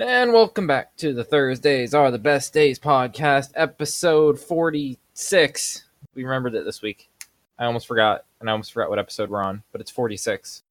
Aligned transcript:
And 0.00 0.32
welcome 0.32 0.68
back 0.68 0.94
to 0.98 1.12
the 1.12 1.24
Thursdays 1.24 1.92
Are 1.92 2.12
the 2.12 2.20
Best 2.20 2.52
Days 2.52 2.78
podcast, 2.78 3.50
episode 3.56 4.38
46. 4.38 5.84
We 6.14 6.22
remembered 6.22 6.54
it 6.54 6.64
this 6.64 6.80
week. 6.80 7.10
I 7.58 7.64
almost 7.64 7.88
forgot, 7.88 8.24
and 8.38 8.48
I 8.48 8.52
almost 8.52 8.72
forgot 8.72 8.90
what 8.90 9.00
episode 9.00 9.28
we're 9.28 9.42
on, 9.42 9.64
but 9.72 9.80
it's 9.80 9.90
46. 9.90 10.62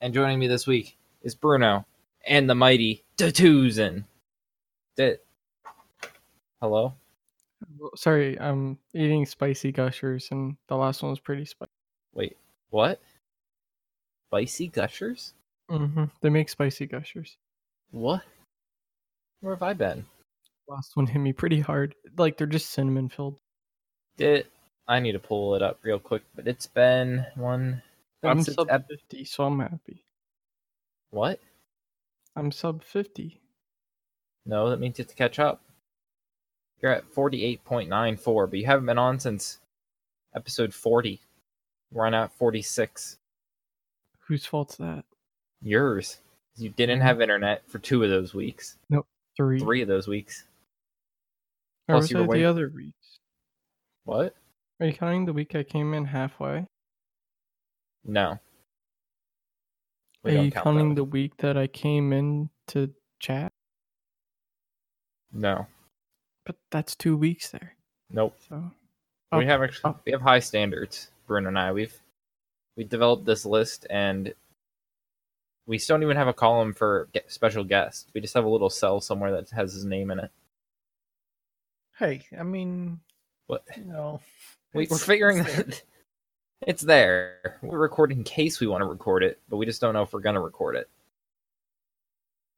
And 0.00 0.12
joining 0.12 0.40
me 0.40 0.48
this 0.48 0.66
week 0.66 0.96
is 1.22 1.36
Bruno 1.36 1.86
and 2.26 2.50
the 2.50 2.56
mighty 2.56 3.04
Datuzen. 3.16 4.02
Dit. 4.96 5.24
Hello? 6.60 6.94
Sorry, 7.94 8.36
I'm 8.40 8.78
eating 8.92 9.26
spicy 9.26 9.70
gushers, 9.70 10.26
and 10.32 10.56
the 10.66 10.76
last 10.76 11.04
one 11.04 11.10
was 11.10 11.20
pretty 11.20 11.44
spicy. 11.44 11.70
Wait, 12.14 12.36
what? 12.70 13.00
Spicy 14.28 14.66
gushers? 14.66 15.34
hmm 15.68 16.06
They 16.20 16.30
make 16.30 16.48
spicy 16.48 16.86
gushers. 16.86 17.36
What? 17.92 18.22
Where 19.40 19.54
have 19.54 19.62
I 19.62 19.72
been? 19.72 20.04
Last 20.68 20.92
one 20.94 21.06
hit 21.06 21.18
me 21.18 21.32
pretty 21.32 21.60
hard. 21.60 21.94
Like 22.16 22.36
they're 22.36 22.46
just 22.46 22.70
cinnamon 22.70 23.08
filled. 23.08 23.38
Dit. 24.16 24.46
I 24.86 25.00
need 25.00 25.12
to 25.12 25.18
pull 25.18 25.54
it 25.54 25.62
up 25.62 25.78
real 25.82 25.98
quick, 25.98 26.22
but 26.34 26.48
it's 26.48 26.66
been 26.66 27.24
one. 27.36 27.82
I'm 28.22 28.42
sub 28.42 28.68
ep- 28.70 28.88
50, 28.88 29.24
so 29.24 29.44
I'm 29.44 29.60
happy. 29.60 30.04
what? 31.10 31.40
I'm 32.36 32.52
sub 32.52 32.82
50. 32.84 33.40
No, 34.46 34.70
that 34.70 34.80
means 34.80 34.98
you 34.98 35.02
have 35.04 35.10
to 35.10 35.14
catch 35.16 35.38
up. 35.38 35.60
You're 36.80 36.92
at 36.92 37.10
48.94, 37.12 38.50
but 38.50 38.58
you 38.58 38.66
haven't 38.66 38.86
been 38.86 38.98
on 38.98 39.18
since 39.20 39.58
episode 40.34 40.74
40. 40.74 41.20
We're 41.92 42.06
on 42.06 42.14
at 42.14 42.32
46. 42.32 43.16
Whose 44.26 44.46
fault's 44.46 44.76
that? 44.76 45.04
Yours. 45.62 46.18
You 46.56 46.70
didn't 46.70 47.00
have 47.00 47.20
internet 47.20 47.62
for 47.68 47.78
two 47.78 48.02
of 48.02 48.10
those 48.10 48.34
weeks. 48.34 48.76
Three. 49.40 49.58
Three 49.58 49.80
of 49.80 49.88
those 49.88 50.06
weeks. 50.06 50.44
Or 51.88 51.94
Plus 51.94 52.02
was 52.02 52.10
you 52.10 52.18
were 52.24 52.34
I 52.34 52.38
the 52.38 52.44
other 52.44 52.70
weeks? 52.74 53.18
What? 54.04 54.34
Are 54.80 54.86
you 54.86 54.92
counting 54.92 55.24
the 55.24 55.32
week 55.32 55.54
I 55.54 55.62
came 55.62 55.94
in 55.94 56.04
halfway? 56.04 56.66
No. 58.04 58.38
We 60.22 60.32
Are 60.32 60.34
don't 60.34 60.44
you 60.44 60.50
count 60.50 60.64
counting 60.64 60.88
those. 60.90 60.96
the 60.96 61.04
week 61.04 61.36
that 61.38 61.56
I 61.56 61.68
came 61.68 62.12
in 62.12 62.50
to 62.68 62.90
chat? 63.18 63.50
No. 65.32 65.66
But 66.44 66.56
that's 66.70 66.94
two 66.94 67.16
weeks 67.16 67.48
there. 67.50 67.74
Nope. 68.10 68.36
So 68.46 68.56
We 69.32 69.38
Oh, 69.38 69.46
have 69.46 69.62
actually 69.62 69.92
oh. 69.92 69.96
we 70.04 70.12
have 70.12 70.20
high 70.20 70.40
standards, 70.40 71.10
Bruno 71.26 71.48
and 71.48 71.58
I. 71.58 71.72
We've 71.72 71.98
we 72.76 72.84
developed 72.84 73.24
this 73.24 73.46
list 73.46 73.86
and 73.88 74.34
we 75.70 75.78
still 75.78 75.94
don't 75.94 76.02
even 76.02 76.16
have 76.16 76.26
a 76.26 76.32
column 76.34 76.74
for 76.74 77.08
get 77.12 77.30
special 77.30 77.62
guests. 77.62 78.06
We 78.12 78.20
just 78.20 78.34
have 78.34 78.44
a 78.44 78.48
little 78.48 78.68
cell 78.68 79.00
somewhere 79.00 79.30
that 79.30 79.50
has 79.50 79.72
his 79.72 79.84
name 79.84 80.10
in 80.10 80.18
it. 80.18 80.30
Hey, 81.96 82.26
I 82.36 82.42
mean, 82.42 82.98
What? 83.46 83.62
you 83.76 83.84
know, 83.84 84.20
We, 84.74 84.88
we're 84.90 84.98
figuring 84.98 85.38
it's 85.38 85.54
there. 85.54 85.64
that 85.64 85.82
it's 86.66 86.82
there. 86.82 87.58
We're 87.62 87.78
recording 87.78 88.18
in 88.18 88.24
case 88.24 88.58
we 88.58 88.66
want 88.66 88.80
to 88.82 88.86
record 88.86 89.22
it, 89.22 89.38
but 89.48 89.58
we 89.58 89.64
just 89.66 89.80
don't 89.80 89.94
know 89.94 90.02
if 90.02 90.12
we're 90.12 90.18
gonna 90.20 90.40
record 90.40 90.74
it. 90.74 90.88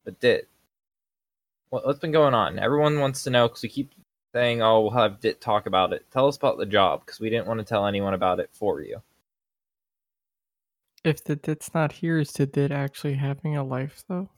But 0.06 0.18
did 0.18 0.46
what, 1.68 1.84
what's 1.86 1.98
been 2.00 2.12
going 2.12 2.32
on? 2.32 2.58
Everyone 2.58 2.98
wants 2.98 3.24
to 3.24 3.30
know 3.30 3.46
because 3.46 3.62
we 3.62 3.68
keep 3.68 3.92
saying, 4.32 4.62
"Oh, 4.62 4.80
we'll 4.80 4.90
have 4.92 5.20
Dit 5.20 5.38
talk 5.42 5.66
about 5.66 5.92
it." 5.92 6.06
Tell 6.10 6.28
us 6.28 6.38
about 6.38 6.56
the 6.56 6.64
job 6.64 7.04
because 7.04 7.20
we 7.20 7.28
didn't 7.28 7.46
want 7.46 7.60
to 7.60 7.64
tell 7.66 7.86
anyone 7.86 8.14
about 8.14 8.40
it 8.40 8.48
for 8.54 8.80
you. 8.80 9.02
If 11.04 11.24
the 11.24 11.36
dit's 11.36 11.74
not 11.74 11.92
here, 11.92 12.18
is 12.18 12.32
the 12.32 12.46
dit 12.46 12.70
actually 12.70 13.14
having 13.14 13.56
a 13.56 13.64
life 13.64 14.04
though? 14.08 14.28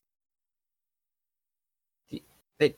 They 2.59 2.77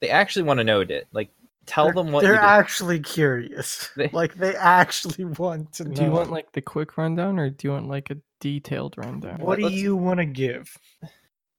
they 0.00 0.10
actually 0.10 0.44
want 0.44 0.58
to 0.58 0.64
know 0.64 0.84
Dit. 0.84 1.08
Like, 1.12 1.30
tell 1.66 1.86
they're, 1.86 1.94
them 1.94 2.12
what 2.12 2.22
they're 2.22 2.34
you 2.34 2.40
do. 2.40 2.46
actually 2.46 3.00
curious. 3.00 3.90
They- 3.96 4.08
like 4.12 4.34
they 4.34 4.54
actually 4.54 5.24
want 5.24 5.72
to 5.74 5.84
know. 5.84 5.94
Do 5.94 6.04
you 6.04 6.10
want 6.10 6.30
like 6.30 6.52
the 6.52 6.62
quick 6.62 6.96
rundown 6.96 7.38
or 7.38 7.50
do 7.50 7.68
you 7.68 7.72
want 7.72 7.88
like 7.88 8.10
a 8.10 8.16
detailed 8.40 8.96
rundown? 8.96 9.38
what 9.40 9.56
do 9.56 9.64
let's- 9.64 9.74
you 9.76 9.96
want 9.96 10.18
to 10.20 10.26
give? 10.26 10.76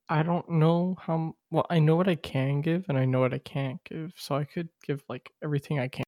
I 0.08 0.24
don't 0.24 0.48
know 0.50 0.96
how. 1.00 1.36
Well, 1.52 1.66
I 1.70 1.78
know 1.78 1.94
what 1.94 2.08
I 2.08 2.16
can 2.16 2.62
give 2.62 2.86
and 2.88 2.98
I 2.98 3.04
know 3.04 3.20
what 3.20 3.32
I 3.32 3.38
can't 3.38 3.78
give, 3.84 4.12
so 4.16 4.34
I 4.34 4.42
could 4.44 4.68
give 4.84 5.04
like 5.08 5.30
everything 5.42 5.78
I 5.78 5.86
can. 5.86 6.02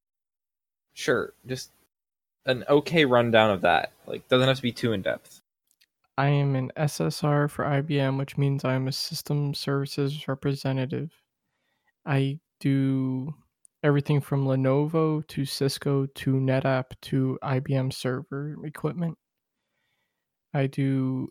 Sure, 0.93 1.33
just 1.47 1.71
an 2.45 2.65
okay 2.67 3.05
rundown 3.05 3.49
of 3.51 3.61
that. 3.61 3.93
Like, 4.05 4.27
doesn't 4.27 4.45
have 4.47 4.57
to 4.57 4.61
be 4.61 4.73
too 4.73 4.91
in 4.91 5.01
depth. 5.03 5.39
I 6.17 6.27
am 6.27 6.55
an 6.55 6.71
SSR 6.77 7.49
for 7.49 7.65
IBM, 7.65 8.17
which 8.17 8.37
means 8.37 8.63
I 8.63 8.73
am 8.75 8.87
a 8.87 8.91
system 8.91 9.53
services 9.53 10.27
representative. 10.27 11.11
I 12.05 12.39
do 12.59 13.33
everything 13.81 14.21
from 14.21 14.45
Lenovo 14.45 15.25
to 15.27 15.45
Cisco 15.45 16.05
to 16.05 16.33
NetApp 16.33 16.85
to 17.03 17.39
IBM 17.43 17.91
server 17.91 18.57
equipment. 18.63 19.17
I 20.53 20.67
do 20.67 21.29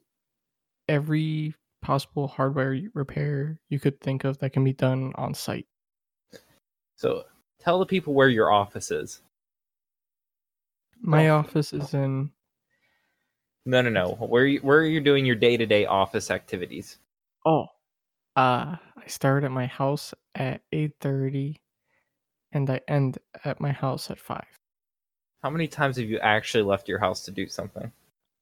every 0.88 1.54
possible 1.80 2.26
hardware 2.26 2.78
repair 2.94 3.60
you 3.68 3.78
could 3.78 4.00
think 4.00 4.24
of 4.24 4.38
that 4.38 4.52
can 4.52 4.64
be 4.64 4.72
done 4.72 5.12
on 5.14 5.34
site. 5.34 5.66
So, 6.96 7.22
tell 7.60 7.78
the 7.78 7.86
people 7.86 8.14
where 8.14 8.28
your 8.28 8.52
office 8.52 8.90
is. 8.90 9.22
My 11.00 11.30
office 11.30 11.72
is 11.72 11.94
in 11.94 12.30
No, 13.64 13.82
no, 13.82 13.90
no. 13.90 14.10
Where 14.14 14.46
you, 14.46 14.60
where 14.60 14.78
are 14.78 14.86
you 14.86 15.00
doing 15.00 15.26
your 15.26 15.34
day 15.34 15.56
to 15.56 15.66
day 15.66 15.84
office 15.84 16.30
activities? 16.30 17.00
Oh, 17.44 17.66
uh, 18.36 18.76
I 18.96 19.06
start 19.08 19.44
at 19.44 19.50
my 19.52 19.66
house 19.66 20.14
at 20.34 20.62
eight 20.72 20.94
thirty, 21.00 21.62
and 22.52 22.70
I 22.70 22.80
end 22.88 23.18
at 23.44 23.60
my 23.60 23.72
house 23.72 24.10
at 24.10 24.20
five. 24.20 24.58
How 25.42 25.50
many 25.50 25.68
times 25.68 25.98
have 25.98 26.08
you 26.08 26.18
actually 26.20 26.64
left 26.64 26.88
your 26.88 26.98
house 27.00 27.22
to 27.26 27.30
do 27.30 27.46
something? 27.46 27.92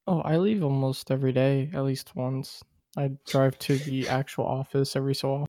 Oh, 0.07 0.21
I 0.21 0.37
leave 0.37 0.63
almost 0.63 1.11
every 1.11 1.33
day, 1.33 1.71
at 1.73 1.85
least 1.85 2.15
once. 2.15 2.63
I 2.99 3.17
drive 3.27 3.57
to 3.61 3.79
the 3.79 4.09
actual 4.09 4.45
office 4.45 4.95
every 4.95 5.15
so 5.15 5.33
often, 5.33 5.47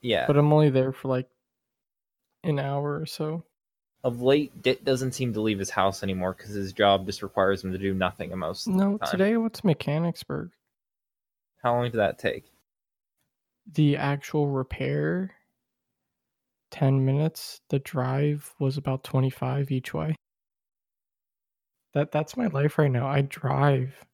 Yeah. 0.00 0.26
but 0.26 0.36
I'm 0.36 0.52
only 0.52 0.70
there 0.70 0.92
for 0.92 1.08
like 1.08 1.28
an 2.44 2.58
hour 2.58 2.98
or 3.00 3.04
so. 3.06 3.44
Of 4.04 4.22
late, 4.22 4.62
Dit 4.62 4.84
doesn't 4.84 5.12
seem 5.12 5.32
to 5.32 5.40
leave 5.40 5.58
his 5.58 5.70
house 5.70 6.02
anymore 6.02 6.34
because 6.34 6.52
his 6.54 6.72
job 6.72 7.06
just 7.06 7.22
requires 7.22 7.64
him 7.64 7.72
to 7.72 7.78
do 7.78 7.92
nothing 7.94 8.36
most. 8.38 8.66
of 8.66 8.74
the 8.74 8.78
No, 8.78 8.98
time. 8.98 9.10
today 9.10 9.32
I 9.34 9.36
went 9.36 9.54
to 9.54 9.66
Mechanicsburg. 9.66 10.50
How 11.62 11.74
long 11.74 11.84
did 11.84 11.98
that 11.98 12.18
take? 12.18 12.44
The 13.72 13.96
actual 13.96 14.46
repair, 14.46 15.32
ten 16.70 17.04
minutes. 17.04 17.60
The 17.70 17.80
drive 17.80 18.54
was 18.60 18.76
about 18.76 19.02
twenty 19.02 19.30
five 19.30 19.72
each 19.72 19.92
way. 19.92 20.14
That 21.94 22.12
that's 22.12 22.36
my 22.36 22.46
life 22.46 22.78
right 22.78 22.90
now. 22.90 23.08
I 23.08 23.22
drive 23.22 24.04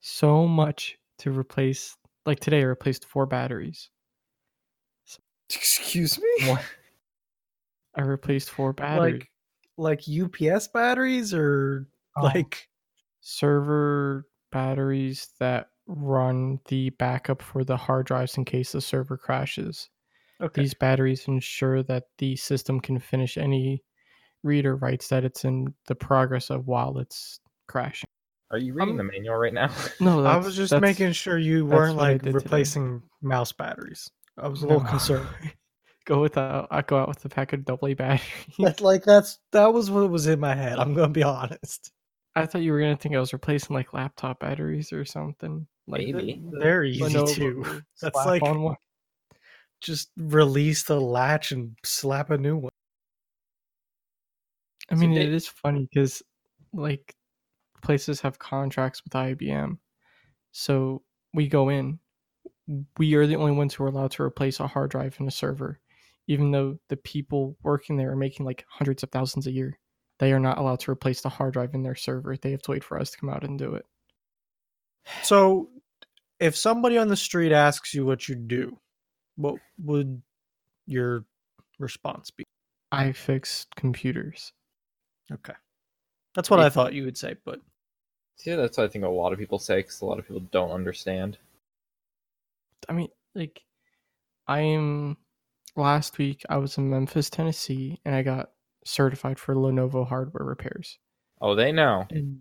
so 0.00 0.46
much 0.48 0.96
to 1.18 1.30
replace. 1.30 1.96
Like 2.24 2.40
today, 2.40 2.60
I 2.60 2.64
replaced 2.64 3.04
four 3.04 3.26
batteries. 3.26 3.90
Excuse 5.48 6.18
me? 6.18 6.48
What? 6.48 6.62
I 7.96 8.02
replaced 8.02 8.50
four 8.50 8.72
batteries. 8.72 9.22
Like 9.22 9.30
like 9.78 10.08
UPS 10.08 10.68
batteries 10.68 11.34
or 11.34 11.88
Oh. 12.18 12.22
like 12.24 12.68
server 13.20 14.26
batteries 14.50 15.28
that 15.38 15.68
run 15.86 16.58
the 16.68 16.90
backup 16.90 17.42
for 17.42 17.62
the 17.64 17.76
hard 17.76 18.06
drives 18.06 18.36
in 18.38 18.44
case 18.44 18.72
the 18.72 18.80
server 18.80 19.16
crashes. 19.18 19.90
okay. 20.40 20.62
These 20.62 20.74
batteries 20.74 21.28
ensure 21.28 21.82
that 21.84 22.04
the 22.18 22.36
system 22.36 22.80
can 22.80 22.98
finish 22.98 23.36
any 23.36 23.82
reader 24.42 24.76
writes 24.76 25.08
that 25.08 25.24
it's 25.24 25.44
in 25.44 25.74
the 25.88 25.94
progress 25.94 26.50
of 26.50 26.66
while 26.66 26.98
it's 26.98 27.40
crashing. 27.68 28.06
Are 28.50 28.58
you 28.58 28.72
reading 28.74 28.92
Um, 28.92 28.98
the 28.98 29.12
manual 29.12 29.36
right 29.36 29.52
now? 29.52 29.74
No, 30.00 30.24
I 30.24 30.36
was 30.36 30.56
just 30.56 30.72
making 30.80 31.12
sure 31.12 31.36
you 31.36 31.66
weren't 31.66 31.96
like 31.96 32.22
did 32.22 32.32
today. 32.32 32.44
replacing 32.44 33.02
mouse 33.20 33.52
batteries. 33.52 34.10
I 34.38 34.48
was 34.48 34.62
a 34.62 34.66
little 34.66 34.82
No. 34.82 34.88
concerned. 34.88 35.28
go 36.06 36.22
with 36.22 36.36
a, 36.38 36.66
I 36.70 36.80
go 36.82 36.98
out 36.98 37.08
with 37.08 37.24
a 37.24 37.28
pack 37.28 37.52
of 37.52 37.64
doubly 37.64 37.92
A 37.92 37.96
batteries. 37.96 38.80
Like 38.80 39.04
that's 39.04 39.38
that 39.52 39.72
was 39.74 39.90
what 39.90 40.08
was 40.10 40.26
in 40.26 40.40
my 40.40 40.54
head. 40.54 40.78
I'm 40.78 40.94
gonna 40.94 41.08
be 41.08 41.22
honest. 41.22 41.92
I 42.34 42.46
thought 42.46 42.62
you 42.62 42.72
were 42.72 42.80
gonna 42.80 42.96
think 42.96 43.14
I 43.14 43.20
was 43.20 43.32
replacing 43.32 43.74
like 43.74 43.92
laptop 43.92 44.40
batteries 44.40 44.92
or 44.92 45.04
something. 45.04 45.66
Like 45.86 46.06
Maybe. 46.06 46.42
the 46.50 46.58
They're 46.58 46.84
easy 46.84 47.02
Lenovo 47.02 47.34
too. 47.34 47.82
That's 48.00 48.16
like 48.16 48.42
on 48.42 48.62
one. 48.62 48.76
just 49.80 50.10
release 50.16 50.82
the 50.84 51.00
latch 51.00 51.52
and 51.52 51.76
slap 51.84 52.30
a 52.30 52.38
new 52.38 52.56
one. 52.56 52.72
I 54.90 54.94
So 54.94 55.00
mean, 55.00 55.14
they- 55.14 55.22
it 55.26 55.32
is 55.32 55.46
funny 55.48 55.88
because 55.92 56.22
like 56.72 57.14
places 57.82 58.20
have 58.20 58.38
contracts 58.38 59.02
with 59.04 59.12
IBM, 59.14 59.78
so 60.52 61.02
we 61.34 61.48
go 61.48 61.68
in. 61.68 61.98
We 62.98 63.14
are 63.14 63.26
the 63.26 63.36
only 63.36 63.52
ones 63.52 63.74
who 63.74 63.84
are 63.84 63.88
allowed 63.88 64.10
to 64.12 64.22
replace 64.24 64.58
a 64.60 64.66
hard 64.66 64.90
drive 64.90 65.16
in 65.20 65.28
a 65.28 65.30
server, 65.30 65.78
even 66.26 66.50
though 66.50 66.78
the 66.88 66.96
people 66.96 67.56
working 67.62 67.96
there 67.96 68.10
are 68.12 68.16
making 68.16 68.46
like 68.46 68.64
hundreds 68.68 69.02
of 69.02 69.10
thousands 69.10 69.46
a 69.46 69.52
year. 69.52 69.78
They 70.18 70.32
are 70.32 70.40
not 70.40 70.58
allowed 70.58 70.80
to 70.80 70.90
replace 70.90 71.20
the 71.20 71.28
hard 71.28 71.52
drive 71.52 71.74
in 71.74 71.82
their 71.82 71.94
server. 71.94 72.36
They 72.36 72.50
have 72.52 72.62
to 72.62 72.70
wait 72.70 72.82
for 72.84 72.98
us 72.98 73.10
to 73.10 73.18
come 73.18 73.28
out 73.28 73.44
and 73.44 73.58
do 73.58 73.74
it. 73.74 73.84
So 75.22 75.68
if 76.40 76.56
somebody 76.56 76.98
on 76.98 77.08
the 77.08 77.16
street 77.16 77.52
asks 77.52 77.94
you 77.94 78.04
what 78.06 78.28
you 78.28 78.34
do, 78.34 78.78
what 79.36 79.56
would 79.78 80.22
your 80.86 81.24
response 81.78 82.30
be? 82.30 82.44
I 82.90 83.12
fix 83.12 83.66
computers. 83.76 84.52
Okay. 85.30 85.52
That's 86.34 86.48
what 86.50 86.60
Yeah. 86.60 86.66
I 86.66 86.70
thought 86.70 86.94
you 86.94 87.04
would 87.04 87.18
say, 87.18 87.36
but 87.44 87.60
Yeah, 88.44 88.56
that's 88.56 88.78
what 88.78 88.84
I 88.84 88.88
think 88.88 89.04
a 89.04 89.08
lot 89.08 89.32
of 89.32 89.38
people 89.38 89.58
say 89.58 89.76
because 89.76 90.00
a 90.00 90.06
lot 90.06 90.18
of 90.18 90.26
people 90.26 90.42
don't 90.50 90.70
understand. 90.70 91.38
I 92.88 92.92
mean, 92.92 93.08
like, 93.34 93.62
I 94.46 94.60
am. 94.60 95.16
Last 95.76 96.16
week, 96.16 96.42
I 96.48 96.56
was 96.56 96.78
in 96.78 96.88
Memphis, 96.88 97.28
Tennessee, 97.28 98.00
and 98.04 98.14
I 98.14 98.22
got 98.22 98.50
certified 98.84 99.38
for 99.38 99.54
Lenovo 99.54 100.08
hardware 100.08 100.46
repairs. 100.46 100.98
Oh, 101.40 101.54
they 101.54 101.70
know. 101.70 102.06
In 102.08 102.40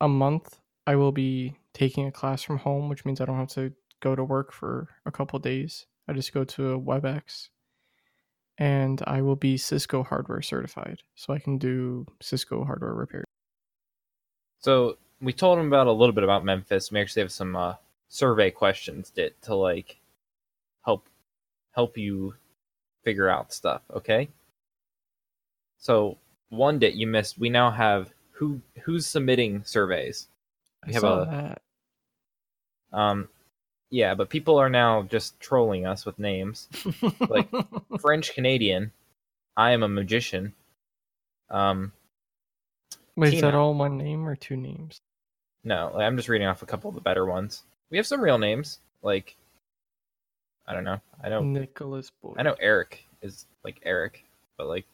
a 0.00 0.08
month, 0.08 0.58
I 0.86 0.96
will 0.96 1.12
be 1.12 1.58
taking 1.74 2.06
a 2.06 2.12
class 2.12 2.42
from 2.42 2.56
home, 2.56 2.88
which 2.88 3.04
means 3.04 3.20
I 3.20 3.26
don't 3.26 3.36
have 3.36 3.48
to 3.50 3.74
go 4.00 4.16
to 4.16 4.24
work 4.24 4.50
for 4.50 4.88
a 5.04 5.12
couple 5.12 5.38
days. 5.38 5.86
I 6.08 6.14
just 6.14 6.32
go 6.32 6.42
to 6.42 6.72
a 6.72 6.80
WebEx, 6.80 7.50
and 8.56 9.02
I 9.06 9.20
will 9.20 9.36
be 9.36 9.58
Cisco 9.58 10.02
hardware 10.02 10.40
certified, 10.40 11.02
so 11.14 11.34
I 11.34 11.38
can 11.38 11.58
do 11.58 12.06
Cisco 12.22 12.64
hardware 12.64 12.94
repairs. 12.94 13.26
So 14.60 14.96
we 15.20 15.34
told 15.34 15.58
them 15.58 15.66
about 15.66 15.86
a 15.86 15.92
little 15.92 16.14
bit 16.14 16.24
about 16.24 16.46
Memphis. 16.46 16.90
We 16.90 17.00
actually 17.00 17.22
have 17.22 17.32
some 17.32 17.54
uh, 17.56 17.74
survey 18.08 18.50
questions 18.50 19.10
that 19.16 19.40
to 19.42 19.54
like 19.54 20.00
help 20.82 21.06
help 21.72 21.98
you 21.98 22.34
figure 23.04 23.28
out 23.28 23.52
stuff. 23.52 23.82
Okay. 23.94 24.28
So 25.78 26.18
one 26.50 26.78
that 26.80 26.94
you 26.94 27.06
missed. 27.06 27.38
We 27.38 27.48
now 27.50 27.70
have 27.70 28.10
who 28.32 28.60
who's 28.82 29.06
submitting 29.06 29.62
surveys. 29.64 30.28
We 30.86 30.92
I 30.92 30.94
have 30.94 31.00
saw 31.00 31.22
a- 31.22 31.26
that. 31.26 31.62
Um, 32.92 33.28
yeah, 33.90 34.14
but 34.14 34.28
people 34.30 34.58
are 34.58 34.68
now 34.70 35.02
just 35.02 35.38
trolling 35.40 35.86
us 35.86 36.04
with 36.04 36.18
names. 36.18 36.68
like- 37.28 37.48
French 38.00 38.34
Canadian. 38.34 38.92
I 39.56 39.72
am 39.72 39.82
a 39.82 39.88
magician. 39.88 40.54
Um, 41.50 41.92
Wait, 43.16 43.34
is 43.34 43.40
that 43.42 43.54
all 43.54 43.74
one 43.74 43.98
name 43.98 44.26
or 44.26 44.36
two 44.36 44.56
names? 44.56 45.00
No, 45.64 45.92
I'm 45.94 46.16
just 46.16 46.28
reading 46.28 46.46
off 46.46 46.62
a 46.62 46.66
couple 46.66 46.88
of 46.88 46.94
the 46.94 47.00
better 47.00 47.26
ones. 47.26 47.64
We 47.90 47.96
have 47.98 48.06
some 48.06 48.20
real 48.22 48.38
names, 48.38 48.78
like 49.02 49.36
I 50.70 50.74
don't 50.74 50.84
know. 50.84 51.00
I 51.22 51.28
know 51.28 51.42
Nicholas 51.42 52.10
Boyd. 52.22 52.36
I 52.38 52.42
know 52.42 52.54
Eric 52.60 53.04
is 53.22 53.46
like 53.64 53.80
Eric, 53.84 54.24
but 54.56 54.68
like 54.68 54.86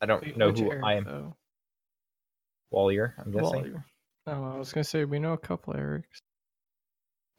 I 0.00 0.06
don't 0.06 0.22
Wait, 0.22 0.36
know 0.38 0.52
who 0.52 0.70
Eric, 0.70 0.84
I 0.84 0.94
am. 0.94 1.04
though? 1.04 1.36
Wallier, 2.72 3.12
I'm 3.18 3.30
guessing. 3.32 3.64
Wallier. 3.64 3.84
Oh, 4.26 4.52
I 4.54 4.58
was 4.58 4.72
gonna 4.72 4.84
say 4.84 5.04
we 5.04 5.18
know 5.18 5.34
a 5.34 5.38
couple 5.38 5.74
Erics. 5.74 6.20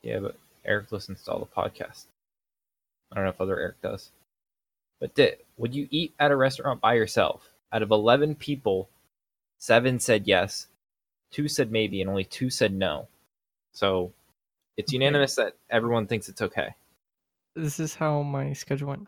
Yeah, 0.04 0.20
but 0.20 0.38
Eric 0.66 0.92
listens 0.92 1.24
to 1.24 1.32
all 1.32 1.40
the 1.40 1.46
podcasts. 1.46 2.06
I 3.12 3.16
don't 3.16 3.26
know 3.26 3.32
if 3.32 3.42
other 3.42 3.60
Eric 3.60 3.82
does. 3.82 4.12
But 5.00 5.16
Dit, 5.16 5.46
would 5.58 5.74
you 5.76 5.88
eat 5.92 6.14
at 6.20 6.32
a 6.32 6.36
restaurant 6.36 6.82
by 6.82 6.94
yourself? 6.94 7.50
Out 7.74 7.82
of 7.82 7.92
eleven 7.92 8.36
people, 8.36 8.90
seven 9.60 10.00
said 10.00 10.28
yes, 10.28 10.68
two 11.32 11.48
said 11.48 11.72
maybe, 11.72 12.02
and 12.02 12.10
only 12.10 12.24
two 12.24 12.50
said 12.50 12.74
no. 12.74 13.08
So 13.74 14.12
it's 14.78 14.94
unanimous 14.94 15.36
that 15.36 15.56
everyone 15.70 16.08
thinks 16.08 16.30
it's 16.30 16.42
okay. 16.42 16.76
This 17.60 17.78
is 17.78 17.96
how 17.96 18.22
my 18.22 18.54
schedule 18.54 18.88
went. 18.88 19.08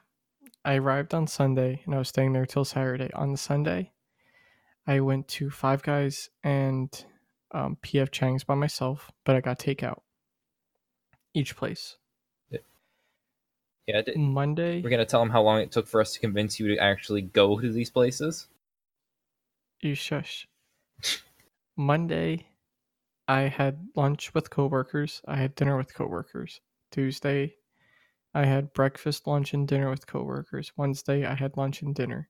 I 0.65 0.75
arrived 0.75 1.13
on 1.13 1.25
Sunday 1.25 1.81
and 1.85 1.95
I 1.95 1.99
was 1.99 2.09
staying 2.09 2.33
there 2.33 2.45
till 2.45 2.65
Saturday. 2.65 3.09
On 3.13 3.31
the 3.31 3.37
Sunday, 3.37 3.93
I 4.85 4.99
went 4.99 5.29
to 5.29 5.49
Five 5.49 5.81
Guys 5.83 6.29
and 6.43 6.89
um, 7.51 7.77
PF 7.81 8.11
Chang's 8.11 8.43
by 8.43 8.55
myself, 8.55 9.09
but 9.23 9.37
I 9.37 9.39
got 9.39 9.57
takeout. 9.57 10.01
Each 11.33 11.55
place. 11.55 11.95
Yeah, 13.87 14.01
Dit, 14.01 14.17
Monday, 14.17 14.81
we're 14.81 14.89
gonna 14.89 15.05
tell 15.05 15.21
them 15.21 15.29
how 15.29 15.43
long 15.43 15.61
it 15.61 15.71
took 15.71 15.87
for 15.87 16.01
us 16.01 16.11
to 16.13 16.19
convince 16.19 16.59
you 16.59 16.67
to 16.75 16.77
actually 16.77 17.21
go 17.21 17.57
to 17.57 17.71
these 17.71 17.89
places. 17.89 18.47
you 19.79 19.95
shush. 19.95 20.45
Monday, 21.77 22.47
I 23.29 23.43
had 23.43 23.87
lunch 23.95 24.33
with 24.33 24.49
coworkers. 24.49 25.21
I 25.25 25.37
had 25.37 25.55
dinner 25.55 25.77
with 25.77 25.93
coworkers. 25.93 26.59
Tuesday, 26.91 27.55
I 28.33 28.45
had 28.45 28.73
breakfast, 28.73 29.27
lunch, 29.27 29.53
and 29.53 29.67
dinner 29.67 29.89
with 29.89 30.07
coworkers. 30.07 30.71
Wednesday, 30.77 31.25
I 31.25 31.35
had 31.35 31.57
lunch 31.57 31.81
and 31.81 31.93
dinner. 31.93 32.29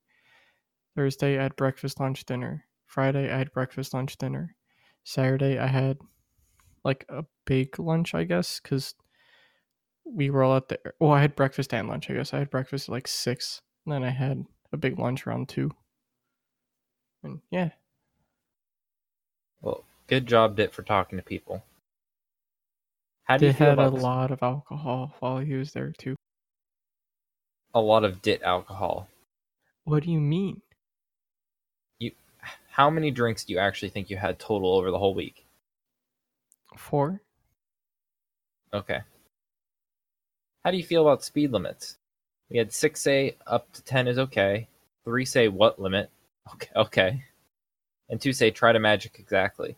Thursday, 0.95 1.37
I 1.39 1.43
had 1.43 1.55
breakfast, 1.55 1.99
lunch, 1.99 2.25
dinner. 2.25 2.65
Friday, 2.85 3.31
I 3.31 3.37
had 3.37 3.53
breakfast, 3.53 3.93
lunch, 3.93 4.17
dinner. 4.17 4.55
Saturday, 5.03 5.57
I 5.57 5.67
had 5.67 5.99
like 6.83 7.05
a 7.09 7.25
big 7.45 7.79
lunch, 7.79 8.13
I 8.13 8.23
guess, 8.23 8.59
because 8.59 8.95
we 10.03 10.29
were 10.29 10.43
all 10.43 10.57
at 10.57 10.67
the. 10.69 10.79
Well, 10.99 11.11
I 11.11 11.21
had 11.21 11.35
breakfast 11.35 11.73
and 11.73 11.87
lunch, 11.87 12.09
I 12.09 12.13
guess. 12.15 12.33
I 12.33 12.39
had 12.39 12.49
breakfast 12.49 12.89
at 12.89 12.93
like 12.93 13.07
six, 13.07 13.61
and 13.85 13.93
then 13.93 14.03
I 14.03 14.09
had 14.09 14.45
a 14.73 14.77
big 14.77 14.97
lunch 14.99 15.25
around 15.27 15.49
two. 15.49 15.71
And 17.23 17.41
yeah, 17.51 17.69
Well, 19.61 19.83
good 20.07 20.25
job, 20.25 20.55
Dit, 20.55 20.73
for 20.73 20.81
talking 20.81 21.17
to 21.17 21.23
people. 21.23 21.63
How 23.23 23.37
do 23.37 23.45
they 23.45 23.47
you 23.47 23.53
feel 23.53 23.67
had 23.69 23.79
a 23.79 23.81
about 23.81 23.93
this? 23.95 24.03
lot 24.03 24.31
of 24.31 24.43
alcohol 24.43 25.13
while 25.19 25.39
he 25.39 25.53
was 25.55 25.71
there 25.71 25.91
too. 25.97 26.15
a 27.73 27.79
lot 27.79 28.03
of 28.03 28.21
Dit 28.21 28.41
alcohol? 28.43 29.07
What 29.85 30.03
do 30.03 30.11
you 30.11 30.19
mean? 30.19 30.61
How 32.69 32.89
many 32.89 33.11
drinks 33.11 33.43
do 33.43 33.53
you 33.53 33.59
actually 33.59 33.89
think 33.89 34.09
you 34.09 34.17
had 34.17 34.39
total 34.39 34.73
over 34.73 34.91
the 34.91 34.97
whole 34.97 35.13
week? 35.13 35.45
Four? 36.77 37.21
Okay. 38.73 39.01
How 40.63 40.71
do 40.71 40.77
you 40.77 40.83
feel 40.83 41.01
about 41.01 41.23
speed 41.23 41.51
limits? 41.51 41.97
We 42.49 42.57
had 42.57 42.71
six 42.73 43.05
A 43.07 43.35
up 43.45 43.71
to 43.73 43.83
ten 43.83 44.07
is 44.07 44.17
okay. 44.17 44.67
Three 45.03 45.25
say 45.25 45.47
what 45.49 45.81
limit? 45.81 46.09
Okay, 46.53 46.69
okay. 46.75 47.23
And 48.09 48.19
two 48.21 48.31
say 48.33 48.51
try 48.51 48.71
to 48.71 48.79
magic 48.79 49.17
exactly. 49.19 49.75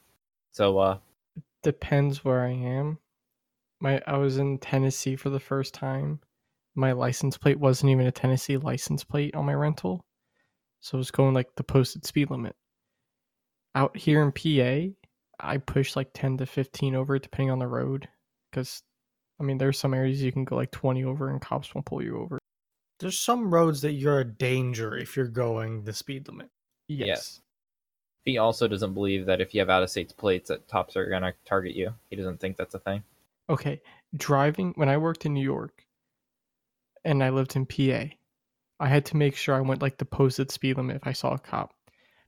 So, 0.52 0.78
uh, 0.78 0.98
Depends 1.64 2.24
where 2.24 2.42
I 2.42 2.52
am. 2.52 3.00
My 3.84 4.02
I 4.08 4.16
was 4.18 4.38
in 4.38 4.60
Tennessee 4.60 5.18
for 5.18 5.30
the 5.30 5.42
first 5.42 5.74
time. 5.74 6.22
My 6.74 6.94
license 6.94 7.38
plate 7.38 7.60
wasn't 7.60 7.92
even 7.92 8.08
a 8.08 8.12
Tennessee 8.12 8.58
license 8.58 9.04
plate 9.04 9.36
on 9.36 9.46
my 9.46 9.54
rental. 9.54 10.06
So 10.80 10.96
it 10.96 11.00
was 11.00 11.12
going 11.12 11.34
like 11.34 11.54
the 11.56 11.64
posted 11.64 12.06
speed 12.06 12.32
limit. 12.32 12.56
Out 13.76 13.96
here 13.98 14.24
in 14.24 14.32
PA, 14.32 14.94
I 15.40 15.58
push 15.58 15.96
like 15.98 16.12
10 16.14 16.38
to 16.38 16.46
15 16.46 16.96
over 16.96 17.20
depending 17.20 17.52
on 17.52 17.60
the 17.60 17.68
road 17.68 18.08
cuz 18.54 18.82
I 19.40 19.44
mean 19.44 19.58
there's 19.58 19.78
some 19.78 19.94
areas 19.94 20.24
you 20.24 20.32
can 20.32 20.46
go 20.46 20.56
like 20.56 20.72
20 20.72 21.04
over 21.04 21.30
and 21.30 21.42
cops 21.42 21.76
won't 21.76 21.86
pull 21.86 22.02
you 22.02 22.18
over. 22.20 22.40
there's 23.00 23.20
some 23.20 23.54
roads 23.54 23.82
that 23.82 23.94
you're 23.94 24.22
a 24.22 24.26
danger 24.26 24.96
if 24.96 25.18
you're 25.18 25.28
going 25.28 25.84
the 25.84 25.92
speed 25.94 26.28
limit. 26.30 26.50
Yes. 26.88 27.08
Yes. 27.08 27.42
he 28.24 28.38
also 28.38 28.68
doesn't 28.70 28.94
believe 28.94 29.26
that 29.26 29.42
if 29.42 29.54
you 29.54 29.60
have 29.60 29.70
out 29.70 29.84
of 29.84 29.90
state 29.90 30.16
plates, 30.16 30.48
that 30.48 30.70
tops 30.70 30.96
are 30.96 31.10
gonna 31.10 31.34
target 31.44 31.76
you. 31.76 31.94
He 32.10 32.16
doesn't 32.16 32.40
think 32.40 32.56
that's 32.56 32.76
a 32.76 32.80
thing. 32.80 33.04
Okay, 33.50 33.82
driving 34.16 34.74
when 34.76 34.90
I 34.90 34.98
worked 34.98 35.26
in 35.26 35.34
New 35.34 35.44
York 35.44 35.86
and 37.04 37.24
I 37.24 37.30
lived 37.30 37.56
in 37.56 37.66
PA, 37.66 38.14
I 38.80 38.88
had 38.88 39.06
to 39.08 39.18
make 39.18 39.36
sure 39.36 39.56
I 39.56 39.62
went 39.62 39.82
like 39.82 39.98
the 39.98 40.06
posted 40.06 40.52
speed 40.52 40.78
limit 40.78 40.98
if 40.98 41.08
I 41.08 41.14
saw 41.14 41.34
a 41.34 41.40
cop. 41.40 41.74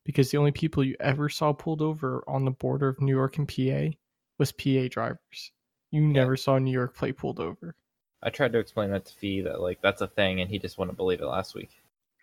Because 0.04 0.30
the 0.30 0.38
only 0.38 0.52
people 0.52 0.84
you 0.84 0.96
ever 1.00 1.30
saw 1.30 1.52
pulled 1.52 1.82
over 1.82 2.24
on 2.28 2.46
the 2.46 2.52
border 2.52 2.90
of 2.90 3.02
New 3.02 3.16
York 3.16 3.38
and 3.38 3.48
PA 3.48 3.98
was 4.38 4.52
PA 4.52 4.88
drivers. 4.90 5.52
You 5.90 6.02
never 6.02 6.38
saw 6.38 6.60
New 6.60 6.72
York 6.72 6.96
plate 6.96 7.18
pulled 7.18 7.40
over. 7.40 7.76
I 8.22 8.30
tried 8.30 8.54
to 8.54 8.60
explain 8.60 8.92
that 8.92 9.06
to 9.06 9.14
Fee 9.14 9.42
that 9.42 9.62
like 9.62 9.82
that's 9.82 10.02
a 10.02 10.08
thing, 10.08 10.42
and 10.42 10.50
he 10.50 10.60
just 10.60 10.78
wouldn't 10.78 10.98
believe 10.98 11.22
it 11.22 11.28
last 11.28 11.56
week. 11.56 11.70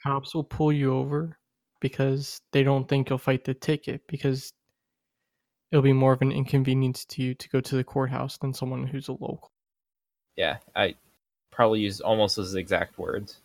Cops 0.02 0.34
will 0.34 0.44
pull 0.44 0.72
you 0.72 0.94
over 0.94 1.38
because 1.80 2.40
they 2.52 2.62
don't 2.62 2.88
think 2.88 3.08
you'll 3.08 3.18
fight 3.18 3.44
the 3.44 3.54
ticket 3.54 4.02
because 4.08 4.52
it'll 5.72 5.82
be 5.82 5.92
more 5.94 6.12
of 6.12 6.22
an 6.22 6.30
inconvenience 6.30 7.04
to 7.06 7.22
you 7.22 7.34
to 7.34 7.48
go 7.48 7.60
to 7.60 7.76
the 7.76 7.82
courthouse 7.82 8.36
than 8.36 8.52
someone 8.52 8.86
who's 8.86 9.08
a 9.08 9.12
local. 9.12 9.50
Yeah, 10.36 10.58
I 10.76 10.94
probably 11.50 11.80
used 11.80 12.02
almost 12.02 12.36
his 12.36 12.54
exact 12.54 12.98
words. 12.98 13.38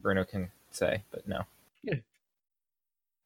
Bruno 0.00 0.24
can 0.24 0.50
say, 0.70 1.02
but 1.10 1.26
no. 1.28 1.42
Yeah. 1.82 1.96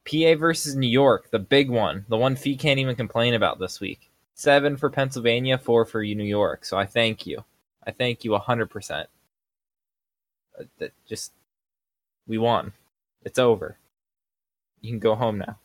PA 0.06 0.38
versus 0.38 0.74
New 0.74 0.88
York, 0.88 1.30
the 1.30 1.38
big 1.38 1.68
one, 1.68 2.06
the 2.08 2.16
one 2.16 2.36
Fee 2.36 2.56
can't 2.56 2.80
even 2.80 2.96
complain 2.96 3.34
about 3.34 3.58
this 3.58 3.80
week. 3.80 4.08
Seven 4.34 4.76
for 4.76 4.88
Pennsylvania, 4.88 5.58
four 5.58 5.84
for 5.84 6.02
New 6.02 6.24
York. 6.24 6.64
So 6.64 6.78
I 6.78 6.86
thank 6.86 7.26
you. 7.26 7.44
I 7.86 7.90
thank 7.90 8.24
you 8.24 8.34
hundred 8.36 8.70
percent. 8.70 9.08
Uh, 10.58 10.64
That 10.78 10.92
just 11.06 11.32
we 12.26 12.38
won. 12.38 12.72
It's 13.24 13.38
over. 13.38 13.76
You 14.80 14.90
can 14.90 15.00
go 15.00 15.14
home 15.14 15.38
now. 15.38 15.58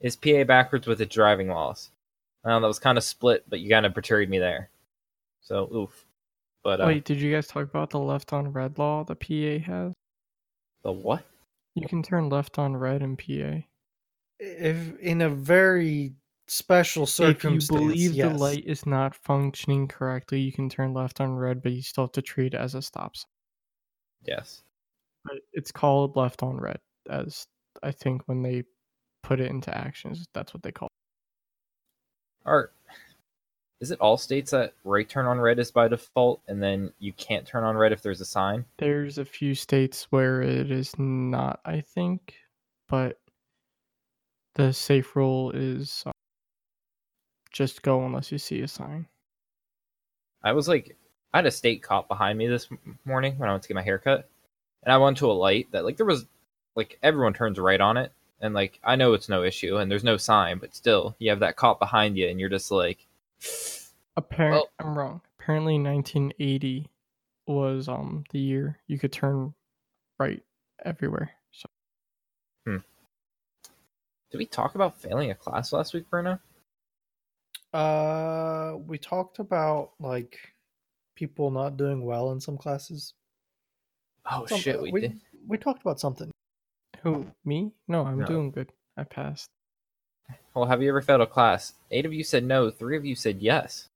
Is 0.00 0.16
PA 0.16 0.44
backwards 0.44 0.86
with 0.86 1.00
its 1.00 1.14
driving 1.14 1.48
laws? 1.48 1.90
Well, 2.44 2.60
that 2.60 2.66
was 2.66 2.78
kind 2.78 2.96
of 2.96 3.04
split, 3.04 3.44
but 3.48 3.60
you 3.60 3.68
kind 3.68 3.84
of 3.84 3.94
betrayed 3.94 4.30
me 4.30 4.38
there. 4.38 4.70
So 5.42 5.70
oof. 5.74 6.06
But 6.62 6.80
uh, 6.80 6.86
Wait, 6.86 7.04
did 7.04 7.20
you 7.20 7.32
guys 7.32 7.46
talk 7.46 7.64
about 7.64 7.90
the 7.90 7.98
left 7.98 8.32
on 8.32 8.52
red 8.52 8.78
law 8.78 9.04
the 9.04 9.14
PA 9.14 9.64
has? 9.70 9.92
the 10.82 10.92
what? 10.92 11.24
You 11.74 11.86
can 11.86 12.02
turn 12.02 12.28
left 12.28 12.58
on 12.58 12.76
red 12.76 13.02
in 13.02 13.16
PA. 13.16 13.64
If 14.38 14.98
in 15.00 15.22
a 15.22 15.28
very 15.28 16.14
special 16.48 17.06
circumstance, 17.06 17.70
If 17.70 17.74
you 17.74 17.88
believe 17.88 18.12
yes. 18.12 18.32
the 18.32 18.38
light 18.38 18.64
is 18.66 18.86
not 18.86 19.14
functioning 19.14 19.86
correctly, 19.86 20.40
you 20.40 20.52
can 20.52 20.68
turn 20.68 20.94
left 20.94 21.20
on 21.20 21.36
red, 21.36 21.62
but 21.62 21.72
you 21.72 21.82
still 21.82 22.04
have 22.04 22.12
to 22.12 22.22
treat 22.22 22.54
it 22.54 22.56
as 22.60 22.74
a 22.74 22.82
stop 22.82 23.16
sign. 23.16 23.28
Yes. 24.24 24.62
But 25.24 25.36
it's 25.52 25.70
called 25.70 26.16
left 26.16 26.42
on 26.42 26.56
red, 26.56 26.78
as 27.08 27.46
I 27.82 27.92
think 27.92 28.22
when 28.26 28.42
they 28.42 28.64
put 29.22 29.40
it 29.40 29.50
into 29.50 29.76
actions, 29.76 30.26
that's 30.32 30.54
what 30.54 30.62
they 30.62 30.72
call. 30.72 30.86
it. 30.86 32.48
Art. 32.48 32.72
Is 33.80 33.90
it 33.90 34.00
all 34.00 34.18
states 34.18 34.50
that 34.50 34.74
right 34.84 35.08
turn 35.08 35.24
on 35.24 35.40
red 35.40 35.58
is 35.58 35.70
by 35.70 35.88
default, 35.88 36.42
and 36.48 36.62
then 36.62 36.92
you 36.98 37.14
can't 37.14 37.46
turn 37.46 37.64
on 37.64 37.76
red 37.76 37.92
if 37.92 38.02
there's 38.02 38.20
a 38.20 38.26
sign? 38.26 38.66
There's 38.78 39.16
a 39.16 39.24
few 39.24 39.54
states 39.54 40.06
where 40.10 40.42
it 40.42 40.70
is 40.70 40.98
not, 40.98 41.60
I 41.64 41.80
think, 41.80 42.34
but 42.88 43.18
the 44.54 44.72
safe 44.72 45.16
rule 45.16 45.50
is 45.52 46.02
uh, 46.04 46.10
just 47.50 47.80
go 47.80 48.04
unless 48.04 48.30
you 48.30 48.36
see 48.36 48.60
a 48.60 48.68
sign. 48.68 49.06
I 50.42 50.52
was 50.52 50.68
like, 50.68 50.96
I 51.32 51.38
had 51.38 51.46
a 51.46 51.50
state 51.50 51.82
cop 51.82 52.08
behind 52.08 52.36
me 52.36 52.48
this 52.48 52.68
morning 53.06 53.38
when 53.38 53.48
I 53.48 53.52
went 53.52 53.62
to 53.62 53.68
get 53.68 53.74
my 53.76 53.82
haircut, 53.82 54.28
and 54.82 54.92
I 54.92 54.98
went 54.98 55.16
to 55.18 55.30
a 55.30 55.32
light 55.32 55.68
that 55.72 55.84
like 55.84 55.96
there 55.96 56.04
was 56.04 56.26
like 56.76 56.98
everyone 57.02 57.32
turns 57.32 57.58
right 57.58 57.80
on 57.80 57.96
it, 57.96 58.12
and 58.40 58.54
like 58.54 58.80
I 58.84 58.96
know 58.96 59.12
it's 59.12 59.28
no 59.28 59.42
issue 59.42 59.76
and 59.76 59.90
there's 59.90 60.04
no 60.04 60.16
sign, 60.16 60.58
but 60.58 60.74
still 60.74 61.16
you 61.18 61.30
have 61.30 61.40
that 61.40 61.56
cop 61.56 61.78
behind 61.78 62.16
you, 62.16 62.28
and 62.28 62.40
you're 62.40 62.48
just 62.48 62.70
like, 62.70 63.06
Apparently, 64.16 64.58
Well- 64.60 64.70
I'm 64.78 64.98
wrong. 64.98 65.20
Apparently, 65.38 65.78
1980 65.78 66.88
was 67.46 67.88
um 67.88 68.24
the 68.30 68.38
year 68.38 68.78
you 68.86 68.98
could 68.98 69.12
turn 69.12 69.54
right 70.18 70.42
everywhere. 70.84 71.32
So 71.50 71.66
hmm. 72.66 72.76
did 74.30 74.38
we 74.38 74.46
talk 74.46 74.74
about 74.74 75.00
failing 75.00 75.30
a 75.30 75.34
class 75.34 75.72
last 75.72 75.94
week, 75.94 76.08
Bruno? 76.10 76.38
Uh, 77.72 78.76
we 78.86 78.98
talked 78.98 79.38
about 79.38 79.92
like 79.98 80.38
people 81.14 81.50
not 81.50 81.76
doing 81.76 82.04
well 82.04 82.32
in 82.32 82.40
some 82.40 82.58
classes. 82.58 83.14
Oh 84.30 84.46
Some- 84.46 84.58
shit, 84.60 84.80
we, 84.80 84.92
we 84.92 85.00
did. 85.00 85.20
we 85.46 85.56
talked 85.56 85.80
about 85.80 85.98
something. 86.00 86.30
Who 87.02 87.26
me? 87.44 87.72
No, 87.88 88.04
I'm 88.04 88.20
No. 88.20 88.26
doing 88.26 88.50
good. 88.50 88.72
I 88.96 89.04
passed. 89.04 89.48
Well, 90.54 90.66
have 90.66 90.82
you 90.82 90.88
ever 90.88 91.00
failed 91.02 91.20
a 91.20 91.26
class? 91.26 91.74
Eight 91.90 92.06
of 92.06 92.12
you 92.12 92.22
said 92.24 92.44
no, 92.44 92.70
three 92.70 92.96
of 92.96 93.04
you 93.04 93.14
said 93.14 93.40
yes, 93.42 93.88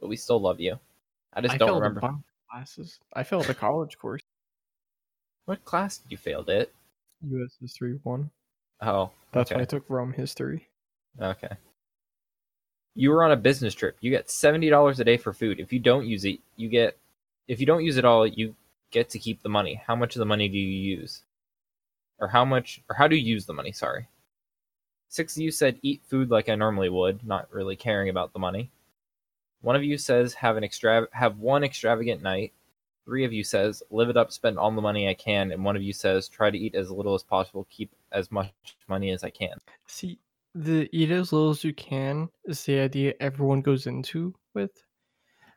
but 0.00 0.08
we 0.08 0.16
still 0.16 0.40
love 0.40 0.60
you. 0.60 0.78
I 1.32 1.40
just 1.40 1.54
I 1.54 1.58
don't 1.58 1.68
failed 1.68 1.82
remember 1.82 1.98
a 2.00 2.02
bunch 2.02 2.14
of 2.18 2.50
classes. 2.50 2.98
I 3.12 3.22
failed 3.22 3.48
a 3.50 3.54
college 3.54 3.98
course. 3.98 4.22
what 5.46 5.64
class 5.64 5.98
did 5.98 6.10
you 6.10 6.16
fail 6.16 6.48
it. 6.48 6.72
U.S. 7.22 7.56
History 7.60 7.98
one. 8.02 8.30
Oh, 8.80 9.10
That's 9.32 9.50
why 9.50 9.62
I 9.62 9.64
took 9.64 9.88
Rome 9.88 10.12
history. 10.12 10.68
Okay. 11.20 11.48
You 12.94 13.10
were 13.10 13.24
on 13.24 13.32
a 13.32 13.36
business 13.36 13.74
trip. 13.74 13.96
You 14.00 14.10
get 14.10 14.30
seventy 14.30 14.68
dollars 14.68 15.00
a 15.00 15.04
day 15.04 15.16
for 15.16 15.32
food. 15.32 15.60
If 15.60 15.72
you 15.72 15.78
don't 15.78 16.06
use 16.06 16.24
it, 16.24 16.40
you 16.56 16.68
get. 16.68 16.96
If 17.48 17.60
you 17.60 17.66
don't 17.66 17.84
use 17.84 17.96
it 17.96 18.04
all, 18.04 18.26
you 18.26 18.54
get 18.90 19.10
to 19.10 19.18
keep 19.18 19.42
the 19.42 19.48
money. 19.48 19.80
How 19.86 19.94
much 19.96 20.14
of 20.16 20.20
the 20.20 20.24
money 20.26 20.48
do 20.48 20.58
you 20.58 20.96
use? 20.98 21.22
Or 22.18 22.28
how 22.28 22.44
much? 22.44 22.82
Or 22.88 22.96
how 22.96 23.08
do 23.08 23.16
you 23.16 23.22
use 23.22 23.46
the 23.46 23.52
money? 23.52 23.72
Sorry. 23.72 24.08
Six 25.08 25.36
of 25.36 25.42
you 25.42 25.50
said 25.50 25.78
eat 25.82 26.02
food 26.04 26.30
like 26.30 26.48
I 26.48 26.54
normally 26.54 26.88
would, 26.88 27.24
not 27.24 27.52
really 27.52 27.76
caring 27.76 28.08
about 28.08 28.32
the 28.32 28.38
money. 28.38 28.70
One 29.60 29.76
of 29.76 29.84
you 29.84 29.98
says 29.98 30.34
have 30.34 30.56
an 30.56 30.64
extra 30.64 31.08
have 31.12 31.38
one 31.38 31.64
extravagant 31.64 32.22
night. 32.22 32.52
Three 33.04 33.24
of 33.24 33.32
you 33.32 33.44
says 33.44 33.82
live 33.90 34.08
it 34.08 34.16
up, 34.16 34.32
spend 34.32 34.58
all 34.58 34.70
the 34.72 34.82
money 34.82 35.08
I 35.08 35.14
can, 35.14 35.52
and 35.52 35.64
one 35.64 35.76
of 35.76 35.82
you 35.82 35.92
says 35.92 36.28
try 36.28 36.50
to 36.50 36.58
eat 36.58 36.74
as 36.74 36.90
little 36.90 37.14
as 37.14 37.22
possible, 37.22 37.66
keep 37.70 37.92
as 38.12 38.32
much 38.32 38.52
money 38.88 39.10
as 39.10 39.22
I 39.22 39.30
can. 39.30 39.58
See, 39.86 40.18
the 40.54 40.88
eat 40.92 41.10
as 41.10 41.32
little 41.32 41.50
as 41.50 41.62
you 41.64 41.72
can 41.72 42.28
is 42.44 42.64
the 42.64 42.80
idea 42.80 43.14
everyone 43.20 43.60
goes 43.60 43.86
into 43.86 44.34
with, 44.54 44.72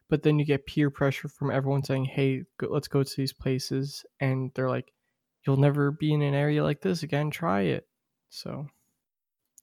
but 0.09 0.23
then 0.23 0.37
you 0.37 0.45
get 0.45 0.67
peer 0.67 0.89
pressure 0.89 1.27
from 1.27 1.51
everyone 1.51 1.83
saying, 1.83 2.05
"Hey, 2.05 2.43
go, 2.57 2.67
let's 2.67 2.87
go 2.87 3.03
to 3.03 3.17
these 3.17 3.33
places," 3.33 4.05
and 4.19 4.51
they're 4.53 4.69
like, 4.69 4.93
"You'll 5.45 5.57
never 5.57 5.91
be 5.91 6.13
in 6.13 6.21
an 6.21 6.33
area 6.33 6.63
like 6.63 6.81
this 6.81 7.03
again. 7.03 7.29
Try 7.31 7.61
it." 7.61 7.87
So, 8.29 8.67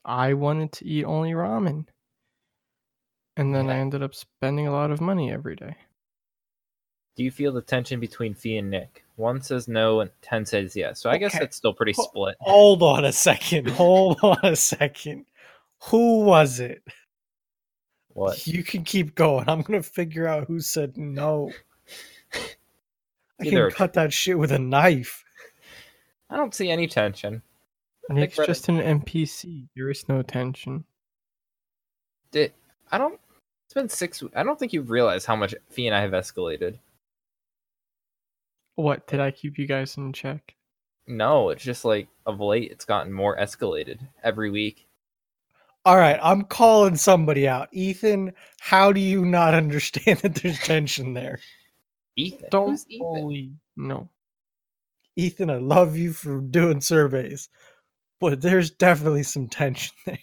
I 0.05 0.35
wanted 0.35 0.73
to 0.73 0.87
eat 0.87 1.05
only 1.05 1.33
ramen, 1.33 1.87
and 3.37 3.55
then 3.55 3.69
I 3.71 3.77
ended 3.79 4.03
up 4.03 4.15
spending 4.15 4.67
a 4.67 4.73
lot 4.73 4.91
of 4.91 5.01
money 5.01 5.33
every 5.33 5.57
day. 5.57 5.77
Do 7.17 7.23
you 7.25 7.31
feel 7.31 7.53
the 7.53 7.63
tension 7.63 7.99
between 7.99 8.35
Fee 8.35 8.59
and 8.59 8.71
Nick? 8.71 9.03
One 9.17 9.41
says 9.41 9.69
no 9.69 10.01
and 10.01 10.11
ten 10.21 10.45
says 10.45 10.77
yes. 10.77 11.01
So 11.01 11.09
I 11.09 11.17
guess 11.17 11.31
Okay. 11.35 11.39
that's 11.45 11.57
still 11.57 11.73
pretty 11.73 11.95
split. 11.95 12.37
Hold 12.41 12.83
on 12.83 13.05
a 13.07 13.13
second. 13.13 13.69
Hold 13.71 14.19
on 14.23 14.37
a 14.43 14.55
second. 14.55 15.25
Who 15.85 16.25
was 16.25 16.61
it? 16.61 16.83
What? 18.09 18.47
You 18.47 18.63
can 18.63 18.85
keep 18.85 19.15
going. 19.15 19.49
I'm 19.49 19.63
gonna 19.63 19.83
figure 19.83 20.27
out 20.27 20.47
who 20.47 20.61
said 20.61 20.97
no. 20.99 21.53
I 22.35 23.45
Either- 23.47 23.69
can 23.71 23.77
cut 23.77 23.93
that 23.95 24.13
shit 24.13 24.39
with 24.39 24.53
a 24.53 24.59
knife. 24.59 25.23
I 26.31 26.37
don't 26.37 26.55
see 26.55 26.71
any 26.71 26.87
tension. 26.87 27.43
Nick's 28.09 28.37
Reddit- 28.37 28.47
just 28.47 28.69
an 28.69 28.79
NPC. 28.81 29.69
There 29.75 29.91
is 29.91 30.09
no 30.09 30.23
tension. 30.23 30.85
Did 32.31 32.53
I 32.91 32.99
don't 32.99 33.19
it's 33.67 33.75
been 33.75 33.89
six 33.89 34.23
I 34.35 34.43
don't 34.43 34.59
think 34.59 34.73
you've 34.73 34.91
realized 34.91 35.27
how 35.27 35.37
much 35.37 35.55
Fee 35.71 35.87
and 35.87 35.95
I 35.97 36.01
have 36.01 36.13
escalated. 36.13 36.79
What 38.77 39.07
did 39.07 39.21
I 39.21 39.31
keep 39.31 39.59
you 39.59 39.67
guys 39.67 39.97
in 39.97 40.13
check? 40.13 40.55
No, 41.07 41.51
it's 41.51 41.63
just 41.63 41.85
like 41.85 42.09
of 42.27 42.41
late 42.41 42.71
it's 42.71 42.85
gotten 42.85 43.13
more 43.13 43.37
escalated 43.37 43.99
every 44.23 44.51
week. 44.51 44.87
All 45.85 45.97
right, 45.97 46.19
I'm 46.21 46.43
calling 46.43 46.97
somebody 46.97 47.47
out. 47.47 47.69
Ethan, 47.71 48.33
how 48.59 48.93
do 48.93 49.01
you 49.01 49.25
not 49.25 49.55
understand 49.63 50.19
that 50.21 50.35
there's 50.37 50.59
tension 50.59 51.15
there? 51.15 51.39
Ethan. 52.17 52.49
Don't 52.51 52.71
Who's 52.71 52.87
Ethan? 52.89 53.07
bully. 53.07 53.53
No. 53.77 54.09
Ethan, 55.17 55.51
I 55.51 55.57
love 55.57 55.97
you 55.97 56.13
for 56.13 56.41
doing 56.41 56.81
surveys, 56.81 57.49
but 58.21 58.41
there's 58.41 58.71
definitely 58.71 59.23
some 59.23 59.49
tension 59.49 59.95
there. 60.07 60.19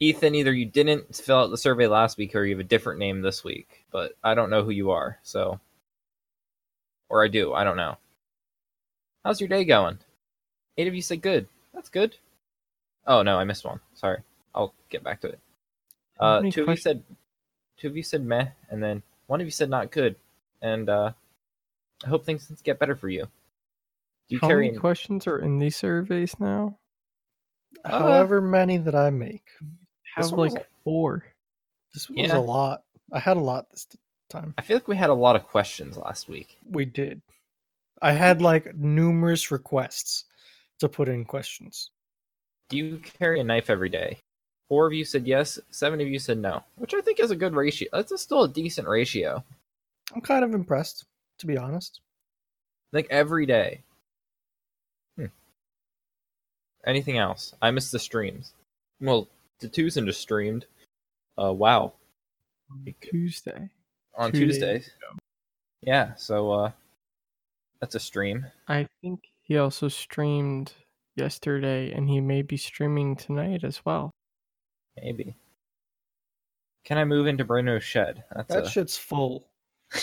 Ethan, 0.00 0.34
either 0.34 0.52
you 0.52 0.66
didn't 0.66 1.14
fill 1.14 1.38
out 1.38 1.50
the 1.50 1.58
survey 1.58 1.86
last 1.86 2.18
week 2.18 2.34
or 2.34 2.44
you 2.44 2.54
have 2.54 2.60
a 2.60 2.68
different 2.68 2.98
name 2.98 3.22
this 3.22 3.42
week, 3.44 3.84
but 3.90 4.12
I 4.22 4.34
don't 4.34 4.50
know 4.50 4.62
who 4.62 4.70
you 4.70 4.90
are, 4.90 5.18
so 5.22 5.58
or 7.08 7.24
I 7.24 7.28
do, 7.28 7.54
I 7.54 7.64
don't 7.64 7.76
know. 7.76 7.96
How's 9.24 9.40
your 9.40 9.48
day 9.48 9.64
going? 9.64 9.98
Eight 10.76 10.88
of 10.88 10.94
you 10.94 11.02
said 11.02 11.22
good. 11.22 11.48
That's 11.74 11.88
good. 11.88 12.16
Oh 13.06 13.22
no, 13.22 13.38
I 13.38 13.44
missed 13.44 13.64
one. 13.64 13.80
Sorry. 13.94 14.20
I'll 14.54 14.74
get 14.90 15.02
back 15.02 15.20
to 15.22 15.28
it. 15.28 15.40
Uh 16.18 16.42
two 16.42 16.62
of 16.62 16.68
you 16.68 16.76
said 16.76 17.02
two 17.78 17.88
of 17.88 17.96
you 17.96 18.02
said 18.02 18.24
meh, 18.24 18.48
and 18.70 18.82
then 18.82 19.02
one 19.26 19.40
of 19.40 19.46
you 19.46 19.50
said 19.50 19.70
not 19.70 19.90
good. 19.90 20.16
And 20.62 20.88
uh 20.88 21.12
I 22.04 22.08
hope 22.08 22.24
things 22.24 22.50
get 22.62 22.78
better 22.78 22.94
for 22.94 23.08
you. 23.08 23.28
Do 24.28 24.34
you 24.34 24.40
How 24.40 24.48
carry 24.48 24.66
many 24.66 24.74
an- 24.76 24.80
questions 24.80 25.26
are 25.26 25.38
in 25.38 25.58
these 25.58 25.76
surveys 25.76 26.38
now? 26.40 26.78
Uh, 27.84 27.98
However 28.00 28.40
many 28.40 28.78
that 28.78 28.94
I 28.94 29.10
make. 29.10 29.44
This 30.16 30.26
Have 30.30 30.32
one 30.32 30.40
was 30.40 30.54
like 30.54 30.66
four. 30.84 31.24
This 31.94 32.08
one 32.08 32.22
was 32.22 32.30
Yeah. 32.30 32.38
a 32.38 32.40
lot. 32.40 32.82
I 33.12 33.18
had 33.20 33.36
a 33.36 33.40
lot 33.40 33.70
this 33.70 33.86
time. 34.30 34.54
I 34.58 34.62
feel 34.62 34.76
like 34.76 34.88
we 34.88 34.96
had 34.96 35.10
a 35.10 35.14
lot 35.14 35.36
of 35.36 35.44
questions 35.46 35.96
last 35.96 36.28
week. 36.28 36.58
We 36.68 36.84
did. 36.84 37.22
I 38.02 38.12
had 38.12 38.42
like 38.42 38.74
numerous 38.74 39.50
requests 39.50 40.24
to 40.80 40.88
put 40.88 41.08
in 41.08 41.24
questions. 41.24 41.90
Do 42.68 42.76
you 42.76 42.98
carry 42.98 43.38
a 43.40 43.44
knife 43.44 43.70
every 43.70 43.88
day? 43.88 44.18
Four 44.68 44.88
of 44.88 44.92
you 44.92 45.04
said 45.04 45.26
yes, 45.28 45.60
seven 45.70 46.00
of 46.00 46.08
you 46.08 46.18
said 46.18 46.38
no, 46.38 46.64
which 46.74 46.92
I 46.94 47.00
think 47.00 47.20
is 47.20 47.30
a 47.30 47.36
good 47.36 47.54
ratio. 47.54 47.88
That's 47.92 48.10
a, 48.10 48.18
still 48.18 48.42
a 48.42 48.48
decent 48.48 48.88
ratio. 48.88 49.44
I'm 50.12 50.20
kind 50.20 50.44
of 50.44 50.52
impressed, 50.54 51.04
to 51.38 51.46
be 51.46 51.56
honest. 51.56 52.00
Like 52.92 53.06
every 53.10 53.46
day. 53.46 53.82
Hmm. 55.16 55.26
Anything 56.86 57.18
else? 57.18 57.54
I 57.60 57.70
missed 57.70 57.92
the 57.92 57.98
streams. 57.98 58.52
Well, 59.00 59.28
the 59.60 59.68
Tucson 59.68 60.06
just 60.06 60.20
streamed. 60.20 60.66
Uh, 61.40 61.52
wow. 61.52 61.92
Tuesday. 63.00 63.68
On 64.16 64.32
Two 64.32 64.46
days 64.46 64.58
Tuesdays. 64.58 64.90
Yeah, 65.82 66.14
so 66.16 66.52
uh, 66.52 66.70
that's 67.80 67.94
a 67.94 68.00
stream. 68.00 68.46
I 68.68 68.86
think 69.02 69.20
he 69.42 69.58
also 69.58 69.88
streamed 69.88 70.72
yesterday, 71.16 71.92
and 71.92 72.08
he 72.08 72.20
may 72.20 72.42
be 72.42 72.56
streaming 72.56 73.16
tonight 73.16 73.62
as 73.62 73.84
well. 73.84 74.10
Maybe. 75.02 75.36
Can 76.84 76.98
I 76.98 77.04
move 77.04 77.26
into 77.26 77.44
Bruno's 77.44 77.84
shed? 77.84 78.24
That's 78.34 78.54
That 78.54 78.66
a, 78.66 78.68
shit's 78.70 78.96
full. 78.96 79.48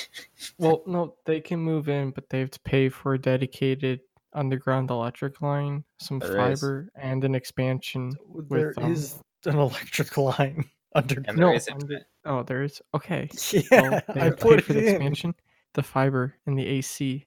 Well, 0.57 0.83
no, 0.85 1.15
they 1.25 1.41
can 1.41 1.59
move 1.59 1.89
in, 1.89 2.11
but 2.11 2.29
they 2.29 2.39
have 2.39 2.51
to 2.51 2.59
pay 2.59 2.89
for 2.89 3.13
a 3.13 3.19
dedicated 3.19 4.01
underground 4.35 4.89
electric 4.89 5.41
line, 5.41 5.83
some 5.99 6.19
There 6.19 6.51
is. 6.51 6.59
fiber, 6.61 6.89
and 6.95 7.23
an 7.23 7.35
expansion. 7.35 8.11
There 8.49 8.73
with, 8.75 8.77
um, 8.77 8.91
is 8.91 9.19
an 9.45 9.57
electric 9.57 10.15
line 10.17 10.65
under. 10.95 11.21
No, 11.33 11.57
under- 11.71 12.01
oh, 12.25 12.43
there 12.43 12.63
is. 12.63 12.81
Okay, 12.93 13.29
Yeah, 13.51 13.61
well, 13.71 14.01
I 14.15 14.19
have 14.25 14.39
put 14.39 14.63
for 14.63 14.71
it 14.71 14.75
the 14.75 14.87
in. 14.87 14.95
expansion, 14.95 15.35
the 15.73 15.83
fiber, 15.83 16.35
and 16.45 16.57
the 16.57 16.65
AC, 16.65 17.25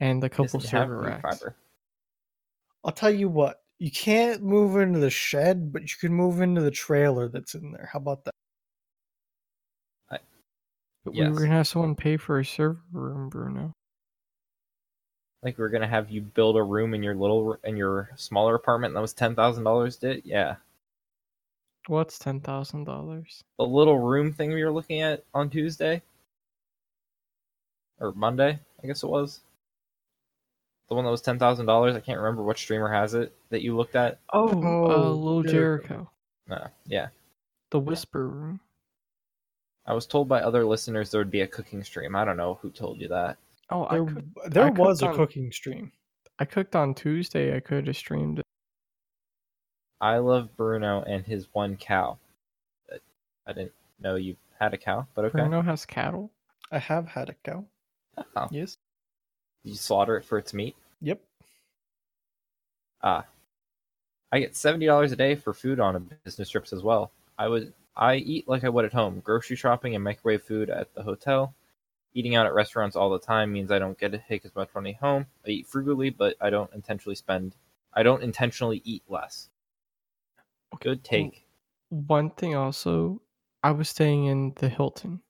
and 0.00 0.22
a 0.24 0.28
couple 0.28 0.60
server 0.60 1.00
racks. 1.00 1.38
fiber. 1.40 1.56
I'll 2.84 2.92
tell 2.92 3.10
you 3.10 3.28
what. 3.28 3.56
You 3.78 3.90
can't 3.90 4.42
move 4.42 4.76
into 4.76 4.98
the 4.98 5.08
shed, 5.10 5.72
but 5.72 5.82
you 5.82 5.94
can 6.00 6.12
move 6.12 6.40
into 6.42 6.60
the 6.60 6.70
trailer 6.70 7.28
that's 7.28 7.54
in 7.54 7.72
there. 7.72 7.88
How 7.92 7.98
about 7.98 8.24
that? 8.24 8.34
But 11.02 11.14
Yes. 11.14 11.28
we 11.28 11.32
were 11.32 11.40
gonna 11.40 11.52
have 11.56 11.66
someone 11.66 11.94
pay 11.94 12.18
for 12.18 12.38
a 12.38 12.44
server 12.44 12.78
room, 12.92 13.30
Bruno. 13.30 13.72
Like 15.42 15.58
we're 15.58 15.68
gonna 15.70 15.86
have 15.86 16.10
you 16.10 16.20
build 16.20 16.56
a 16.56 16.62
room 16.62 16.92
in 16.94 17.02
your 17.02 17.14
little 17.14 17.56
in 17.64 17.76
your 17.76 18.10
smaller 18.16 18.54
apartment 18.54 18.94
that 18.94 19.00
was 19.00 19.14
ten 19.14 19.34
thousand 19.34 19.64
dollars. 19.64 19.96
Did 19.96 20.22
yeah, 20.24 20.56
What's 21.86 22.18
ten 22.18 22.40
thousand 22.40 22.84
dollars? 22.84 23.42
the 23.58 23.64
little 23.66 23.98
room 23.98 24.32
thing 24.32 24.52
we 24.52 24.62
were 24.64 24.70
looking 24.72 25.00
at 25.00 25.24
on 25.32 25.48
Tuesday 25.48 26.02
or 28.00 28.12
Monday, 28.12 28.58
I 28.82 28.86
guess 28.86 29.02
it 29.02 29.08
was. 29.08 29.40
The 30.88 30.94
one 30.94 31.04
that 31.04 31.10
was 31.10 31.22
ten 31.22 31.38
thousand 31.38 31.66
dollars. 31.66 31.96
I 31.96 32.00
can't 32.00 32.18
remember 32.20 32.42
what 32.42 32.58
streamer 32.58 32.92
has 32.92 33.14
it 33.14 33.32
that 33.50 33.62
you 33.62 33.76
looked 33.76 33.96
at. 33.96 34.18
Oh, 34.32 34.48
uh, 34.48 34.94
Oh, 34.94 35.12
little 35.14 35.42
Jericho. 35.42 35.86
Jericho. 35.88 36.10
No, 36.48 36.66
yeah. 36.86 37.08
The 37.70 37.78
whisper 37.78 38.28
room. 38.28 38.60
I 39.86 39.94
was 39.94 40.04
told 40.06 40.28
by 40.28 40.40
other 40.42 40.64
listeners 40.66 41.10
there 41.10 41.20
would 41.20 41.30
be 41.30 41.40
a 41.40 41.46
cooking 41.46 41.82
stream. 41.84 42.14
I 42.14 42.24
don't 42.24 42.36
know 42.36 42.58
who 42.60 42.70
told 42.70 43.00
you 43.00 43.08
that. 43.08 43.38
Oh, 43.70 43.84
I 43.84 43.94
There, 43.94 44.04
could, 44.06 44.34
there 44.48 44.64
I 44.66 44.70
was 44.70 45.02
a 45.02 45.08
on- 45.08 45.16
cooking 45.16 45.52
stream. 45.52 45.92
I 46.38 46.44
cooked 46.44 46.74
on 46.74 46.94
Tuesday. 46.94 47.54
I 47.56 47.60
could 47.60 47.86
have 47.86 47.96
streamed 47.96 48.38
it. 48.40 48.46
I 50.00 50.16
love 50.18 50.56
Bruno 50.56 51.02
and 51.02 51.24
his 51.26 51.46
one 51.52 51.76
cow. 51.76 52.18
I 53.46 53.52
didn't 53.52 53.72
know 54.00 54.14
you 54.16 54.36
had 54.58 54.72
a 54.72 54.78
cow, 54.78 55.06
but 55.14 55.26
okay. 55.26 55.38
Bruno 55.40 55.60
has 55.62 55.84
cattle. 55.84 56.30
I 56.72 56.78
have 56.78 57.06
had 57.08 57.28
a 57.28 57.34
cow. 57.44 57.64
Oh, 58.36 58.48
Yes. 58.50 58.78
you 59.64 59.74
slaughter 59.74 60.16
it 60.16 60.24
for 60.24 60.38
its 60.38 60.54
meat. 60.54 60.76
Yep. 61.02 61.20
Ah, 63.02 63.24
I 64.32 64.40
get 64.40 64.54
seventy 64.56 64.86
dollars 64.86 65.12
a 65.12 65.16
day 65.16 65.34
for 65.34 65.52
food 65.52 65.80
on 65.80 65.96
a 65.96 66.00
business 66.00 66.48
trips 66.50 66.72
as 66.72 66.82
well. 66.82 67.10
I 67.38 67.48
would 67.48 67.72
I 67.96 68.16
eat 68.16 68.46
like 68.48 68.64
I 68.64 68.68
would 68.68 68.84
at 68.84 68.92
home, 68.92 69.20
grocery 69.20 69.56
shopping 69.56 69.94
and 69.94 70.04
microwave 70.04 70.42
food 70.42 70.70
at 70.70 70.94
the 70.94 71.02
hotel. 71.02 71.54
Eating 72.12 72.34
out 72.34 72.46
at 72.46 72.54
restaurants 72.54 72.96
all 72.96 73.10
the 73.10 73.18
time 73.20 73.52
means 73.52 73.70
I 73.70 73.78
don't 73.78 73.98
get 73.98 74.12
to 74.12 74.18
take 74.28 74.44
as 74.44 74.54
much 74.56 74.68
money 74.74 74.92
home. 75.00 75.26
I 75.46 75.50
eat 75.50 75.66
frugally, 75.68 76.10
but 76.10 76.36
I 76.40 76.50
don't 76.50 76.72
intentionally 76.74 77.14
spend. 77.14 77.54
I 77.94 78.02
don't 78.02 78.22
intentionally 78.22 78.82
eat 78.84 79.02
less. 79.08 79.48
Good 80.80 81.04
take. 81.04 81.46
One 81.90 82.30
thing 82.30 82.54
also, 82.54 83.20
I 83.62 83.70
was 83.72 83.88
staying 83.88 84.26
in 84.26 84.52
the 84.56 84.68
Hilton. 84.68 85.20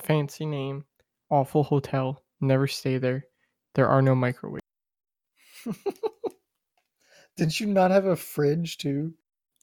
Fancy 0.00 0.46
name, 0.46 0.84
awful 1.28 1.62
hotel. 1.62 2.22
Never 2.40 2.66
stay 2.66 2.98
there. 2.98 3.26
There 3.74 3.88
are 3.88 4.00
no 4.02 4.14
microwaves. 4.14 4.60
Did 7.36 7.58
you 7.58 7.66
not 7.66 7.90
have 7.90 8.06
a 8.06 8.16
fridge 8.16 8.78
too? 8.78 9.14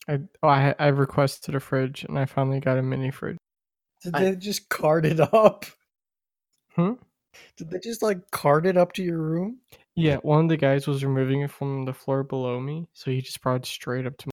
I 0.08 0.20
oh, 0.42 0.48
I 0.48 0.76
I 0.80 0.88
requested 0.88 1.56
a 1.56 1.60
fridge 1.60 2.06
and 2.06 2.18
I 2.18 2.26
finally 2.26 2.60
got 2.60 2.78
a 2.78 2.84
mini 2.84 3.12
fridge. 3.12 3.38
Did 4.04 4.16
I- 4.16 4.24
they 4.24 4.36
just 4.36 4.70
cart 4.70 5.06
it 5.06 5.20
up? 5.20 5.66
Hmm? 6.78 6.94
Did 7.58 7.70
they 7.72 7.80
just 7.80 8.02
like 8.02 8.30
cart 8.32 8.66
it 8.66 8.78
up 8.78 8.94
to 8.94 9.04
your 9.04 9.18
room? 9.20 9.58
Yeah, 9.96 10.18
one 10.18 10.46
of 10.46 10.50
the 10.50 10.58
guys 10.58 10.86
was 10.88 11.04
removing 11.04 11.42
it 11.42 11.52
from 11.52 11.86
the 11.86 11.94
floor 11.94 12.24
below 12.24 12.60
me, 12.60 12.88
so 12.94 13.10
he 13.12 13.22
just 13.22 13.42
brought 13.42 13.62
it 13.62 13.66
straight 13.66 14.06
up 14.06 14.16
to 14.18 14.28
me. 14.28 14.32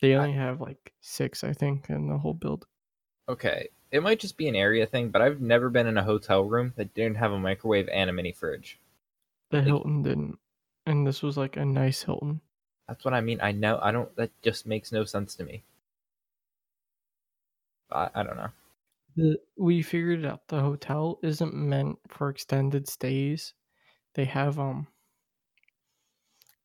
They 0.00 0.14
I- 0.14 0.18
only 0.18 0.32
have 0.36 0.60
like 0.60 0.92
six, 1.00 1.42
I 1.42 1.52
think, 1.54 1.88
in 1.90 2.08
the 2.08 2.18
whole 2.18 2.34
build. 2.34 2.66
Okay, 3.28 3.68
it 3.90 4.02
might 4.02 4.20
just 4.20 4.36
be 4.36 4.48
an 4.48 4.54
area 4.56 4.84
thing, 4.86 5.08
but 5.10 5.22
I've 5.22 5.40
never 5.40 5.70
been 5.70 5.86
in 5.86 5.96
a 5.96 6.02
hotel 6.04 6.44
room 6.44 6.72
that 6.76 6.92
didn't 6.92 7.16
have 7.16 7.32
a 7.32 7.38
microwave 7.38 7.88
and 7.88 8.10
a 8.10 8.12
mini 8.12 8.32
fridge. 8.32 8.78
The 9.50 9.58
Like- 9.58 9.66
Hilton 9.66 10.02
didn't, 10.02 10.38
and 10.86 11.06
this 11.06 11.22
was 11.22 11.36
like 11.38 11.56
a 11.56 11.64
nice 11.64 12.02
Hilton. 12.02 12.40
That's 12.88 13.04
what 13.04 13.14
I 13.14 13.20
mean. 13.22 13.40
I 13.40 13.52
know. 13.52 13.78
I 13.80 13.90
don't. 13.92 14.14
That 14.16 14.30
just 14.42 14.66
makes 14.66 14.92
no 14.92 15.04
sense 15.04 15.34
to 15.36 15.44
me. 15.44 15.62
I, 17.90 18.10
I 18.14 18.22
don't 18.22 18.36
know. 18.36 18.50
The, 19.16 19.38
we 19.56 19.82
figured 19.82 20.24
out. 20.24 20.48
The 20.48 20.60
hotel 20.60 21.18
isn't 21.22 21.54
meant 21.54 21.98
for 22.08 22.28
extended 22.30 22.88
stays. 22.88 23.54
They 24.14 24.24
have 24.26 24.58
um 24.58 24.86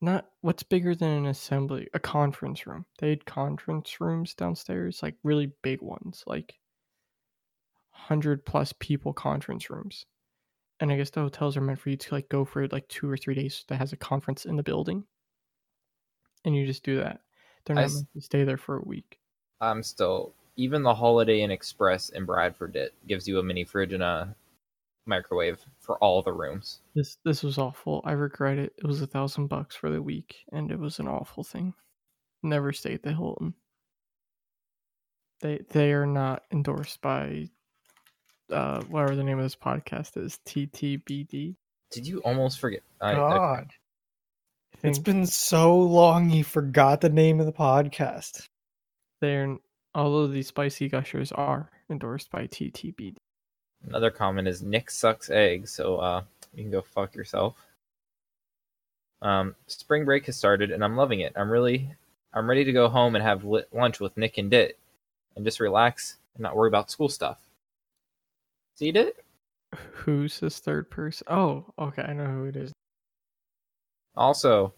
not 0.01 0.29
what's 0.41 0.63
bigger 0.63 0.93
than 0.95 1.09
an 1.09 1.25
assembly, 1.25 1.87
a 1.93 1.99
conference 1.99 2.67
room. 2.67 2.85
They 2.99 3.09
had 3.09 3.25
conference 3.25 3.99
rooms 3.99 4.35
downstairs, 4.35 5.01
like 5.01 5.15
really 5.23 5.51
big 5.63 5.81
ones, 5.81 6.23
like 6.27 6.59
hundred 7.89 8.45
plus 8.45 8.73
people 8.73 9.11
conference 9.13 9.69
rooms. 9.69 10.05
And 10.79 10.91
I 10.91 10.97
guess 10.97 11.09
the 11.09 11.21
hotels 11.21 11.57
are 11.57 11.61
meant 11.61 11.79
for 11.79 11.89
you 11.89 11.97
to 11.97 12.13
like 12.15 12.29
go 12.29 12.45
for 12.45 12.67
like 12.67 12.87
two 12.87 13.09
or 13.09 13.17
three 13.17 13.33
days 13.35 13.65
that 13.67 13.77
has 13.77 13.91
a 13.93 13.97
conference 13.97 14.45
in 14.45 14.55
the 14.55 14.63
building. 14.63 15.05
And 16.45 16.55
you 16.55 16.65
just 16.65 16.83
do 16.83 16.97
that. 16.97 17.21
They're 17.65 17.75
not 17.75 17.85
s- 17.85 17.95
meant 17.95 18.07
to 18.13 18.21
stay 18.21 18.43
there 18.43 18.57
for 18.57 18.77
a 18.77 18.83
week. 18.85 19.19
I'm 19.59 19.81
still. 19.83 20.33
Even 20.57 20.83
the 20.83 20.93
Holiday 20.95 21.41
Inn 21.41 21.51
Express 21.51 22.09
in 22.09 22.25
Bradford 22.25 22.75
it 22.75 22.93
gives 23.07 23.27
you 23.27 23.39
a 23.39 23.43
mini 23.43 23.63
fridge 23.63 23.93
and 23.93 24.03
a 24.03 24.35
microwave 25.05 25.59
for 25.79 25.97
all 25.99 26.21
the 26.21 26.33
rooms. 26.33 26.79
This 26.95 27.17
this 27.23 27.43
was 27.43 27.57
awful. 27.57 28.01
I 28.03 28.11
regret 28.13 28.57
it. 28.57 28.73
It 28.77 28.85
was 28.85 29.01
a 29.01 29.07
thousand 29.07 29.47
bucks 29.47 29.75
for 29.75 29.89
the 29.89 30.01
week, 30.01 30.35
and 30.51 30.71
it 30.71 30.79
was 30.79 30.99
an 30.99 31.07
awful 31.07 31.43
thing. 31.43 31.73
Never 32.43 32.73
stay 32.73 32.93
at 32.93 33.03
the 33.03 33.13
Hilton. 33.13 33.53
They 35.41 35.59
they 35.69 35.93
are 35.93 36.05
not 36.07 36.43
endorsed 36.51 37.01
by 37.01 37.49
uh 38.51 38.81
whatever 38.83 39.15
the 39.15 39.23
name 39.23 39.37
of 39.37 39.45
this 39.45 39.55
podcast 39.55 40.17
is, 40.17 40.39
TTBD. 40.45 41.55
Did 41.91 42.07
you 42.07 42.19
almost 42.19 42.59
forget? 42.59 42.81
I, 42.99 43.11
I- 43.11 43.15
God, 43.15 43.67
I 43.69 44.87
it's 44.87 44.97
think 44.97 45.03
been 45.05 45.25
so 45.25 45.77
long. 45.79 46.29
You 46.29 46.43
forgot 46.43 47.01
the 47.01 47.09
name 47.09 47.39
of 47.39 47.45
the 47.45 47.53
podcast. 47.53 48.47
they're 49.21 49.57
although 49.97 50.27
these 50.27 50.47
spicy 50.47 50.87
gushers 50.87 51.31
are 51.31 51.71
endorsed 51.89 52.29
by 52.29 52.45
TTBD. 52.45 53.15
another 53.87 54.11
comment 54.11 54.47
is 54.47 54.61
Nick 54.61 54.91
sucks 54.91 55.29
eggs, 55.31 55.71
so 55.71 55.97
uh, 55.97 56.21
you 56.53 56.63
can 56.63 56.71
go 56.71 56.81
fuck 56.81 57.15
yourself. 57.15 57.55
Um, 59.23 59.55
spring 59.65 60.05
break 60.05 60.27
has 60.27 60.37
started, 60.37 60.71
and 60.71 60.83
I'm 60.83 60.95
loving 60.95 61.21
it. 61.21 61.33
I'm 61.35 61.49
really, 61.49 61.89
I'm 62.31 62.47
ready 62.47 62.63
to 62.63 62.71
go 62.71 62.87
home 62.87 63.15
and 63.15 63.23
have 63.23 63.43
lit 63.43 63.67
lunch 63.73 63.99
with 63.99 64.15
Nick 64.15 64.37
and 64.37 64.51
Dit, 64.51 64.77
and 65.35 65.43
just 65.43 65.59
relax 65.59 66.17
and 66.35 66.43
not 66.43 66.55
worry 66.55 66.67
about 66.67 66.91
school 66.91 67.09
stuff. 67.09 67.39
See 68.75 68.91
Dit? 68.91 69.15
Who's 69.93 70.39
this 70.39 70.59
third 70.59 70.91
person? 70.91 71.25
Oh, 71.27 71.65
okay, 71.79 72.03
I 72.03 72.13
know 72.13 72.27
who 72.27 72.45
it 72.45 72.55
is. 72.55 72.71
Also, 74.15 74.73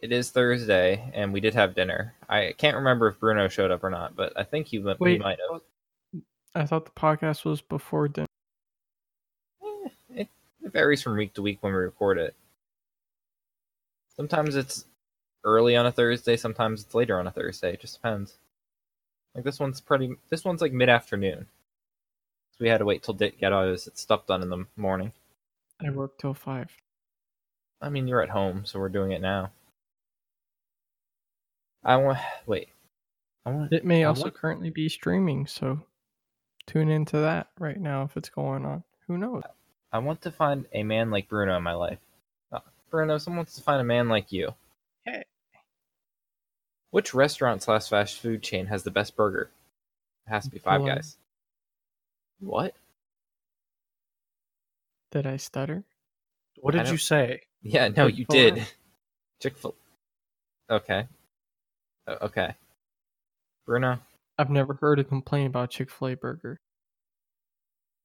it 0.00 0.12
is 0.12 0.30
Thursday, 0.30 1.10
and 1.14 1.32
we 1.32 1.40
did 1.40 1.54
have 1.54 1.74
dinner. 1.74 2.14
I 2.28 2.54
can't 2.56 2.76
remember 2.76 3.08
if 3.08 3.18
Bruno 3.18 3.48
showed 3.48 3.70
up 3.70 3.82
or 3.82 3.90
not, 3.90 4.14
but 4.14 4.32
I 4.36 4.44
think 4.44 4.66
he, 4.66 4.78
went- 4.78 4.98
he 4.98 5.04
Wait, 5.04 5.20
might 5.20 5.38
have. 5.50 5.60
I 6.54 6.66
thought 6.66 6.84
the 6.84 6.90
podcast 6.92 7.44
was 7.44 7.60
before 7.60 8.08
dinner. 8.08 8.26
Eh, 9.62 9.88
it, 10.10 10.28
it 10.62 10.72
varies 10.72 11.02
from 11.02 11.16
week 11.16 11.34
to 11.34 11.42
week 11.42 11.58
when 11.60 11.72
we 11.72 11.78
record 11.78 12.18
it. 12.18 12.34
Sometimes 14.16 14.56
it's 14.56 14.84
early 15.44 15.76
on 15.76 15.86
a 15.86 15.92
Thursday, 15.92 16.36
sometimes 16.36 16.82
it's 16.82 16.94
later 16.94 17.18
on 17.18 17.26
a 17.26 17.30
Thursday. 17.30 17.72
It 17.74 17.80
just 17.80 17.94
depends. 17.94 18.36
Like 19.34 19.44
this 19.44 19.60
one's 19.60 19.80
pretty. 19.80 20.16
This 20.30 20.44
one's 20.44 20.60
like 20.60 20.72
mid 20.72 20.88
afternoon. 20.88 21.46
So 22.52 22.56
we 22.60 22.68
had 22.68 22.78
to 22.78 22.84
wait 22.84 23.02
till 23.04 23.14
Dick 23.14 23.40
got 23.40 23.52
all 23.52 23.68
his 23.68 23.88
stuff 23.94 24.26
done 24.26 24.42
in 24.42 24.48
the 24.48 24.66
morning. 24.76 25.12
I 25.80 25.90
work 25.90 26.18
till 26.18 26.34
five. 26.34 26.70
I 27.80 27.88
mean, 27.88 28.08
you're 28.08 28.22
at 28.22 28.30
home, 28.30 28.64
so 28.64 28.80
we're 28.80 28.88
doing 28.88 29.12
it 29.12 29.20
now. 29.20 29.52
I 31.88 31.96
want. 31.96 32.18
Wait. 32.46 32.68
I 33.46 33.50
want. 33.50 33.72
It 33.72 33.84
may 33.84 34.04
I 34.04 34.08
also 34.08 34.24
want- 34.24 34.34
currently 34.34 34.68
be 34.68 34.90
streaming, 34.90 35.46
so 35.46 35.80
tune 36.66 36.90
into 36.90 37.16
that 37.16 37.48
right 37.58 37.80
now 37.80 38.02
if 38.02 38.14
it's 38.16 38.28
going 38.28 38.66
on. 38.66 38.84
Who 39.06 39.16
knows? 39.16 39.42
I 39.90 39.98
want 40.00 40.20
to 40.22 40.30
find 40.30 40.66
a 40.74 40.82
man 40.82 41.10
like 41.10 41.30
Bruno 41.30 41.56
in 41.56 41.62
my 41.62 41.72
life. 41.72 41.98
Uh, 42.52 42.58
Bruno, 42.90 43.16
someone 43.16 43.38
wants 43.38 43.54
to 43.54 43.62
find 43.62 43.80
a 43.80 43.84
man 43.84 44.10
like 44.10 44.30
you. 44.32 44.54
Hey. 45.06 45.24
Which 46.90 47.14
restaurant 47.14 47.62
slash 47.62 47.88
fast 47.88 48.18
food 48.20 48.42
chain 48.42 48.66
has 48.66 48.82
the 48.82 48.90
best 48.90 49.16
burger? 49.16 49.50
It 50.26 50.30
has 50.30 50.44
to 50.44 50.50
be 50.50 50.58
Five 50.58 50.80
Chick-fil-A. 50.80 50.94
Guys. 50.96 51.16
What? 52.40 52.74
Did 55.10 55.26
I 55.26 55.38
stutter? 55.38 55.84
What 56.60 56.74
did 56.74 56.90
you 56.90 56.98
say? 56.98 57.44
Yeah, 57.62 57.88
no, 57.88 58.06
you 58.08 58.26
did. 58.26 58.56
Chick-fil-A. 58.56 58.60
did. 58.60 58.68
Chick 59.40 59.56
fil. 59.56 59.74
Okay. 60.70 61.06
O- 62.08 62.26
okay. 62.26 62.54
Bruno, 63.66 63.98
I've 64.38 64.50
never 64.50 64.74
heard 64.74 64.98
a 64.98 65.04
complaint 65.04 65.48
about 65.48 65.70
Chick 65.70 65.90
Fil 65.90 66.08
A 66.08 66.14
burger. 66.16 66.58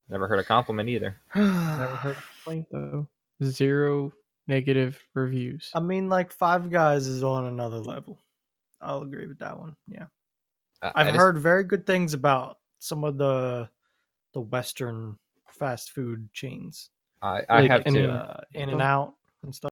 never 0.10 0.28
heard 0.28 0.40
a 0.40 0.44
compliment 0.44 0.90
either. 0.90 1.16
Never 1.36 1.96
heard 1.96 2.18
a 2.18 2.24
complaint 2.44 2.68
though. 2.72 3.08
Zero 3.44 4.12
negative 4.48 5.02
reviews. 5.14 5.72
I 5.74 5.80
mean, 5.80 6.10
like 6.10 6.32
Five 6.32 6.70
Guys 6.70 7.08
is 7.08 7.24
on 7.24 7.46
another 7.46 7.78
level. 7.80 8.20
I'll 8.82 9.02
agree 9.04 9.28
with 9.28 9.40
that 9.40 9.58
one. 9.58 9.76
Yeah, 9.88 10.08
I- 10.82 10.92
I've 10.96 11.08
just- 11.08 11.18
heard 11.18 11.38
very 11.40 11.64
good 11.64 11.86
things 11.88 12.14
about 12.14 12.60
some 12.80 13.04
of 13.06 13.18
the 13.18 13.70
the 14.34 14.42
Western 14.42 15.18
fast 15.48 15.92
food 15.92 16.28
chains, 16.34 16.90
I, 17.22 17.44
I 17.48 17.62
like 17.62 17.72
have 17.72 17.84
any- 17.86 18.02
too. 18.02 18.10
uh, 18.10 18.42
In-N-Out 18.54 19.14
and 19.44 19.54
stuff. 19.56 19.72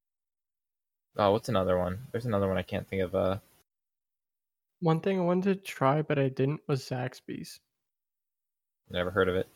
Oh, 1.17 1.31
what's 1.31 1.49
another 1.49 1.77
one? 1.79 1.99
There's 2.11 2.25
another 2.27 2.47
one 2.47 2.57
I 2.57 2.61
can't 2.61 2.87
think 2.87 3.01
of. 3.01 3.13
Uh, 3.15 3.37
One 4.81 4.99
thing 4.99 5.19
I 5.19 5.23
wanted 5.23 5.63
to 5.63 5.71
try 5.71 6.01
but 6.01 6.17
I 6.19 6.29
didn't 6.29 6.61
was 6.67 6.83
Zaxby's, 6.83 7.59
never 8.89 9.11
heard 9.11 9.29
of 9.29 9.35
it. 9.35 9.47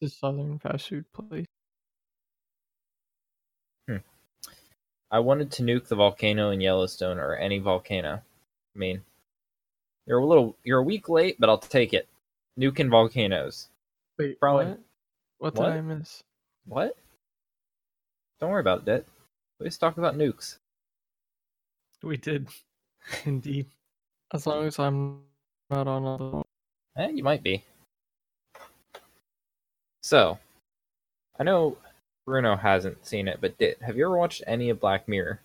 the 0.00 0.08
southern 0.08 0.58
fast 0.58 0.88
food 0.90 1.04
place. 1.12 1.46
Hmm. 3.88 3.96
I 5.10 5.18
wanted 5.20 5.50
to 5.52 5.62
nuke 5.62 5.88
the 5.88 5.96
volcano 5.96 6.50
in 6.50 6.60
Yellowstone 6.60 7.18
or 7.18 7.34
any 7.36 7.58
volcano. 7.58 8.22
I 8.74 8.78
mean, 8.78 9.02
you're 10.06 10.18
a 10.18 10.26
little, 10.26 10.56
you're 10.64 10.80
a 10.80 10.84
week 10.84 11.08
late, 11.08 11.36
but 11.40 11.48
I'll 11.48 11.58
take 11.58 11.94
it. 11.94 12.06
Nuking 12.58 12.90
volcanoes. 12.90 13.68
Wait, 14.18 14.38
Probably- 14.38 14.66
what? 14.66 14.80
What 15.38 15.54
What? 15.54 15.64
did 15.70 15.78
I 15.78 15.80
miss? 15.80 16.22
What? 16.66 16.96
Don't 18.40 18.50
worry 18.50 18.60
about 18.60 18.86
it. 18.88 19.06
Let's 19.60 19.78
talk 19.78 19.96
about 19.98 20.16
nukes. 20.16 20.58
We 22.02 22.16
did, 22.16 22.48
indeed. 23.24 23.66
As 24.32 24.46
long 24.46 24.66
as 24.66 24.78
I'm 24.78 25.20
not 25.70 25.86
on 25.88 26.04
all 26.04 26.44
the 26.96 27.02
Eh, 27.02 27.10
you 27.10 27.22
might 27.22 27.42
be. 27.42 27.64
So, 30.02 30.38
I 31.38 31.44
know 31.44 31.76
Bruno 32.26 32.56
hasn't 32.56 33.06
seen 33.06 33.28
it, 33.28 33.38
but 33.40 33.56
did 33.58 33.76
have 33.80 33.96
you 33.96 34.04
ever 34.04 34.16
watched 34.16 34.42
any 34.46 34.70
of 34.70 34.80
Black 34.80 35.08
Mirror 35.08 35.40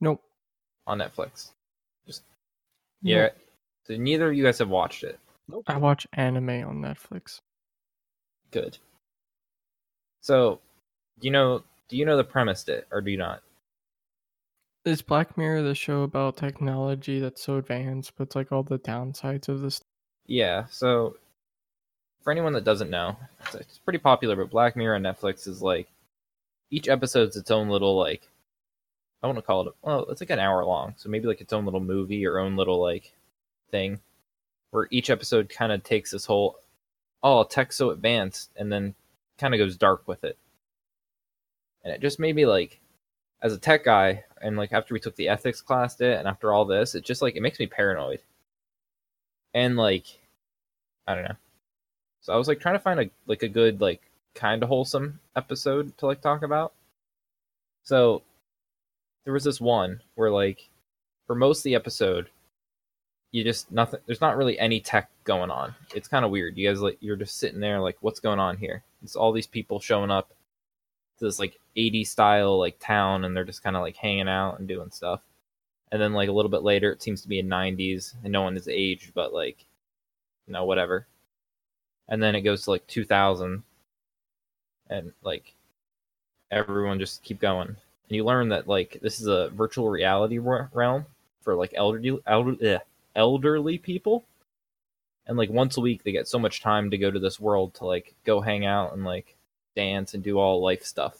Nope. 0.00 0.22
on 0.86 0.98
Netflix? 0.98 1.50
Yeah. 3.02 3.22
Nope. 3.22 3.32
So 3.84 3.96
neither 3.96 4.30
of 4.30 4.36
you 4.36 4.44
guys 4.44 4.58
have 4.58 4.68
watched 4.68 5.02
it. 5.04 5.18
Nope. 5.48 5.64
I 5.66 5.76
watch 5.76 6.06
anime 6.12 6.48
on 6.48 6.76
Netflix. 6.80 7.40
Good. 8.52 8.78
So, 10.20 10.60
do 11.18 11.26
you 11.26 11.32
know? 11.32 11.64
Do 11.88 11.96
you 11.96 12.04
know 12.06 12.16
the 12.16 12.24
premise? 12.24 12.66
It 12.68 12.86
or 12.92 13.00
do 13.00 13.10
you 13.10 13.18
not? 13.18 13.42
Is 14.84 15.00
Black 15.00 15.38
Mirror 15.38 15.62
the 15.62 15.74
show 15.74 16.02
about 16.02 16.36
technology 16.36 17.20
that's 17.20 17.42
so 17.42 17.56
advanced, 17.56 18.12
but 18.16 18.24
it's 18.24 18.36
like 18.36 18.50
all 18.50 18.64
the 18.64 18.78
downsides 18.78 19.48
of 19.48 19.60
this? 19.60 19.80
Yeah. 20.26 20.66
So, 20.70 21.16
for 22.22 22.32
anyone 22.32 22.52
that 22.54 22.64
doesn't 22.64 22.90
know, 22.90 23.16
it's, 23.54 23.78
pretty 23.78 24.00
popular. 24.00 24.34
But 24.34 24.50
Black 24.50 24.74
Mirror 24.74 24.96
on 24.96 25.02
Netflix 25.02 25.46
is 25.46 25.62
like 25.62 25.88
each 26.70 26.88
episode's 26.88 27.36
its 27.36 27.50
own 27.50 27.68
little 27.68 27.96
like 27.96 28.28
I 29.22 29.26
want 29.26 29.38
to 29.38 29.42
call 29.42 29.68
it. 29.68 29.74
Well, 29.82 30.06
it's 30.10 30.20
like 30.20 30.30
an 30.30 30.40
hour 30.40 30.64
long, 30.64 30.94
so 30.96 31.08
maybe 31.08 31.28
like 31.28 31.40
its 31.40 31.52
own 31.52 31.64
little 31.64 31.80
movie 31.80 32.26
or 32.26 32.38
own 32.38 32.56
little 32.56 32.80
like 32.80 33.12
thing, 33.70 34.00
where 34.72 34.88
each 34.90 35.10
episode 35.10 35.48
kind 35.48 35.70
of 35.70 35.84
takes 35.84 36.10
this 36.10 36.24
whole 36.26 36.58
oh 37.22 37.44
tech 37.44 37.72
so 37.72 37.90
advanced, 37.90 38.50
and 38.56 38.72
then 38.72 38.94
kind 39.38 39.54
of 39.54 39.58
goes 39.58 39.76
dark 39.76 40.08
with 40.08 40.24
it. 40.24 40.36
And 41.84 41.94
it 41.94 42.00
just 42.00 42.18
made 42.18 42.34
me 42.34 42.46
like, 42.46 42.80
as 43.42 43.52
a 43.52 43.58
tech 43.58 43.84
guy, 43.84 44.24
and 44.40 44.56
like 44.56 44.72
after 44.72 44.94
we 44.94 45.00
took 45.00 45.16
the 45.16 45.28
ethics 45.28 45.60
class, 45.60 46.00
it, 46.00 46.18
and 46.18 46.28
after 46.28 46.52
all 46.52 46.64
this, 46.64 46.94
it 46.94 47.04
just 47.04 47.22
like 47.22 47.36
it 47.36 47.42
makes 47.42 47.58
me 47.58 47.66
paranoid. 47.66 48.20
And 49.54 49.76
like, 49.76 50.06
I 51.06 51.14
don't 51.14 51.24
know. 51.24 51.36
So 52.22 52.32
I 52.32 52.36
was 52.36 52.48
like 52.48 52.60
trying 52.60 52.76
to 52.76 52.80
find 52.80 53.00
a 53.00 53.10
like 53.26 53.42
a 53.42 53.48
good 53.48 53.80
like 53.80 54.00
kind 54.34 54.62
of 54.62 54.68
wholesome 54.68 55.20
episode 55.36 55.96
to 55.98 56.06
like 56.06 56.20
talk 56.22 56.42
about. 56.42 56.72
So 57.82 58.22
there 59.24 59.34
was 59.34 59.44
this 59.44 59.60
one 59.60 60.00
where 60.14 60.30
like 60.30 60.68
for 61.26 61.34
most 61.34 61.60
of 61.60 61.64
the 61.64 61.74
episode 61.74 62.28
you 63.32 63.42
just 63.42 63.72
nothing 63.72 64.00
there's 64.06 64.20
not 64.20 64.36
really 64.36 64.58
any 64.58 64.80
tech 64.80 65.10
going 65.24 65.50
on. 65.50 65.74
It's 65.94 66.08
kind 66.08 66.24
of 66.24 66.30
weird. 66.30 66.56
You 66.56 66.68
guys 66.68 66.80
like 66.80 66.98
you're 67.00 67.16
just 67.16 67.38
sitting 67.38 67.60
there 67.60 67.80
like 67.80 67.96
what's 68.00 68.20
going 68.20 68.38
on 68.38 68.56
here? 68.56 68.84
It's 69.02 69.16
all 69.16 69.32
these 69.32 69.46
people 69.46 69.80
showing 69.80 70.10
up 70.10 70.30
this 71.26 71.38
like 71.38 71.58
80 71.76 72.04
style 72.04 72.58
like 72.58 72.78
town 72.78 73.24
and 73.24 73.36
they're 73.36 73.44
just 73.44 73.62
kind 73.62 73.76
of 73.76 73.82
like 73.82 73.96
hanging 73.96 74.28
out 74.28 74.58
and 74.58 74.68
doing 74.68 74.90
stuff. 74.90 75.20
And 75.90 76.00
then 76.00 76.12
like 76.12 76.28
a 76.28 76.32
little 76.32 76.50
bit 76.50 76.62
later 76.62 76.92
it 76.92 77.02
seems 77.02 77.22
to 77.22 77.28
be 77.28 77.38
in 77.38 77.48
90s 77.48 78.14
and 78.22 78.32
no 78.32 78.42
one 78.42 78.56
is 78.56 78.68
aged 78.68 79.14
but 79.14 79.32
like 79.32 79.64
you 80.46 80.52
know 80.52 80.64
whatever. 80.64 81.06
And 82.08 82.22
then 82.22 82.34
it 82.34 82.42
goes 82.42 82.64
to 82.64 82.70
like 82.70 82.86
2000 82.86 83.62
and 84.90 85.12
like 85.22 85.54
everyone 86.50 86.98
just 86.98 87.22
keep 87.22 87.40
going 87.40 87.68
and 87.68 88.16
you 88.16 88.24
learn 88.24 88.50
that 88.50 88.68
like 88.68 88.98
this 89.00 89.20
is 89.20 89.26
a 89.26 89.48
virtual 89.50 89.88
reality 89.88 90.38
realm 90.38 91.06
for 91.40 91.54
like 91.54 91.72
elderly 91.74 92.18
elder, 92.26 92.80
elderly 93.16 93.78
people 93.78 94.24
and 95.26 95.38
like 95.38 95.50
once 95.50 95.76
a 95.76 95.80
week 95.80 96.02
they 96.02 96.12
get 96.12 96.28
so 96.28 96.38
much 96.38 96.60
time 96.60 96.90
to 96.90 96.98
go 96.98 97.10
to 97.10 97.18
this 97.18 97.40
world 97.40 97.72
to 97.74 97.86
like 97.86 98.14
go 98.24 98.40
hang 98.40 98.66
out 98.66 98.92
and 98.92 99.04
like 99.04 99.34
dance 99.74 100.14
and 100.14 100.22
do 100.22 100.38
all 100.38 100.62
life 100.62 100.84
stuff. 100.84 101.18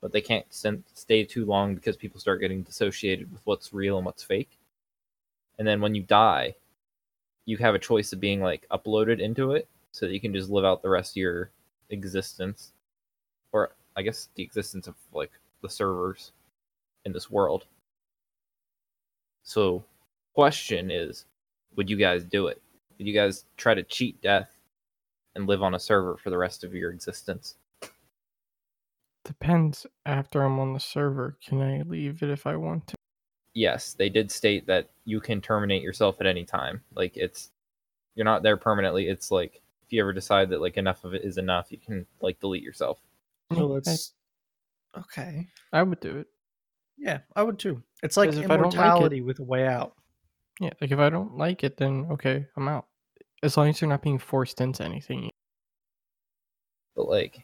But 0.00 0.12
they 0.12 0.20
can't 0.20 0.46
stay 0.50 1.24
too 1.24 1.44
long 1.44 1.74
because 1.74 1.96
people 1.96 2.20
start 2.20 2.40
getting 2.40 2.62
dissociated 2.62 3.32
with 3.32 3.40
what's 3.44 3.72
real 3.72 3.96
and 3.96 4.06
what's 4.06 4.22
fake. 4.22 4.58
And 5.58 5.66
then 5.66 5.80
when 5.80 5.94
you 5.94 6.02
die 6.02 6.54
you 7.48 7.56
have 7.56 7.74
a 7.74 7.78
choice 7.78 8.12
of 8.12 8.20
being 8.20 8.42
like 8.42 8.66
uploaded 8.70 9.20
into 9.20 9.52
it 9.52 9.66
so 9.90 10.04
that 10.04 10.12
you 10.12 10.20
can 10.20 10.34
just 10.34 10.50
live 10.50 10.66
out 10.66 10.82
the 10.82 10.88
rest 10.90 11.12
of 11.12 11.16
your 11.16 11.50
existence. 11.88 12.72
Or 13.52 13.70
i 13.96 14.02
guess 14.02 14.28
the 14.34 14.42
existence 14.42 14.86
of 14.86 14.94
like 15.14 15.32
the 15.62 15.70
servers 15.70 16.32
in 17.06 17.12
this 17.12 17.30
world. 17.30 17.64
So 19.44 19.82
question 20.34 20.90
is 20.90 21.24
would 21.74 21.88
you 21.88 21.96
guys 21.96 22.22
do 22.22 22.48
it? 22.48 22.60
Would 22.98 23.06
you 23.06 23.14
guys 23.14 23.46
try 23.56 23.72
to 23.72 23.82
cheat 23.82 24.20
death 24.20 24.50
and 25.34 25.46
live 25.46 25.62
on 25.62 25.74
a 25.74 25.80
server 25.80 26.18
for 26.18 26.28
the 26.28 26.36
rest 26.36 26.64
of 26.64 26.74
your 26.74 26.90
existence 26.90 27.54
Depends. 29.28 29.86
After 30.06 30.42
I'm 30.42 30.58
on 30.58 30.72
the 30.72 30.80
server, 30.80 31.36
can 31.46 31.60
I 31.60 31.82
leave 31.82 32.22
it 32.22 32.30
if 32.30 32.46
I 32.46 32.56
want 32.56 32.86
to? 32.88 32.94
yes 33.54 33.94
they 33.94 34.08
did 34.08 34.30
state 34.30 34.66
that 34.66 34.88
you 35.04 35.20
can 35.20 35.40
terminate 35.40 35.82
yourself 35.82 36.20
at 36.20 36.26
any 36.26 36.44
time 36.44 36.80
like 36.94 37.16
it's 37.16 37.50
you're 38.14 38.24
not 38.24 38.42
there 38.42 38.56
permanently 38.58 39.08
it's 39.08 39.30
like 39.32 39.60
if 39.82 39.90
you 39.92 40.00
ever 40.02 40.12
decide 40.12 40.50
that 40.50 40.60
like 40.60 40.76
enough 40.76 41.02
of 41.02 41.14
it 41.14 41.24
is 41.24 41.38
enough 41.38 41.72
you 41.72 41.78
can 41.78 42.06
like 42.20 42.38
delete 42.40 42.62
yourself 42.62 43.00
So 43.56 43.66
let's. 43.66 44.12
Okay. 44.96 45.48
I, 45.72 45.80
I 45.80 45.82
would 45.82 45.98
do 46.00 46.18
it. 46.18 46.26
Yeah, 46.98 47.18
I 47.34 47.42
would 47.42 47.58
too. 47.58 47.82
It's 48.02 48.16
like 48.16 48.28
'Cause 48.30 48.38
if 48.38 48.44
I 48.50 48.56
don't 48.56 48.66
like 48.66 48.74
it- 48.74 48.76
immortality 48.76 49.20
with 49.22 49.38
a 49.40 49.44
way 49.44 49.66
out. 49.66 49.94
Yeah, 50.60 50.70
like 50.80 50.90
if 50.92 50.98
I 50.98 51.08
don't 51.08 51.36
like 51.36 51.64
it, 51.64 51.78
then 51.78 52.06
okay, 52.12 52.46
I'm 52.56 52.68
out. 52.68 52.86
As 53.42 53.56
long 53.56 53.68
as 53.70 53.80
you're 53.80 53.88
not 53.90 54.02
being 54.02 54.18
forced 54.18 54.60
into 54.60 54.84
anything. 54.84 55.30
but 56.94 57.08
like 57.08 57.42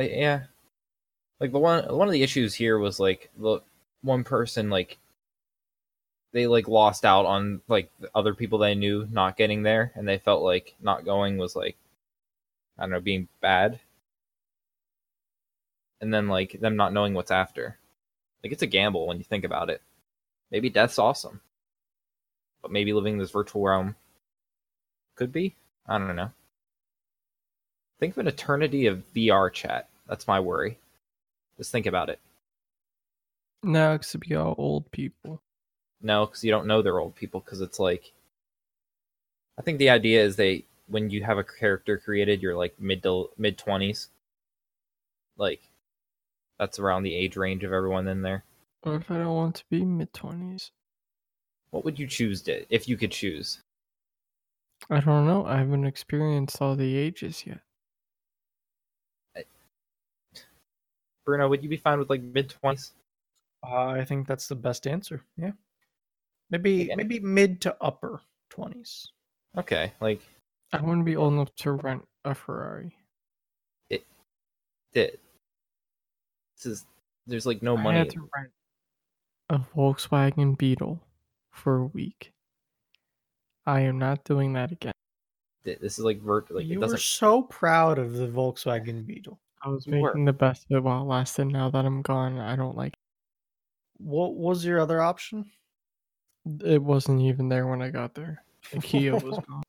I- 0.00 0.04
yeah. 0.08 0.46
Like 1.40 1.52
the 1.52 1.58
one 1.58 1.84
one 1.96 2.08
of 2.08 2.12
the 2.12 2.22
issues 2.22 2.54
here 2.54 2.78
was 2.78 3.00
like 3.00 3.30
the 3.38 3.60
one 4.02 4.24
person 4.24 4.70
like 4.70 4.98
they 6.32 6.46
like 6.46 6.68
lost 6.68 7.04
out 7.04 7.26
on 7.26 7.60
like 7.68 7.90
the 8.00 8.10
other 8.14 8.34
people 8.34 8.58
they 8.58 8.74
knew 8.74 9.06
not 9.10 9.36
getting 9.36 9.62
there 9.62 9.92
and 9.94 10.08
they 10.08 10.18
felt 10.18 10.42
like 10.42 10.74
not 10.80 11.04
going 11.04 11.36
was 11.38 11.56
like 11.56 11.76
i 12.78 12.82
don't 12.82 12.90
know 12.90 13.00
being 13.00 13.28
bad. 13.40 13.80
And 16.00 16.12
then 16.14 16.28
like 16.28 16.58
them 16.60 16.76
not 16.76 16.92
knowing 16.94 17.14
what's 17.14 17.30
after. 17.30 17.78
Like 18.42 18.52
it's 18.52 18.62
a 18.62 18.66
gamble 18.66 19.06
when 19.06 19.18
you 19.18 19.24
think 19.24 19.44
about 19.44 19.70
it. 19.70 19.82
Maybe 20.50 20.70
death's 20.70 20.98
awesome. 20.98 21.40
But 22.62 22.72
maybe 22.72 22.92
living 22.94 23.14
in 23.14 23.18
this 23.18 23.30
virtual 23.30 23.62
realm 23.64 23.96
could 25.16 25.32
be? 25.32 25.56
I 25.86 25.98
don't 25.98 26.16
know. 26.16 26.32
Think 27.98 28.14
of 28.14 28.18
an 28.20 28.28
eternity 28.28 28.86
of 28.86 29.04
vr 29.14 29.52
chat 29.52 29.89
that's 30.10 30.28
my 30.28 30.38
worry 30.38 30.78
just 31.56 31.72
think 31.72 31.86
about 31.86 32.10
it 32.10 32.20
No, 33.62 33.94
it's 33.94 34.12
to 34.12 34.18
be 34.18 34.34
all 34.34 34.54
old 34.56 34.90
people. 34.90 35.42
No, 36.00 36.26
because 36.26 36.42
you 36.44 36.50
don't 36.50 36.66
know 36.66 36.80
they're 36.80 36.98
old 36.98 37.14
people. 37.14 37.40
Because 37.40 37.60
it's 37.60 37.78
like, 37.78 38.12
I 39.58 39.62
think 39.62 39.78
the 39.78 39.90
idea 39.90 40.24
is 40.24 40.36
they 40.36 40.64
when 40.88 41.10
you 41.10 41.24
have 41.24 41.36
a 41.38 41.44
character 41.44 41.98
created, 41.98 42.40
you're 42.42 42.56
like 42.56 42.80
mid 42.80 43.02
to 43.02 43.28
mid 43.36 43.58
twenties. 43.58 44.08
Like, 45.36 45.60
that's 46.58 46.78
around 46.78 47.02
the 47.02 47.14
age 47.14 47.36
range 47.36 47.64
of 47.64 47.72
everyone 47.74 48.08
in 48.08 48.22
there. 48.22 48.44
Or 48.82 48.96
if 48.96 49.10
I 49.10 49.18
don't 49.18 49.34
want 49.34 49.56
to 49.56 49.64
be 49.70 49.84
mid 49.84 50.14
twenties. 50.14 50.70
What 51.70 51.84
would 51.84 51.98
you 51.98 52.06
choose 52.06 52.40
to 52.44 52.64
if 52.74 52.88
you 52.88 52.96
could 52.96 53.12
choose? 53.12 53.60
I 54.88 55.00
don't 55.00 55.26
know. 55.26 55.44
I 55.44 55.58
haven't 55.58 55.84
experienced 55.84 56.62
all 56.62 56.76
the 56.76 56.96
ages 56.96 57.44
yet. 57.46 57.60
Bruno, 61.30 61.48
would 61.48 61.62
you 61.62 61.68
be 61.68 61.76
fine 61.76 62.00
with 62.00 62.10
like 62.10 62.22
mid 62.22 62.50
twenties? 62.50 62.90
Uh, 63.64 63.86
I 63.90 64.04
think 64.04 64.26
that's 64.26 64.48
the 64.48 64.56
best 64.56 64.88
answer. 64.88 65.22
Yeah. 65.36 65.52
Maybe 66.50 66.82
Again. 66.82 66.96
maybe 66.96 67.20
mid 67.20 67.60
to 67.60 67.76
upper 67.80 68.20
twenties. 68.48 69.12
Okay, 69.56 69.92
like 70.00 70.20
I 70.72 70.80
wouldn't 70.80 71.04
be 71.04 71.14
old 71.14 71.34
enough 71.34 71.54
to 71.56 71.70
rent 71.70 72.02
a 72.24 72.34
Ferrari. 72.34 72.96
it. 73.90 74.04
This 74.92 76.66
is 76.66 76.86
there's 77.28 77.46
like 77.46 77.62
no 77.62 77.76
I 77.76 77.82
money. 77.82 77.98
had 77.98 78.10
to 78.10 78.28
rent 78.36 78.50
a 79.50 79.60
Volkswagen 79.76 80.58
Beetle 80.58 80.98
for 81.52 81.76
a 81.76 81.86
week. 81.86 82.32
I 83.66 83.82
am 83.82 84.00
not 84.00 84.24
doing 84.24 84.54
that 84.54 84.72
again. 84.72 84.94
This 85.62 85.96
is 85.96 86.04
like 86.04 86.20
vert. 86.20 86.50
Like 86.50 86.66
you 86.66 86.80
were 86.80 86.86
doesn't. 86.86 87.02
so 87.02 87.42
proud 87.42 88.00
of 88.00 88.14
the 88.14 88.26
Volkswagen 88.26 89.06
Beetle. 89.06 89.38
I 89.62 89.68
was 89.68 89.86
You 89.86 89.98
were. 89.98 90.08
making 90.10 90.24
the 90.24 90.32
best 90.32 90.66
of 90.70 90.76
it 90.78 90.82
while 90.82 91.02
it 91.02 91.06
lasted. 91.06 91.46
Now 91.46 91.70
that 91.70 91.84
I'm 91.84 92.02
gone, 92.02 92.38
I 92.38 92.56
don't 92.56 92.76
like 92.76 92.92
It. 92.92 92.98
What 93.98 94.34
was 94.34 94.64
your 94.64 94.80
other 94.80 95.00
option? 95.02 95.50
it. 96.64 96.82
wasn't 96.82 97.20
even 97.20 97.48
there 97.48 97.66
when 97.66 97.82
I 97.82 97.90
got 97.90 98.14
there. 98.14 98.42
The 98.72 98.78
Kia 98.80 99.12
was 99.14 99.38
gone. 99.46 99.62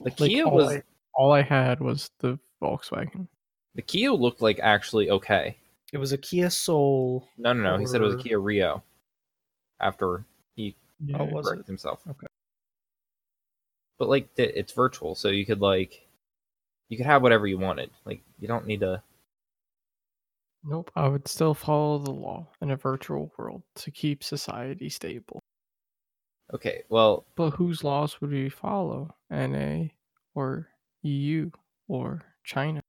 The 0.00 0.04
Like, 0.04 0.16
Kia 0.16 0.44
all 0.44 0.54
was 0.54 0.68
I, 0.68 0.82
all 1.14 1.32
I 1.32 1.42
had 1.42 1.80
was 1.80 2.10
the 2.20 2.38
Volkswagen. 2.62 3.26
the 3.74 3.82
Kia 3.82 4.12
looked 4.12 4.40
like 4.42 4.60
actually 4.60 5.10
okay. 5.10 5.56
It 5.92 5.98
was 5.98 6.12
a 6.12 6.18
Kia 6.18 6.48
Soul. 6.50 7.28
No, 7.36 7.52
no, 7.52 7.62
no. 7.72 7.78
He 7.78 7.86
said 7.86 8.00
it 8.00 8.04
was 8.04 8.14
a 8.14 8.18
Kia 8.18 8.38
Rio. 8.38 8.82
After 9.80 10.24
he 10.54 10.76
Oh, 11.14 11.24
was 11.24 11.46
it? 11.46 11.48
corrected 11.50 11.66
himself. 11.66 12.00
Okay. 12.08 12.26
But 13.98 14.08
like 14.08 14.28
it's 14.36 14.72
virtual, 14.72 15.14
so 15.16 15.28
you 15.28 15.44
could 15.44 15.60
like 15.60 16.06
you 16.90 16.98
could 16.98 17.06
have 17.06 17.22
whatever 17.22 17.46
you 17.46 17.56
wanted. 17.56 17.90
Like 18.04 18.20
you 18.38 18.46
don't 18.48 18.66
need 18.66 18.80
to. 18.80 19.02
Nope. 20.62 20.90
I 20.94 21.08
would 21.08 21.26
still 21.26 21.54
follow 21.54 21.96
the 21.98 22.10
law 22.10 22.46
in 22.60 22.70
a 22.70 22.76
virtual 22.76 23.32
world 23.38 23.62
to 23.76 23.90
keep 23.90 24.22
society 24.22 24.90
stable. 24.90 25.40
Okay, 26.52 26.82
well, 26.90 27.24
But 27.36 27.50
whose 27.52 27.82
laws 27.84 28.20
would 28.20 28.30
we 28.30 28.50
follow? 28.50 29.14
NA 29.30 29.84
or 30.34 30.68
EU 31.02 31.50
or 31.88 32.22
China? 32.44 32.82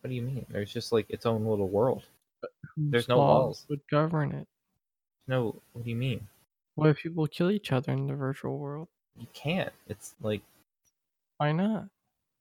what 0.00 0.08
do 0.10 0.16
you 0.16 0.22
mean? 0.22 0.46
There's 0.50 0.72
just 0.72 0.92
like 0.92 1.06
its 1.08 1.26
own 1.26 1.44
little 1.46 1.68
world. 1.68 2.04
Whose 2.74 2.90
There's 2.90 3.08
no 3.08 3.18
laws. 3.18 3.66
would 3.68 3.80
govern 3.90 4.32
it. 4.32 4.46
No, 5.28 5.60
what 5.72 5.84
do 5.84 5.90
you 5.90 5.96
mean? 5.96 6.26
What 6.76 6.88
if 6.90 6.98
people 6.98 7.26
kill 7.26 7.50
each 7.50 7.70
other 7.72 7.92
in 7.92 8.06
the 8.06 8.14
virtual 8.14 8.58
world? 8.58 8.88
You 9.18 9.26
can't. 9.32 9.72
It's 9.88 10.14
like 10.22 10.42
Why 11.38 11.52
not? 11.52 11.86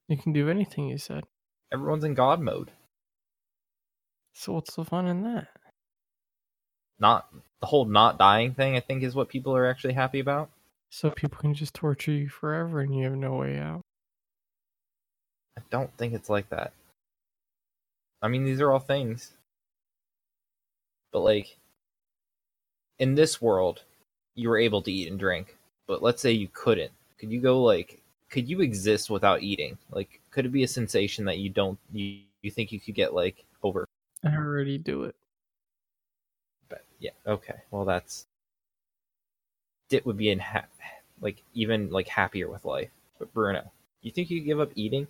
You 0.07 0.17
can 0.17 0.33
do 0.33 0.49
anything 0.49 0.87
you 0.87 0.97
said. 0.97 1.23
everyone's 1.71 2.03
in 2.03 2.13
God 2.13 2.39
mode. 2.39 2.71
So 4.33 4.53
what's 4.53 4.75
the 4.75 4.85
fun 4.85 5.07
in 5.07 5.23
that? 5.23 5.47
Not 6.99 7.27
the 7.61 7.67
whole 7.67 7.85
not 7.85 8.19
dying 8.19 8.53
thing. 8.53 8.75
I 8.75 8.79
think 8.79 9.03
is 9.03 9.15
what 9.15 9.29
people 9.29 9.55
are 9.55 9.65
actually 9.65 9.93
happy 9.93 10.19
about. 10.19 10.49
So 10.89 11.09
people 11.09 11.39
can 11.39 11.53
just 11.53 11.73
torture 11.73 12.11
you 12.11 12.29
forever 12.29 12.79
and 12.81 12.95
you 12.95 13.03
have 13.05 13.15
no 13.15 13.33
way 13.35 13.57
out. 13.57 13.81
I 15.57 15.61
don't 15.69 15.95
think 15.97 16.13
it's 16.13 16.29
like 16.29 16.49
that. 16.49 16.73
I 18.21 18.27
mean, 18.27 18.43
these 18.43 18.61
are 18.61 18.71
all 18.71 18.79
things. 18.79 19.31
But, 21.11 21.21
like, 21.21 21.57
in 22.99 23.15
this 23.15 23.41
world, 23.41 23.83
you 24.35 24.49
were 24.49 24.57
able 24.57 24.81
to 24.81 24.91
eat 24.91 25.09
and 25.09 25.19
drink. 25.19 25.55
But 25.87 26.03
let's 26.03 26.21
say 26.21 26.31
you 26.31 26.49
couldn't. 26.51 26.91
Could 27.19 27.31
you 27.31 27.39
go, 27.39 27.61
like, 27.61 28.01
could 28.29 28.49
you 28.49 28.61
exist 28.61 29.09
without 29.09 29.41
eating? 29.41 29.77
Like, 29.91 30.21
could 30.31 30.45
it 30.45 30.51
be 30.51 30.63
a 30.63 30.67
sensation 30.67 31.25
that 31.25 31.37
you 31.37 31.49
don't, 31.49 31.77
you, 31.91 32.19
you 32.41 32.51
think 32.51 32.71
you 32.71 32.79
could 32.79 32.95
get, 32.95 33.13
like, 33.13 33.45
over? 33.63 33.85
I 34.23 34.35
already 34.35 34.77
do 34.77 35.03
it. 35.03 35.15
But, 36.69 36.83
yeah, 36.99 37.11
okay. 37.27 37.55
Well, 37.71 37.85
that's. 37.85 38.25
It 39.89 40.05
would 40.05 40.17
be 40.17 40.29
in, 40.31 40.39
ha- 40.39 40.65
like, 41.21 41.43
even, 41.53 41.89
like, 41.89 42.07
happier 42.07 42.49
with 42.49 42.65
life. 42.65 42.89
But, 43.19 43.33
Bruno, 43.33 43.71
you 44.01 44.11
think 44.11 44.29
you 44.29 44.39
could 44.39 44.47
give 44.47 44.59
up 44.59 44.71
eating? 44.75 45.07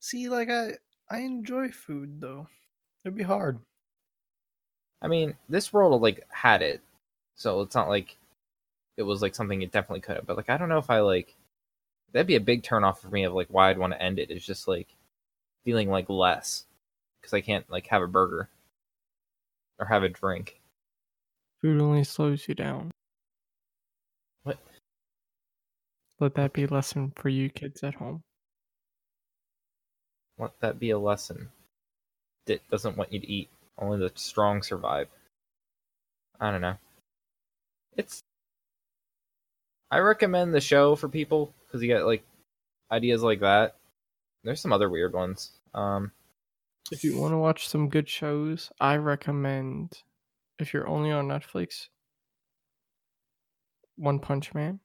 See, 0.00 0.28
like 0.28 0.50
I, 0.50 0.72
I 1.10 1.18
enjoy 1.20 1.70
food 1.70 2.20
though. 2.20 2.48
It'd 3.04 3.16
be 3.16 3.22
hard. 3.22 3.58
I 5.02 5.08
mean, 5.08 5.34
this 5.48 5.72
world 5.72 6.00
like 6.02 6.26
had 6.30 6.62
it, 6.62 6.80
so 7.36 7.60
it's 7.60 7.74
not 7.74 7.88
like 7.88 8.16
it 8.96 9.02
was 9.02 9.22
like 9.22 9.34
something 9.34 9.62
it 9.62 9.72
definitely 9.72 10.00
could 10.00 10.16
have. 10.16 10.26
But 10.26 10.36
like, 10.36 10.50
I 10.50 10.56
don't 10.56 10.68
know 10.68 10.78
if 10.78 10.90
I 10.90 11.00
like 11.00 11.34
that'd 12.12 12.26
be 12.26 12.36
a 12.36 12.40
big 12.40 12.62
turnoff 12.62 12.98
for 12.98 13.08
me 13.08 13.24
of 13.24 13.32
like 13.32 13.48
why 13.48 13.70
I'd 13.70 13.78
want 13.78 13.92
to 13.92 14.02
end 14.02 14.18
it. 14.18 14.30
Is 14.30 14.44
just 14.44 14.68
like 14.68 14.88
feeling 15.64 15.90
like 15.90 16.08
less 16.08 16.64
because 17.20 17.34
I 17.34 17.40
can't 17.40 17.68
like 17.70 17.86
have 17.88 18.02
a 18.02 18.06
burger 18.06 18.48
or 19.78 19.86
have 19.86 20.02
a 20.02 20.08
drink. 20.08 20.60
Food 21.60 21.80
only 21.80 22.04
slows 22.04 22.48
you 22.48 22.54
down. 22.54 22.90
What? 24.44 24.58
Let 26.18 26.34
that 26.34 26.52
be 26.52 26.64
a 26.64 26.68
lesson 26.68 27.12
for 27.16 27.28
you 27.28 27.50
kids 27.50 27.82
at 27.82 27.94
home. 27.94 28.22
Let 30.38 30.58
that 30.60 30.78
be 30.78 30.90
a 30.90 30.98
lesson. 30.98 31.50
It 32.46 32.62
doesn't 32.70 32.96
want 32.96 33.12
you 33.12 33.20
to 33.20 33.30
eat. 33.30 33.50
Only 33.78 33.98
the 33.98 34.12
strong 34.14 34.62
survive. 34.62 35.08
I 36.40 36.50
don't 36.50 36.62
know. 36.62 36.76
It's. 37.96 38.22
I 39.90 39.98
recommend 39.98 40.54
the 40.54 40.60
show 40.60 40.94
for 40.94 41.08
people 41.08 41.52
because 41.66 41.82
you 41.82 41.88
get 41.88 42.06
like 42.06 42.24
ideas 42.90 43.22
like 43.22 43.40
that. 43.40 43.76
There's 44.44 44.60
some 44.60 44.72
other 44.72 44.88
weird 44.88 45.12
ones. 45.12 45.50
Um, 45.74 46.12
If 46.90 47.04
you 47.04 47.18
want 47.18 47.32
to 47.32 47.38
watch 47.38 47.68
some 47.68 47.88
good 47.88 48.08
shows, 48.08 48.70
I 48.80 48.96
recommend 48.96 50.02
if 50.58 50.72
you're 50.72 50.88
only 50.88 51.10
on 51.10 51.28
Netflix, 51.28 51.88
One 53.96 54.18
Punch 54.18 54.54
Man. 54.54 54.80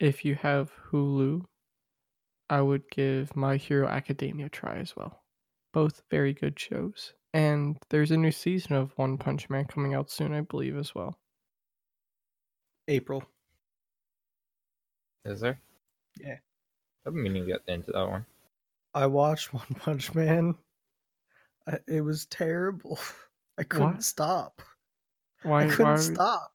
If 0.00 0.24
you 0.24 0.34
have 0.36 0.72
Hulu, 0.90 1.44
I 2.50 2.60
would 2.60 2.90
give 2.90 3.36
My 3.36 3.56
Hero 3.56 3.86
Academia 3.86 4.46
a 4.46 4.48
try 4.48 4.76
as 4.76 4.96
well. 4.96 5.22
Both 5.72 6.02
very 6.10 6.32
good 6.32 6.58
shows. 6.58 7.14
And 7.32 7.78
there's 7.88 8.10
a 8.10 8.16
new 8.16 8.32
season 8.32 8.74
of 8.76 8.92
One 8.96 9.16
Punch 9.16 9.48
Man 9.48 9.64
coming 9.66 9.94
out 9.94 10.10
soon, 10.10 10.34
I 10.34 10.40
believe, 10.40 10.76
as 10.76 10.94
well. 10.94 11.18
April. 12.88 13.24
Is 15.24 15.40
there? 15.40 15.58
Yeah. 16.20 16.36
I've 17.06 17.14
been 17.14 17.22
meaning 17.22 17.46
to 17.46 17.52
get 17.52 17.62
into 17.68 17.92
that 17.92 18.08
one. 18.08 18.24
I 18.94 19.06
watched 19.06 19.52
One 19.54 19.66
Punch 19.78 20.14
Man. 20.14 20.54
I, 21.66 21.78
it 21.88 22.00
was 22.00 22.26
terrible. 22.26 22.98
I 23.58 23.62
couldn't 23.64 23.94
What? 23.94 24.02
stop. 24.04 24.62
Why? 25.42 25.64
I 25.64 25.66
couldn't 25.68 25.84
why 25.92 25.96
stop 25.96 26.52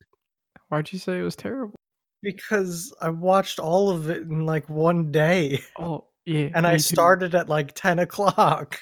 Why'd 0.70 0.92
you 0.92 1.00
say 1.00 1.20
it 1.20 1.24
was 1.24 1.36
terrible? 1.36 1.76
because 2.24 2.94
I 3.00 3.10
watched 3.10 3.60
all 3.60 3.90
of 3.92 4.10
it 4.10 4.24
in 4.24 4.46
like 4.46 4.68
one 4.70 5.12
day, 5.12 5.62
Oh, 5.78 6.06
yeah. 6.26 6.50
and 6.56 6.66
I 6.68 6.74
me 6.74 6.78
too. 6.78 6.84
started 6.84 7.36
at 7.36 7.48
like 7.48 7.74
ten 7.76 8.00
o'clock. 8.00 8.80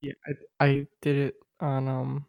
Yeah, 0.00 0.14
I, 0.60 0.64
I 0.64 0.86
did 1.02 1.16
it 1.16 1.34
on 1.60 1.86
um 1.88 2.26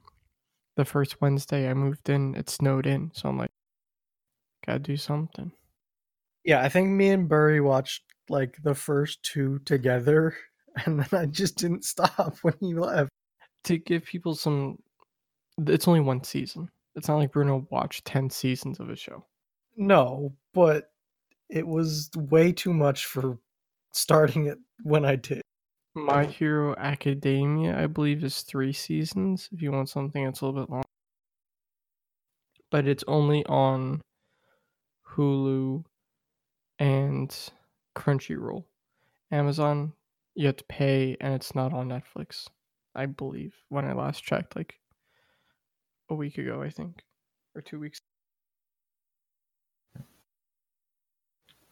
the 0.78 0.86
first 0.86 1.22
Wednesday 1.22 1.70
I 1.70 1.74
moved 1.74 2.10
in. 2.10 2.36
It 2.36 2.50
snowed 2.50 2.86
in, 2.86 3.12
so 3.14 3.30
I'm 3.30 3.38
like, 3.38 3.52
gotta 4.66 4.80
do 4.80 4.98
something. 4.98 5.52
Yeah, 6.46 6.62
I 6.62 6.70
think 6.70 6.90
me 6.90 7.10
and 7.10 7.28
Burry 7.28 7.60
watched 7.60 8.04
like 8.30 8.58
the 8.64 8.76
first 8.76 9.24
two 9.24 9.60
together, 9.66 10.36
and 10.86 11.00
then 11.00 11.20
I 11.20 11.26
just 11.26 11.58
didn't 11.58 11.84
stop 11.84 12.38
when 12.44 12.54
he 12.62 12.74
left. 12.74 13.10
To 13.66 13.78
give 13.80 14.06
people 14.06 14.36
some, 14.36 14.78
it's 15.66 15.88
only 15.88 16.02
one 16.02 16.24
season. 16.24 16.70
It's 16.96 17.08
not 17.08 17.18
like 17.18 17.32
Bruno 17.32 17.68
watched 17.72 18.06
ten 18.06 18.30
seasons 18.30 18.80
of 18.80 18.90
a 18.90 18.96
show. 18.96 19.26
No, 19.76 20.34
but 20.54 20.92
it 21.50 21.68
was 21.68 22.10
way 22.16 22.52
too 22.52 22.74
much 22.74 23.06
for 23.06 23.40
starting 23.92 24.46
it 24.46 24.60
when 24.84 25.04
I 25.04 25.16
did. 25.16 25.42
My 25.96 26.26
Hero 26.26 26.76
Academia, 26.78 27.82
I 27.82 27.88
believe, 27.88 28.24
is 28.24 28.42
three 28.42 28.74
seasons. 28.74 29.50
If 29.52 29.62
you 29.62 29.72
want 29.72 29.90
something 29.90 30.24
that's 30.24 30.42
a 30.42 30.46
little 30.46 30.62
bit 30.62 30.70
long, 30.70 30.84
but 32.70 32.88
it's 32.88 33.04
only 33.08 33.46
on 33.46 34.02
Hulu 35.16 35.86
and 36.80 37.36
Crunchyroll. 37.96 38.66
Amazon, 39.32 39.94
you 40.36 40.48
have 40.48 40.58
to 40.58 40.64
pay, 40.66 41.18
and 41.20 41.34
it's 41.34 41.56
not 41.56 41.74
on 41.74 41.90
Netflix. 41.90 42.48
I 42.94 43.06
believe 43.06 43.54
when 43.70 43.86
I 43.86 43.94
last 43.94 44.24
checked, 44.24 44.56
like 44.56 44.76
a 46.10 46.16
week 46.16 46.38
ago, 46.38 46.62
I 46.62 46.70
think, 46.70 47.04
or 47.56 47.62
two 47.62 47.80
weeks. 47.80 48.00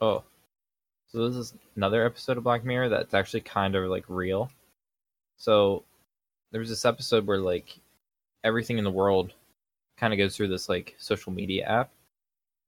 Oh, 0.02 0.24
so 1.08 1.30
this 1.30 1.38
is 1.38 1.54
another 1.76 2.06
episode 2.06 2.38
of 2.38 2.44
Black 2.44 2.66
Mirror 2.66 2.90
that's 2.90 3.14
actually 3.14 3.42
kind 3.42 3.76
of 3.76 3.90
like 3.90 4.06
real. 4.08 4.52
So 5.38 5.84
there 6.52 6.60
was 6.60 6.70
this 6.70 6.86
episode 6.86 7.28
where 7.28 7.38
like 7.38 7.80
everything 8.44 8.78
in 8.78 8.84
the 8.84 8.92
world 8.92 9.34
kind 9.98 10.12
of 10.12 10.18
goes 10.18 10.36
through 10.36 10.50
this 10.50 10.68
like 10.68 10.96
social 10.98 11.32
media 11.32 11.66
app, 11.66 11.92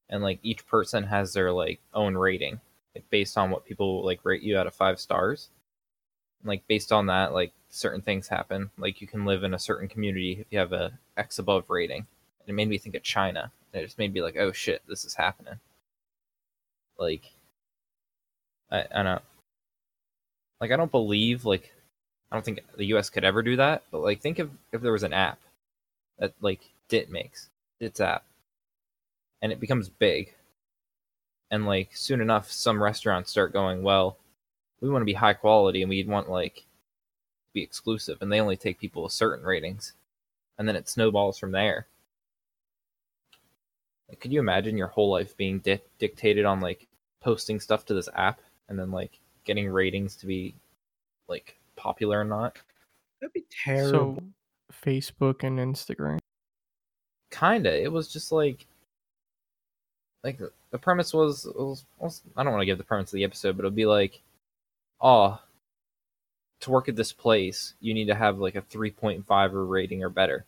and 0.10 0.24
like 0.24 0.40
each 0.44 0.68
person 0.68 1.04
has 1.06 1.34
their 1.34 1.52
like 1.52 1.80
own 1.94 2.16
rating, 2.16 2.60
like 2.96 3.10
based 3.10 3.38
on 3.38 3.50
what 3.50 3.66
people 3.66 4.04
like 4.06 4.20
rate 4.24 4.44
you 4.44 4.58
out 4.58 4.68
of 4.68 4.74
five 4.74 5.00
stars. 5.00 5.50
Like 6.44 6.68
based 6.68 6.92
on 6.92 7.08
that, 7.08 7.34
like 7.34 7.54
certain 7.70 8.02
things 8.02 8.28
happen. 8.28 8.70
Like 8.78 9.02
you 9.02 9.08
can 9.08 9.26
live 9.26 9.44
in 9.44 9.54
a 9.54 9.60
certain 9.60 9.88
community 9.88 10.38
if 10.40 10.48
you 10.52 10.60
have 10.60 10.74
a 10.74 10.94
X 11.18 11.40
above 11.40 11.70
rating. 11.70 12.06
And 12.42 12.50
it 12.50 12.54
made 12.54 12.70
me 12.70 12.78
think 12.78 12.96
of 12.96 13.04
China. 13.04 13.52
And 13.74 13.82
it 13.82 13.86
just 13.86 13.98
made 13.98 14.14
me 14.14 14.22
like, 14.22 14.38
oh 14.38 14.52
shit, 14.52 14.84
this 14.88 15.06
is 15.06 15.16
happening 15.16 15.60
like 16.98 17.32
I, 18.72 18.86
I 18.94 19.04
don't 19.04 19.22
like 20.60 20.72
I 20.72 20.78
don't 20.78 20.92
believe 20.92 21.46
like 21.46 21.72
I 22.32 22.36
don't 22.36 22.44
think 22.44 22.62
the 22.78 22.86
US 22.88 23.10
could 23.10 23.24
ever 23.24 23.42
do 23.44 23.56
that, 23.58 23.84
but 23.92 24.02
like 24.02 24.22
think 24.22 24.40
of 24.40 24.52
if 24.72 24.82
there 24.82 24.92
was 24.92 25.04
an 25.04 25.14
app 25.14 25.40
that 26.20 26.34
like 26.42 26.62
DIT 26.90 27.10
makes, 27.12 27.50
DIT's 27.80 28.00
app, 28.00 28.24
and 29.42 29.52
it 29.52 29.60
becomes 29.60 29.90
big. 29.90 30.34
And 31.52 31.66
like 31.66 31.96
soon 31.96 32.22
enough 32.22 32.52
some 32.52 32.82
restaurants 32.82 33.32
start 33.32 33.54
going, 33.54 33.84
well, 33.84 34.18
we 34.82 34.90
want 34.90 35.02
to 35.02 35.06
be 35.06 35.14
high 35.14 35.34
quality 35.34 35.82
and 35.82 35.90
we'd 35.90 36.08
want 36.08 36.30
like 36.30 36.56
to 36.56 36.64
be 37.54 37.64
exclusive, 37.64 38.18
and 38.22 38.32
they 38.32 38.42
only 38.42 38.58
take 38.58 38.80
people 38.80 39.04
with 39.04 39.12
certain 39.12 39.46
ratings, 39.46 39.94
and 40.58 40.68
then 40.68 40.76
it 40.76 40.90
snowballs 40.90 41.38
from 41.38 41.52
there. 41.52 41.88
Like, 44.10 44.20
could 44.20 44.32
you 44.32 44.40
imagine 44.40 44.78
your 44.78 44.88
whole 44.88 45.10
life 45.10 45.36
being 45.38 45.60
di- 45.60 45.82
dictated 45.98 46.46
on 46.46 46.60
like 46.60 46.88
posting 47.22 47.60
stuff 47.60 47.86
to 47.86 47.94
this 47.94 48.10
app, 48.16 48.42
and 48.70 48.78
then 48.78 48.92
like 48.92 49.20
getting 49.46 49.70
ratings 49.70 50.16
to 50.18 50.26
be 50.26 50.56
like 51.28 51.58
popular 51.76 52.22
or 52.22 52.26
not? 52.26 52.58
That'd 53.22 53.34
be 53.34 53.46
terrible. 53.50 54.18
So 54.18 54.24
Facebook 54.86 55.44
and 55.44 55.58
Instagram. 55.60 56.20
Kinda. 57.32 57.82
It 57.82 57.92
was 57.92 58.12
just 58.12 58.32
like 58.32 58.68
like 60.26 60.40
the 60.72 60.80
premise 60.80 61.14
was, 61.14 61.48
was, 61.56 61.86
was 62.00 62.22
I 62.36 62.44
don't 62.44 62.52
want 62.52 62.64
to 62.64 62.66
give 62.66 62.80
the 62.80 62.84
premise 62.84 63.10
of 63.10 63.18
the 63.18 63.24
episode, 63.24 63.56
but 63.56 63.62
it'll 63.62 63.76
be 63.76 63.86
like, 63.86 64.22
oh, 65.00 65.40
to 66.62 66.72
work 66.72 66.90
at 66.90 66.96
this 66.96 67.14
place, 67.14 67.76
you 67.80 67.94
need 67.94 68.08
to 68.08 68.16
have 68.16 68.40
like 68.40 68.56
a 68.56 68.64
3.5 68.64 69.54
or 69.54 69.66
rating 69.66 70.04
or 70.04 70.10
better. 70.10 70.46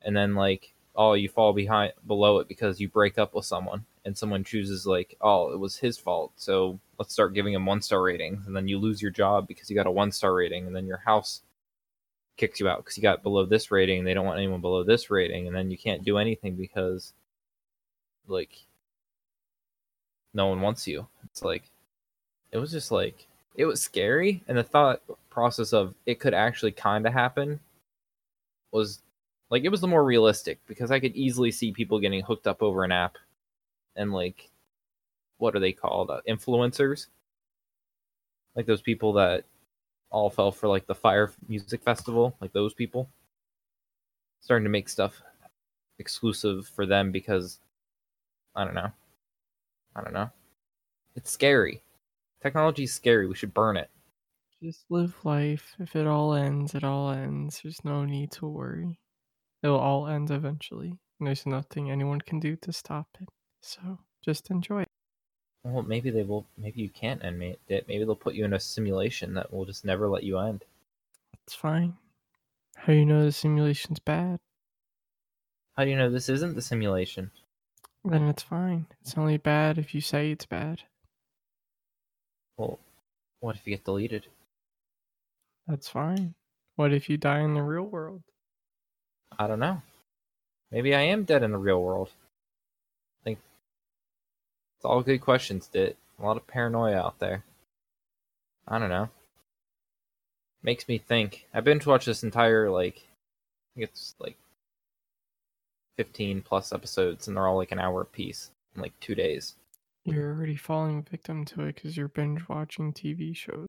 And 0.00 0.16
then 0.16 0.34
like, 0.34 0.72
oh, 0.96 1.12
you 1.12 1.28
fall 1.28 1.52
behind 1.52 1.92
below 2.06 2.38
it 2.38 2.48
because 2.48 2.80
you 2.80 2.88
break 2.88 3.18
up 3.18 3.34
with 3.34 3.44
someone 3.44 3.84
and 4.06 4.16
someone 4.16 4.42
chooses 4.42 4.86
like, 4.86 5.16
oh, 5.20 5.52
it 5.52 5.58
was 5.58 5.76
his 5.76 5.98
fault. 5.98 6.32
So 6.36 6.80
let's 6.98 7.12
start 7.12 7.34
giving 7.34 7.52
him 7.52 7.66
one 7.66 7.82
star 7.82 8.02
ratings. 8.02 8.46
And 8.46 8.56
then 8.56 8.68
you 8.68 8.78
lose 8.78 9.02
your 9.02 9.10
job 9.10 9.46
because 9.46 9.68
you 9.68 9.76
got 9.76 9.86
a 9.86 9.90
one 9.90 10.12
star 10.12 10.32
rating. 10.34 10.66
And 10.66 10.74
then 10.74 10.86
your 10.86 11.02
house 11.04 11.42
kicks 12.38 12.58
you 12.58 12.68
out 12.68 12.78
because 12.78 12.96
you 12.96 13.02
got 13.02 13.22
below 13.22 13.44
this 13.44 13.70
rating. 13.70 14.04
They 14.04 14.14
don't 14.14 14.24
want 14.24 14.38
anyone 14.38 14.62
below 14.62 14.82
this 14.82 15.10
rating. 15.10 15.46
And 15.46 15.54
then 15.54 15.70
you 15.70 15.76
can't 15.76 16.04
do 16.04 16.16
anything 16.16 16.54
because 16.54 17.12
like 18.26 18.64
no 20.34 20.48
one 20.48 20.60
wants 20.60 20.86
you. 20.86 21.06
It's 21.24 21.42
like 21.42 21.70
it 22.52 22.58
was 22.58 22.72
just 22.72 22.90
like 22.90 23.26
it 23.54 23.64
was 23.64 23.80
scary. 23.80 24.42
And 24.48 24.58
the 24.58 24.62
thought 24.62 25.00
process 25.30 25.72
of 25.72 25.94
it 26.06 26.20
could 26.20 26.34
actually 26.34 26.72
kind 26.72 27.06
of 27.06 27.12
happen 27.12 27.60
was 28.72 29.00
like 29.50 29.64
it 29.64 29.70
was 29.70 29.80
the 29.80 29.86
more 29.86 30.04
realistic 30.04 30.58
because 30.66 30.90
I 30.90 31.00
could 31.00 31.14
easily 31.14 31.50
see 31.52 31.72
people 31.72 32.00
getting 32.00 32.22
hooked 32.22 32.46
up 32.46 32.62
over 32.62 32.84
an 32.84 32.92
app 32.92 33.16
and 33.96 34.12
like 34.12 34.50
what 35.38 35.54
are 35.56 35.60
they 35.60 35.72
called? 35.72 36.10
Uh, 36.10 36.20
influencers? 36.28 37.06
Like 38.56 38.66
those 38.66 38.82
people 38.82 39.12
that 39.14 39.44
all 40.10 40.30
fell 40.30 40.52
for 40.52 40.68
like 40.68 40.86
the 40.86 40.94
Fyre 40.94 41.32
music 41.48 41.82
festival 41.82 42.36
like 42.40 42.52
those 42.52 42.74
people. 42.74 43.08
Starting 44.40 44.64
to 44.64 44.70
make 44.70 44.88
stuff 44.88 45.22
exclusive 45.98 46.68
for 46.68 46.86
them 46.86 47.10
because 47.12 47.60
I 48.54 48.64
don't 48.64 48.74
know 48.74 48.92
I 49.94 50.02
don't 50.02 50.12
know. 50.12 50.30
It's 51.16 51.30
scary. 51.30 51.82
Technology 52.42 52.84
is 52.84 52.92
scary. 52.92 53.26
We 53.26 53.34
should 53.34 53.54
burn 53.54 53.76
it. 53.76 53.90
Just 54.62 54.84
live 54.90 55.14
life. 55.24 55.74
If 55.78 55.94
it 55.94 56.06
all 56.06 56.34
ends, 56.34 56.74
it 56.74 56.84
all 56.84 57.10
ends. 57.10 57.60
There's 57.62 57.84
no 57.84 58.04
need 58.04 58.30
to 58.32 58.46
worry. 58.46 58.98
It'll 59.62 59.78
all 59.78 60.08
end 60.08 60.30
eventually. 60.30 60.98
And 61.18 61.26
there's 61.26 61.46
nothing 61.46 61.90
anyone 61.90 62.20
can 62.20 62.40
do 62.40 62.56
to 62.56 62.72
stop 62.72 63.06
it. 63.20 63.28
So 63.60 63.98
just 64.24 64.50
enjoy 64.50 64.82
it. 64.82 64.88
Well, 65.62 65.82
maybe 65.82 66.10
they 66.10 66.22
will. 66.22 66.46
Maybe 66.58 66.82
you 66.82 66.90
can't 66.90 67.24
end 67.24 67.42
it. 67.42 67.88
Maybe 67.88 68.04
they'll 68.04 68.16
put 68.16 68.34
you 68.34 68.44
in 68.44 68.52
a 68.52 68.60
simulation 68.60 69.34
that 69.34 69.52
will 69.52 69.64
just 69.64 69.84
never 69.84 70.08
let 70.08 70.24
you 70.24 70.38
end. 70.38 70.64
It's 71.44 71.54
fine. 71.54 71.94
How 72.76 72.92
do 72.92 72.98
you 72.98 73.06
know 73.06 73.24
the 73.24 73.32
simulation's 73.32 74.00
bad? 74.00 74.40
How 75.76 75.84
do 75.84 75.90
you 75.90 75.96
know 75.96 76.10
this 76.10 76.28
isn't 76.28 76.54
the 76.54 76.62
simulation? 76.62 77.30
Then 78.04 78.28
it's 78.28 78.42
fine. 78.42 78.86
It's 79.00 79.16
only 79.16 79.38
bad 79.38 79.78
if 79.78 79.94
you 79.94 80.00
say 80.00 80.30
it's 80.30 80.44
bad. 80.44 80.82
Well, 82.58 82.78
what 83.40 83.56
if 83.56 83.66
you 83.66 83.74
get 83.74 83.84
deleted? 83.84 84.26
That's 85.66 85.88
fine. 85.88 86.34
What 86.76 86.92
if 86.92 87.08
you 87.08 87.16
die 87.16 87.40
in 87.40 87.54
the 87.54 87.62
real 87.62 87.84
world? 87.84 88.22
I 89.38 89.46
don't 89.46 89.60
know. 89.60 89.80
Maybe 90.70 90.94
I 90.94 91.00
am 91.02 91.24
dead 91.24 91.42
in 91.42 91.52
the 91.52 91.58
real 91.58 91.82
world. 91.82 92.10
I 93.22 93.24
think 93.24 93.38
it's 94.76 94.84
all 94.84 95.02
good 95.02 95.20
questions, 95.20 95.66
Dit. 95.68 95.96
A 96.18 96.22
lot 96.22 96.36
of 96.36 96.46
paranoia 96.46 96.98
out 96.98 97.18
there. 97.18 97.42
I 98.68 98.78
don't 98.78 98.90
know. 98.90 99.08
Makes 100.62 100.88
me 100.88 100.98
think. 100.98 101.46
I've 101.54 101.64
been 101.64 101.80
to 101.80 101.88
watch 101.88 102.04
this 102.04 102.22
entire 102.22 102.70
like 102.70 102.96
I 102.96 103.80
think 103.80 103.90
it's 103.90 104.14
like 104.18 104.36
15 105.96 106.42
plus 106.42 106.72
episodes 106.72 107.28
and 107.28 107.36
they're 107.36 107.46
all 107.46 107.56
like 107.56 107.72
an 107.72 107.78
hour 107.78 108.02
apiece 108.02 108.50
in 108.74 108.82
like 108.82 108.98
two 109.00 109.14
days. 109.14 109.56
You're 110.04 110.32
already 110.32 110.56
falling 110.56 111.02
victim 111.02 111.44
to 111.46 111.62
it 111.62 111.76
because 111.76 111.96
you're 111.96 112.08
binge 112.08 112.48
watching 112.48 112.92
TV 112.92 113.34
shows. 113.34 113.66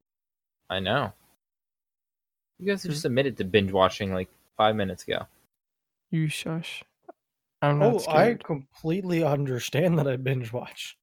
I 0.68 0.80
know. 0.80 1.12
You 2.58 2.66
guys 2.66 2.82
have 2.82 2.92
just 2.92 3.02
hmm. 3.02 3.08
admitted 3.08 3.36
to 3.38 3.44
binge 3.44 3.72
watching 3.72 4.12
like 4.12 4.28
five 4.56 4.76
minutes 4.76 5.04
ago. 5.04 5.26
You 6.10 6.28
shush. 6.28 6.82
I'm 7.62 7.78
not 7.78 7.94
Oh, 7.94 7.98
scared. 7.98 8.40
I 8.40 8.44
completely 8.46 9.24
understand 9.24 9.98
that 9.98 10.06
I 10.06 10.16
binge 10.16 10.52
watch. 10.52 10.96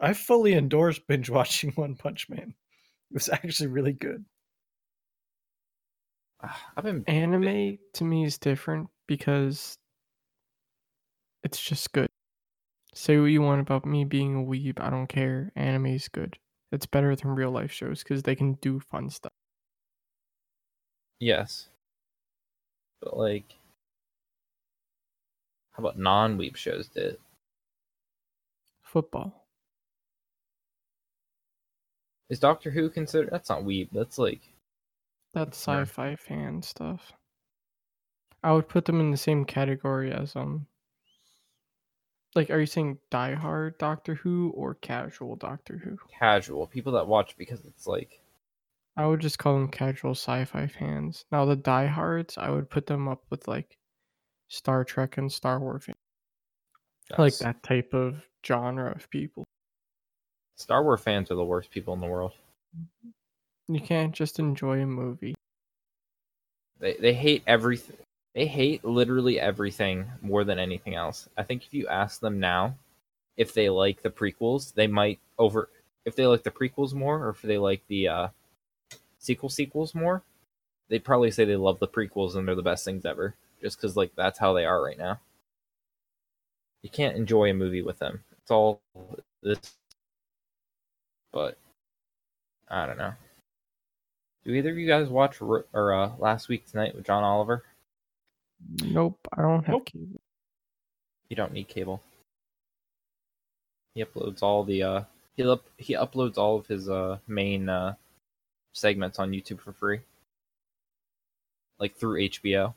I 0.00 0.12
fully 0.14 0.54
endorse 0.54 0.98
binge 0.98 1.30
watching 1.30 1.70
One 1.74 1.94
Punch 1.94 2.28
Man. 2.28 2.54
It 3.10 3.14
was 3.14 3.28
actually 3.28 3.68
really 3.68 3.92
good. 3.92 4.24
Ah, 6.42 6.70
I've 6.76 6.84
been 6.84 7.04
Anime 7.06 7.78
to 7.94 8.04
me 8.04 8.24
is 8.24 8.38
different 8.38 8.88
because 9.10 9.74
it's 11.42 11.60
just 11.60 11.92
good. 11.92 12.08
Say 12.94 13.18
what 13.18 13.26
you 13.26 13.42
want 13.42 13.60
about 13.60 13.84
me 13.84 14.04
being 14.04 14.36
a 14.36 14.44
weeb, 14.44 14.78
I 14.80 14.88
don't 14.88 15.08
care. 15.08 15.50
Anime 15.56 15.86
is 15.86 16.06
good. 16.08 16.38
It's 16.70 16.86
better 16.86 17.16
than 17.16 17.32
real 17.32 17.50
life 17.50 17.72
shows 17.72 18.04
because 18.04 18.22
they 18.22 18.36
can 18.36 18.54
do 18.62 18.78
fun 18.78 19.10
stuff. 19.10 19.32
yes, 21.18 21.68
but 23.02 23.16
like, 23.16 23.56
how 25.72 25.82
about 25.82 25.98
non-weeb 25.98 26.54
shows? 26.54 26.86
Did 26.88 27.18
Football. 28.82 29.44
is 32.28 32.38
Doctor 32.38 32.70
Who 32.70 32.88
considered? 32.90 33.30
That's 33.32 33.48
not 33.48 33.64
weeb. 33.64 33.88
That's 33.92 34.18
like 34.18 34.40
That's 35.34 35.58
sci-fi 35.58 36.14
fan 36.14 36.62
stuff. 36.62 37.12
I 38.42 38.52
would 38.52 38.68
put 38.68 38.84
them 38.84 39.00
in 39.00 39.10
the 39.10 39.16
same 39.16 39.44
category 39.44 40.12
as 40.12 40.34
um. 40.36 40.66
Like, 42.34 42.50
are 42.50 42.60
you 42.60 42.66
saying 42.66 42.98
diehard 43.10 43.78
Doctor 43.78 44.14
Who 44.14 44.52
or 44.54 44.74
casual 44.74 45.34
Doctor 45.36 45.78
Who? 45.78 45.98
casual 46.18 46.66
people 46.66 46.92
that 46.92 47.08
watch 47.08 47.36
because 47.36 47.64
it's 47.64 47.86
like 47.86 48.20
I 48.96 49.06
would 49.06 49.20
just 49.20 49.38
call 49.38 49.54
them 49.54 49.68
casual 49.68 50.12
sci-fi 50.12 50.66
fans. 50.66 51.24
Now 51.32 51.44
the 51.44 51.56
diehards, 51.56 52.36
I 52.36 52.50
would 52.50 52.68
put 52.70 52.86
them 52.86 53.08
up 53.08 53.22
with 53.30 53.48
like 53.48 53.78
Star 54.48 54.84
Trek 54.84 55.16
and 55.16 55.32
Star 55.32 55.58
Wars, 55.58 55.84
fans. 55.84 55.96
like 57.18 57.38
that 57.38 57.62
type 57.62 57.94
of 57.94 58.22
genre 58.46 58.92
of 58.92 59.08
people. 59.10 59.44
Star 60.56 60.84
Wars 60.84 61.00
fans 61.00 61.30
are 61.30 61.36
the 61.36 61.44
worst 61.44 61.70
people 61.70 61.94
in 61.94 62.00
the 62.00 62.06
world. 62.06 62.32
You 63.68 63.80
can't 63.80 64.12
just 64.12 64.38
enjoy 64.38 64.82
a 64.82 64.86
movie. 64.86 65.34
They 66.78 66.94
they 66.94 67.14
hate 67.14 67.42
everything. 67.46 67.96
They 68.34 68.46
hate 68.46 68.84
literally 68.84 69.40
everything 69.40 70.10
more 70.22 70.44
than 70.44 70.58
anything 70.58 70.94
else. 70.94 71.28
I 71.36 71.42
think 71.42 71.64
if 71.64 71.74
you 71.74 71.88
ask 71.88 72.20
them 72.20 72.40
now 72.40 72.76
if 73.36 73.54
they 73.54 73.70
like 73.70 74.02
the 74.02 74.10
prequels, 74.10 74.74
they 74.74 74.86
might 74.86 75.18
over 75.38 75.70
if 76.04 76.16
they 76.16 76.26
like 76.26 76.42
the 76.42 76.50
prequels 76.50 76.92
more 76.94 77.24
or 77.24 77.30
if 77.30 77.42
they 77.42 77.58
like 77.58 77.82
the 77.88 78.08
uh 78.08 78.28
sequel 79.18 79.48
sequels 79.48 79.94
more, 79.94 80.22
they'd 80.88 81.04
probably 81.04 81.30
say 81.30 81.44
they 81.44 81.56
love 81.56 81.78
the 81.80 81.88
prequels 81.88 82.36
and 82.36 82.46
they're 82.46 82.54
the 82.54 82.62
best 82.62 82.84
things 82.84 83.04
ever 83.06 83.34
just 83.62 83.80
cuz 83.80 83.96
like 83.96 84.12
that's 84.16 84.38
how 84.38 84.52
they 84.52 84.64
are 84.64 84.82
right 84.82 84.98
now. 84.98 85.20
You 86.82 86.90
can't 86.90 87.16
enjoy 87.16 87.50
a 87.50 87.54
movie 87.54 87.82
with 87.82 87.98
them. 87.98 88.24
It's 88.42 88.50
all 88.50 88.80
this 89.42 89.60
but 91.32 91.58
I 92.68 92.86
don't 92.86 92.98
know. 92.98 93.14
Do 94.44 94.52
either 94.52 94.70
of 94.70 94.78
you 94.78 94.86
guys 94.86 95.08
watch 95.08 95.40
or 95.42 95.64
uh, 95.94 96.12
last 96.18 96.48
week 96.48 96.66
tonight 96.66 96.94
with 96.94 97.04
John 97.06 97.24
Oliver? 97.24 97.64
Nope, 98.68 99.18
I 99.36 99.42
don't 99.42 99.64
have 99.64 99.72
Nope. 99.72 99.86
cable. 99.86 100.20
You 101.28 101.36
don't 101.36 101.52
need 101.52 101.68
cable. 101.68 102.02
He 103.94 104.04
uploads 104.04 104.42
all 104.42 104.64
the 104.64 104.82
uh 104.82 105.02
he 105.36 105.44
up 105.44 105.64
he 105.78 105.94
uploads 105.94 106.36
all 106.38 106.56
of 106.56 106.66
his 106.66 106.88
uh 106.88 107.18
main 107.26 107.68
uh 107.68 107.94
segments 108.72 109.18
on 109.18 109.32
YouTube 109.32 109.60
for 109.60 109.72
free. 109.72 110.00
Like 111.78 111.96
through 111.96 112.20
HBO. 112.28 112.74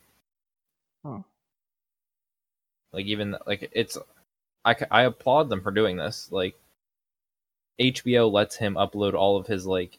Oh. 1.06 1.24
Like 2.92 3.06
even 3.06 3.36
like 3.46 3.70
it's 3.74 3.98
I 4.66 4.76
I 4.92 5.04
applaud 5.04 5.50
them 5.50 5.62
for 5.62 5.72
doing 5.72 5.98
this. 5.98 6.32
Like 6.32 6.56
HBO 7.80 8.32
lets 8.32 8.56
him 8.56 8.76
upload 8.76 9.14
all 9.14 9.38
of 9.38 9.48
his 9.48 9.66
like 9.66 9.98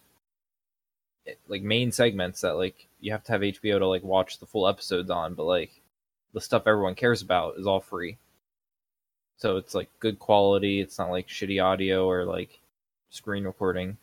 like 1.48 1.62
main 1.62 1.90
segments 1.92 2.40
that 2.42 2.56
like 2.56 2.86
you 3.04 3.12
have 3.12 3.22
to 3.24 3.32
have 3.32 3.42
HBO 3.42 3.78
to 3.78 3.86
like 3.86 4.02
watch 4.02 4.38
the 4.38 4.46
full 4.46 4.66
episodes 4.66 5.10
on, 5.10 5.34
but 5.34 5.44
like 5.44 5.82
the 6.32 6.40
stuff 6.40 6.62
everyone 6.66 6.94
cares 6.94 7.20
about 7.20 7.58
is 7.58 7.66
all 7.66 7.80
free. 7.80 8.16
So 9.36 9.58
it's 9.58 9.74
like 9.74 9.90
good 10.00 10.18
quality. 10.18 10.80
It's 10.80 10.98
not 10.98 11.10
like 11.10 11.28
shitty 11.28 11.62
audio 11.62 12.08
or 12.08 12.24
like 12.24 12.60
screen 13.10 13.44
recording. 13.44 13.98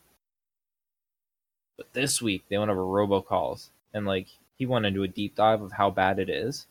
But 1.78 1.91
this 1.93 2.22
week 2.22 2.43
they 2.47 2.60
went 2.60 2.70
over 2.70 2.82
robocalls 2.82 3.70
and 3.91 4.06
like 4.06 4.28
he 4.56 4.68
went 4.68 4.86
into 4.86 5.02
a 5.02 5.08
deep 5.08 5.36
dive 5.36 5.64
of 5.64 5.72
how 5.72 5.89
bad 5.89 6.20
it 6.20 6.30
is. 6.30 6.68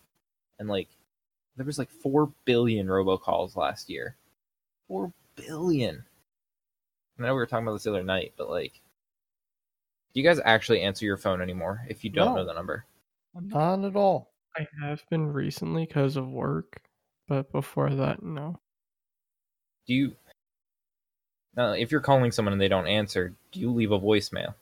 And 0.61 0.69
like 0.69 0.87
there 1.57 1.67
was 1.67 1.81
like 1.81 1.91
4 1.91 2.31
billion 2.45 2.87
robocalls 2.87 3.57
last 3.57 3.91
year. 3.91 4.15
4 4.87 5.13
billion. 5.35 6.05
I 7.19 7.23
know 7.23 7.31
we 7.31 7.41
were 7.41 7.47
talking 7.47 7.67
about 7.67 7.73
this 7.73 7.83
the 7.83 7.91
other 7.91 8.05
night, 8.05 8.35
but 8.37 8.49
like 8.49 8.75
do 10.13 10.21
you 10.21 10.27
guys 10.27 10.41
actually 10.45 10.83
answer 10.83 11.05
your 11.05 11.17
phone 11.17 11.41
anymore 11.41 11.85
if 11.89 12.05
you 12.05 12.11
don't 12.11 12.35
No. 12.35 12.37
know 12.37 12.45
the 12.45 12.55
number? 12.55 12.85
Not 13.35 13.85
at 13.85 13.97
all. 13.97 14.31
I 14.57 14.67
have 14.83 15.03
been 15.09 15.33
recently 15.33 15.87
because 15.87 16.17
of 16.17 16.29
work, 16.29 16.83
but 17.29 17.53
before 17.53 17.91
that, 17.91 18.23
no. 18.23 18.59
Do 19.87 19.95
you 19.95 20.17
now, 21.57 21.73
if 21.73 21.91
you're 21.91 22.01
calling 22.01 22.31
someone 22.33 22.53
and 22.53 22.61
they 22.61 22.69
don't 22.69 22.87
answer, 22.87 23.35
do 23.53 23.61
you 23.61 23.71
leave 23.73 23.91
a 23.93 23.99
voicemail? 23.99 24.55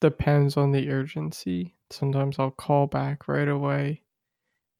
Depends 0.00 0.56
on 0.56 0.72
the 0.72 0.90
urgency. 0.90 1.74
Sometimes 1.90 2.38
I'll 2.38 2.50
call 2.50 2.86
back 2.86 3.26
right 3.28 3.48
away 3.48 4.02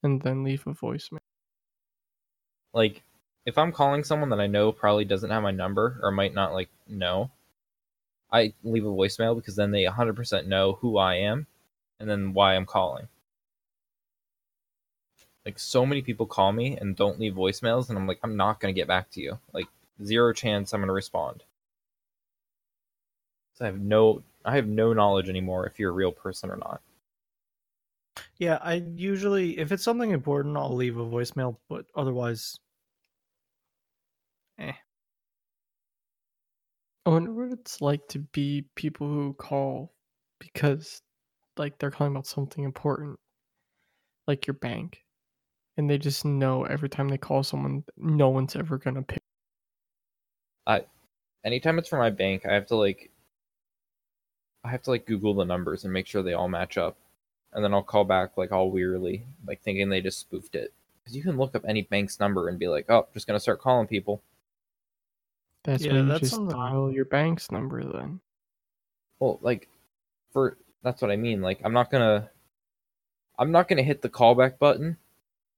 and 0.02 0.20
then 0.22 0.44
leave 0.44 0.66
a 0.66 0.74
voicemail. 0.74 1.18
like 2.74 3.02
if 3.46 3.56
I'm 3.56 3.72
calling 3.72 4.04
someone 4.04 4.28
that 4.30 4.40
I 4.40 4.46
know 4.48 4.72
probably 4.72 5.04
doesn't 5.04 5.30
have 5.30 5.42
my 5.42 5.50
number 5.52 5.98
or 6.02 6.10
might 6.10 6.34
not 6.34 6.52
like 6.52 6.68
know, 6.88 7.30
I 8.36 8.52
leave 8.64 8.84
a 8.84 8.88
voicemail 8.88 9.36
because 9.36 9.56
then 9.56 9.70
they 9.70 9.84
100% 9.84 10.46
know 10.46 10.74
who 10.80 10.98
I 10.98 11.16
am 11.16 11.46
and 11.98 12.08
then 12.08 12.32
why 12.32 12.54
I'm 12.54 12.66
calling. 12.66 13.08
Like 15.44 15.58
so 15.58 15.86
many 15.86 16.02
people 16.02 16.26
call 16.26 16.52
me 16.52 16.76
and 16.76 16.96
don't 16.96 17.20
leave 17.20 17.34
voicemails 17.34 17.88
and 17.88 17.96
I'm 17.96 18.06
like 18.06 18.18
I'm 18.22 18.36
not 18.36 18.60
going 18.60 18.74
to 18.74 18.78
get 18.78 18.88
back 18.88 19.10
to 19.12 19.20
you. 19.20 19.38
Like 19.52 19.66
zero 20.04 20.32
chance 20.32 20.72
I'm 20.72 20.80
going 20.80 20.88
to 20.88 20.92
respond. 20.92 21.44
So 23.54 23.64
I 23.64 23.66
have 23.66 23.80
no 23.80 24.22
I 24.44 24.56
have 24.56 24.66
no 24.66 24.92
knowledge 24.92 25.28
anymore 25.28 25.66
if 25.66 25.78
you're 25.78 25.90
a 25.90 25.94
real 25.94 26.12
person 26.12 26.50
or 26.50 26.56
not. 26.56 26.80
Yeah, 28.38 28.58
I 28.62 28.84
usually, 28.96 29.58
if 29.58 29.72
it's 29.72 29.82
something 29.82 30.10
important, 30.10 30.56
I'll 30.56 30.74
leave 30.74 30.96
a 30.98 31.04
voicemail, 31.04 31.56
but 31.68 31.86
otherwise, 31.94 32.58
eh. 34.58 34.72
I 37.06 37.10
wonder 37.10 37.32
what 37.32 37.52
it's 37.52 37.80
like 37.80 38.08
to 38.08 38.18
be 38.18 38.64
people 38.74 39.06
who 39.06 39.32
call 39.34 39.94
because 40.40 41.02
like 41.56 41.78
they're 41.78 41.92
calling 41.92 42.12
about 42.12 42.26
something 42.26 42.64
important, 42.64 43.16
like 44.26 44.48
your 44.48 44.54
bank, 44.54 45.04
and 45.76 45.88
they 45.88 45.98
just 45.98 46.24
know 46.24 46.64
every 46.64 46.88
time 46.88 47.08
they 47.08 47.16
call 47.16 47.44
someone, 47.44 47.84
no 47.96 48.28
one's 48.30 48.56
ever 48.56 48.76
gonna 48.76 49.02
pick. 49.02 49.22
I, 50.66 50.84
anytime 51.44 51.78
it's 51.78 51.88
for 51.88 51.98
my 51.98 52.10
bank, 52.10 52.44
I 52.44 52.52
have 52.52 52.66
to 52.66 52.76
like 52.76 53.12
I 54.64 54.70
have 54.70 54.82
to 54.82 54.90
like 54.90 55.06
Google 55.06 55.34
the 55.34 55.44
numbers 55.44 55.84
and 55.84 55.92
make 55.92 56.08
sure 56.08 56.24
they 56.24 56.32
all 56.32 56.48
match 56.48 56.76
up. 56.76 56.96
And 57.52 57.64
then 57.64 57.72
I'll 57.72 57.84
call 57.84 58.04
back 58.04 58.36
like 58.36 58.50
all 58.50 58.72
wearily, 58.72 59.24
like 59.46 59.62
thinking 59.62 59.90
they 59.90 60.00
just 60.00 60.18
spoofed 60.18 60.56
it. 60.56 60.72
Because 61.04 61.16
you 61.16 61.22
can 61.22 61.36
look 61.36 61.54
up 61.54 61.64
any 61.68 61.82
bank's 61.82 62.18
number 62.18 62.48
and 62.48 62.58
be 62.58 62.66
like, 62.66 62.90
oh, 62.90 63.06
just 63.14 63.28
gonna 63.28 63.38
start 63.38 63.60
calling 63.60 63.86
people. 63.86 64.22
That's 65.66 65.84
Yeah, 65.84 65.92
why 65.92 65.98
you 65.98 66.04
that's 66.06 66.20
just 66.20 66.32
something- 66.34 66.56
dial 66.56 66.92
your 66.92 67.04
bank's 67.04 67.50
number 67.50 67.84
then. 67.84 68.20
Well, 69.18 69.38
like 69.42 69.68
for 70.32 70.56
that's 70.82 71.02
what 71.02 71.10
I 71.10 71.16
mean. 71.16 71.42
Like 71.42 71.60
I'm 71.64 71.72
not 71.72 71.90
gonna 71.90 72.30
I'm 73.38 73.50
not 73.50 73.68
gonna 73.68 73.82
hit 73.82 74.00
the 74.02 74.08
callback 74.08 74.58
button. 74.58 74.96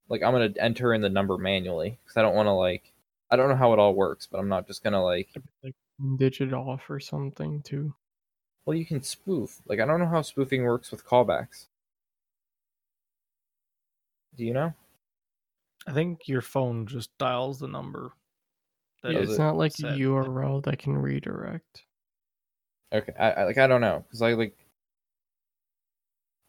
Like 0.09 0.23
I'm 0.23 0.33
gonna 0.33 0.53
enter 0.59 0.95
in 0.95 1.03
the 1.03 1.09
number 1.11 1.37
manually 1.39 1.99
because 2.03 2.17
I 2.17 2.23
don't 2.23 2.35
want 2.35 2.47
to 2.47 2.53
like 2.53 2.93
I 3.31 3.37
don't 3.37 3.49
know 3.51 3.57
how 3.57 3.73
it 3.75 3.79
all 3.79 3.95
works, 3.95 4.27
but 4.27 4.39
I'm 4.39 4.49
not 4.49 4.67
just 4.67 4.83
gonna 4.83 5.03
like 5.03 5.29
Like 5.63 5.75
digit 6.17 6.53
off 6.55 6.89
or 6.89 6.99
something 7.01 7.61
too. 7.63 7.95
well 8.65 8.77
you 8.77 8.87
can 8.87 9.03
spoof. 9.03 9.61
Like 9.67 9.81
I 9.81 9.85
don't 9.87 10.01
know 10.01 10.07
how 10.09 10.23
spoofing 10.23 10.63
works 10.65 10.91
with 10.91 11.05
callbacks. 11.05 11.67
Do 14.37 14.45
you 14.45 14.55
know? 14.55 14.73
I 15.87 15.93
think 15.93 16.29
your 16.29 16.43
phone 16.43 16.87
just 16.87 17.17
dials 17.19 17.59
the 17.59 17.67
number. 17.69 18.13
It's 19.05 19.39
not 19.39 19.57
like 19.57 19.73
a. 19.81 19.83
URL 19.83 20.63
that 20.65 20.79
can 20.79 20.97
redirect. 20.97 21.85
Okay, 22.93 23.13
I, 23.19 23.31
I 23.31 23.45
like 23.45 23.59
I 23.59 23.67
don't 23.67 23.81
know 23.81 24.05
because 24.07 24.23
I 24.23 24.33
like. 24.35 24.57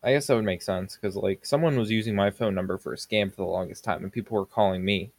I 0.01 0.13
guess 0.13 0.27
that 0.27 0.35
would 0.35 0.45
make 0.45 0.61
sense 0.61 0.95
because 0.95 1.15
like 1.17 1.45
someone 1.45 1.77
was 1.77 1.91
using 1.91 2.15
my 2.15 2.31
phone 2.31 2.55
number 2.55 2.77
for 2.77 2.93
a 2.93 2.97
scam 2.97 3.29
for 3.29 3.37
the 3.37 3.43
longest 3.43 3.83
time, 3.83 4.03
and 4.03 4.13
people 4.13 4.37
were 4.37 4.45
calling 4.45 4.83
me. 4.83 5.11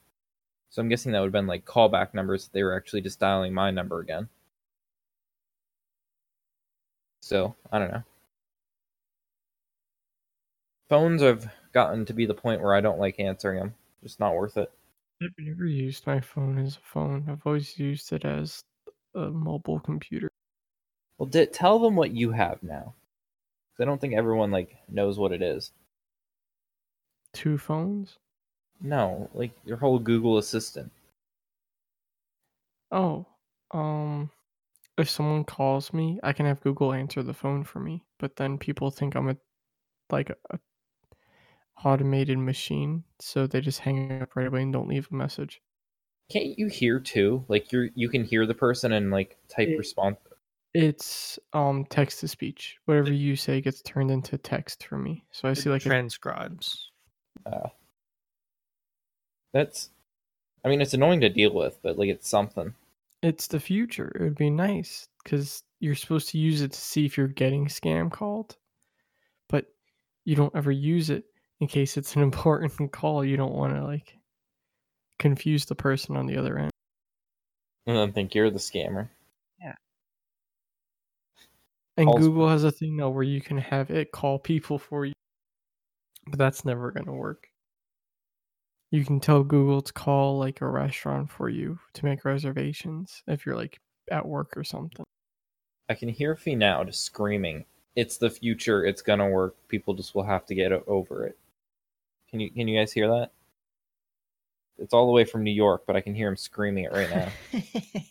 So 0.71 0.81
I'm 0.81 0.89
guessing 0.89 1.13
that 1.13 1.21
would 1.21 1.27
have 1.27 1.33
been 1.33 1.47
like 1.47 1.65
callback 1.65 2.15
numbers. 2.15 2.49
They 2.53 2.63
were 2.63 2.77
actually 2.77 3.03
just 3.03 3.21
dialing 3.21 3.53
my 3.53 3.71
number 3.71 4.01
again. 4.01 4.29
So 7.21 7.55
I 7.71 7.79
don't 7.79 7.93
know. 7.93 8.03
Phones 10.89 11.23
have 11.23 11.53
gotten 11.73 12.05
to 12.07 12.13
be 12.13 12.27
the 12.27 12.35
point 12.35 12.63
where 12.63 12.75
I 12.75 12.81
don't 12.81 12.99
like 12.99 13.21
answering 13.21 13.59
them. 13.59 13.75
Just 14.03 14.19
not 14.19 14.35
worth 14.35 14.57
it. 14.57 14.73
I've 15.23 15.33
never 15.39 15.65
used 15.65 16.07
my 16.07 16.21
phone 16.21 16.59
as 16.59 16.77
a 16.77 16.81
phone. 16.81 17.31
I've 17.31 17.47
always 17.47 17.79
used 17.79 18.13
it 18.13 18.27
as 18.27 18.65
a 19.15 19.31
mobile 19.31 19.81
computer. 19.81 20.29
Well, 21.19 21.29
di- 21.29 21.47
tell 21.47 21.79
them 21.79 21.95
what 21.95 22.11
you 22.11 22.33
have 22.33 22.65
now. 22.65 22.95
'Cause 23.73 23.81
I 23.83 23.85
don't 23.87 24.01
think 24.01 24.15
everyone 24.15 24.51
like 24.51 24.79
knows 24.89 25.19
what 25.19 25.33
it 25.33 25.43
is. 25.43 25.73
Two 27.33 27.59
phones? 27.59 28.21
No, 28.83 29.31
like 29.33 29.53
your 29.65 29.79
whole 29.79 29.99
Google 29.99 30.37
Assistant. 30.37 30.93
Oh, 32.93 33.27
um, 33.73 34.31
if 34.99 35.11
someone 35.11 35.45
calls 35.45 35.93
me, 35.93 36.21
I 36.23 36.33
can 36.35 36.47
have 36.47 36.61
Google 36.63 36.93
answer 36.93 37.23
the 37.23 37.35
phone 37.35 37.65
for 37.65 37.81
me. 37.81 38.07
But 38.19 38.37
then 38.37 38.59
people 38.59 38.91
think 38.91 39.15
I'm 39.17 39.31
a 39.31 39.37
like 40.11 40.31
a 40.51 40.61
automated 41.85 42.39
machine, 42.39 43.05
so 43.19 43.47
they 43.47 43.61
just 43.61 43.81
hang 43.81 44.21
up 44.23 44.37
right 44.37 44.47
away 44.47 44.63
and 44.63 44.73
don't 44.73 44.89
leave 44.89 45.09
a 45.11 45.15
message. 45.15 45.61
Can't 46.31 46.59
you 46.59 46.69
hear 46.69 47.01
too? 47.01 47.45
Like 47.49 47.73
you're 47.73 47.89
you 47.95 48.09
can 48.09 48.25
hear 48.25 48.47
the 48.47 48.55
person 48.55 48.93
and 48.93 49.11
like 49.11 49.37
type 49.49 49.69
It- 49.69 49.79
response. 49.79 50.19
It's 50.73 51.37
um 51.53 51.85
text 51.87 52.21
to 52.21 52.29
speech. 52.29 52.79
Whatever 52.85 53.13
you 53.13 53.35
say 53.35 53.61
gets 53.61 53.83
turned 53.83 54.11
into 54.13 54.39
text 54.39 54.85
for 54.85 54.99
me. 54.99 55.25
So 55.33 55.49
I 55.49 55.53
It 55.53 55.57
see 55.57 55.69
like 55.69 55.85
a, 55.85 55.89
transcribes. 55.89 56.91
Uh, 57.45 57.71
that's, 59.53 59.91
I 60.65 60.69
mean, 60.69 60.81
it's 60.81 60.95
annoying 60.95 61.21
to 61.23 61.29
deal 61.29 61.53
with, 61.53 61.79
but 61.83 61.99
like 61.99 62.09
it's 62.09 62.29
something. 62.29 62.75
it's 63.23 63.49
the 63.49 63.59
future. 63.59 64.13
It 64.15 64.23
would 64.23 64.37
be 64.37 64.49
nice 64.51 65.09
because 65.25 65.65
you're 65.81 65.97
supposed 65.97 66.29
to 66.31 66.39
use 66.39 66.61
it 66.63 66.71
to 66.73 66.81
see 66.81 67.05
if 67.05 67.17
you're 67.19 67.27
getting 67.27 67.67
scam 67.67 68.11
called, 68.11 68.57
but 69.49 69.67
you 70.25 70.37
don't 70.37 70.55
ever 70.55 70.71
use 70.71 71.11
it 71.11 71.25
in 71.61 71.67
case 71.67 71.97
it's 71.97 72.17
an 72.17 72.23
important 72.31 72.93
call. 72.93 73.25
You 73.25 73.37
don't 73.37 73.55
want 73.55 73.75
to 73.75 73.85
like 73.85 74.17
confuse 75.19 75.67
the 75.67 75.75
person 75.75 76.17
on 76.17 76.27
the 76.27 76.37
other 76.37 76.59
end. 76.59 76.71
And 77.87 77.97
then 77.97 78.13
think 78.13 78.35
you're 78.35 78.51
the 78.51 78.59
scammer. 78.59 79.09
Yeah. 79.61 79.75
And 81.97 82.07
Calls- 82.07 82.21
Google 82.21 82.49
has 82.49 82.65
a 82.65 82.71
thing 82.71 82.97
now 82.97 83.11
where 83.11 83.23
you 83.23 83.41
can 83.41 83.59
have 83.59 83.91
it 83.91 84.13
call 84.13 84.39
people 84.39 84.79
for 84.79 85.07
you, 85.07 85.13
but 86.27 86.39
that's 86.39 86.65
never 86.65 86.91
gonna 86.91 87.13
work. 87.13 87.49
You 88.91 89.05
can 89.05 89.21
tell 89.21 89.45
Google 89.45 89.83
to 89.83 89.93
call 89.93 90.39
like 90.39 90.61
a 90.61 90.67
restaurant 90.67 91.31
for 91.31 91.49
you 91.49 91.79
to 91.95 92.05
make 92.05 92.25
reservations 92.25 93.23
if 93.29 93.47
you're 93.47 93.57
like 93.57 93.79
at 94.11 94.27
work 94.27 94.57
or 94.57 94.65
something. 94.65 95.05
I 95.89 95.95
can 95.95 96.09
hear 96.09 96.35
Fee 96.37 96.57
now 96.57 96.83
just 96.85 97.03
screaming, 97.05 97.65
"It's 97.97 98.17
the 98.17 98.31
future. 98.31 98.85
It's 98.85 99.03
gonna 99.03 99.29
work. 99.29 99.57
People 99.69 99.95
just 99.95 100.15
will 100.15 100.25
have 100.25 100.47
to 100.47 100.55
get 100.55 100.73
over 100.73 101.25
it." 101.27 101.39
Can 102.31 102.41
you 102.41 102.51
can 102.51 102.69
you 102.69 102.79
guys 102.79 102.93
hear 102.93 103.09
that? 103.09 103.31
It's 104.79 104.95
all 104.95 105.07
the 105.07 105.13
way 105.13 105.25
from 105.25 105.45
New 105.45 105.51
York, 105.51 105.83
but 105.87 105.97
I 105.97 106.01
can 106.01 106.15
hear 106.15 106.29
him 106.29 106.37
screaming 106.37 106.85
it 106.85 106.93
right 106.93 107.11
now. 107.11 107.29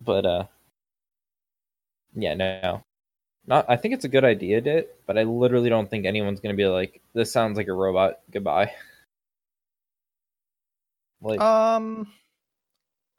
but 0.00 0.26
uh 0.26 0.44
yeah 2.14 2.34
no 2.34 2.84
not 3.46 3.64
i 3.68 3.76
think 3.76 3.94
it's 3.94 4.04
a 4.04 4.08
good 4.08 4.24
idea 4.24 4.60
dit 4.60 4.94
but 5.06 5.16
i 5.16 5.22
literally 5.22 5.70
don't 5.70 5.90
think 5.90 6.04
anyone's 6.04 6.38
gonna 6.38 6.54
be 6.54 6.66
like 6.66 7.00
this 7.14 7.32
sounds 7.32 7.56
like 7.56 7.66
a 7.66 7.72
robot 7.72 8.20
goodbye 8.30 8.70
like 11.20 11.40
um, 11.40 12.06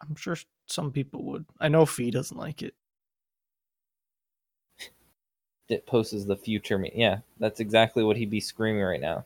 I'm 0.01 0.15
sure 0.15 0.37
some 0.67 0.91
people 0.91 1.23
would. 1.25 1.45
I 1.59 1.67
know 1.67 1.85
Fee 1.85 2.11
doesn't 2.11 2.37
like 2.37 2.61
it. 2.61 2.73
It 5.69 5.85
poses 5.85 6.25
the 6.25 6.37
future 6.37 6.77
me 6.77 6.91
yeah 6.95 7.19
that's 7.39 7.59
exactly 7.59 8.03
what 8.03 8.17
he'd 8.17 8.29
be 8.29 8.39
screaming 8.39 8.81
right 8.83 9.01
now. 9.01 9.25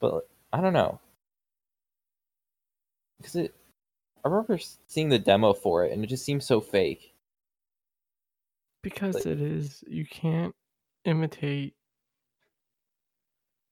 But 0.00 0.28
i 0.52 0.60
don't 0.60 0.72
know. 0.72 0.98
Because 3.18 3.36
it 3.36 3.54
i 4.24 4.28
remember 4.28 4.58
seeing 4.86 5.08
the 5.08 5.18
demo 5.18 5.52
for 5.52 5.84
it 5.84 5.92
and 5.92 6.02
it 6.04 6.08
just 6.08 6.24
seems 6.24 6.46
so 6.46 6.60
fake. 6.60 7.14
Because 8.82 9.14
Like- 9.14 9.26
it 9.26 9.40
is, 9.40 9.84
you 9.86 10.04
can't 10.06 10.54
imitate 11.04 11.74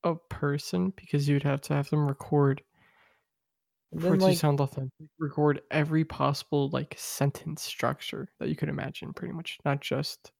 a 0.03 0.15
person 0.15 0.91
because 0.95 1.27
you'd 1.27 1.43
have 1.43 1.61
to 1.61 1.73
have 1.73 1.89
them 1.89 2.07
record 2.07 2.63
For 3.99 4.15
it 4.15 4.19
to 4.19 4.35
sound 4.35 4.59
authentic, 4.61 5.09
record 5.19 5.61
every 5.69 6.05
possible 6.05 6.69
like 6.69 6.95
sentence 6.97 7.61
structure 7.61 8.29
that 8.39 8.49
you 8.49 8.55
could 8.55 8.69
imagine, 8.69 9.13
pretty 9.13 9.33
much, 9.33 9.59
not 9.65 9.81
just 9.81 10.31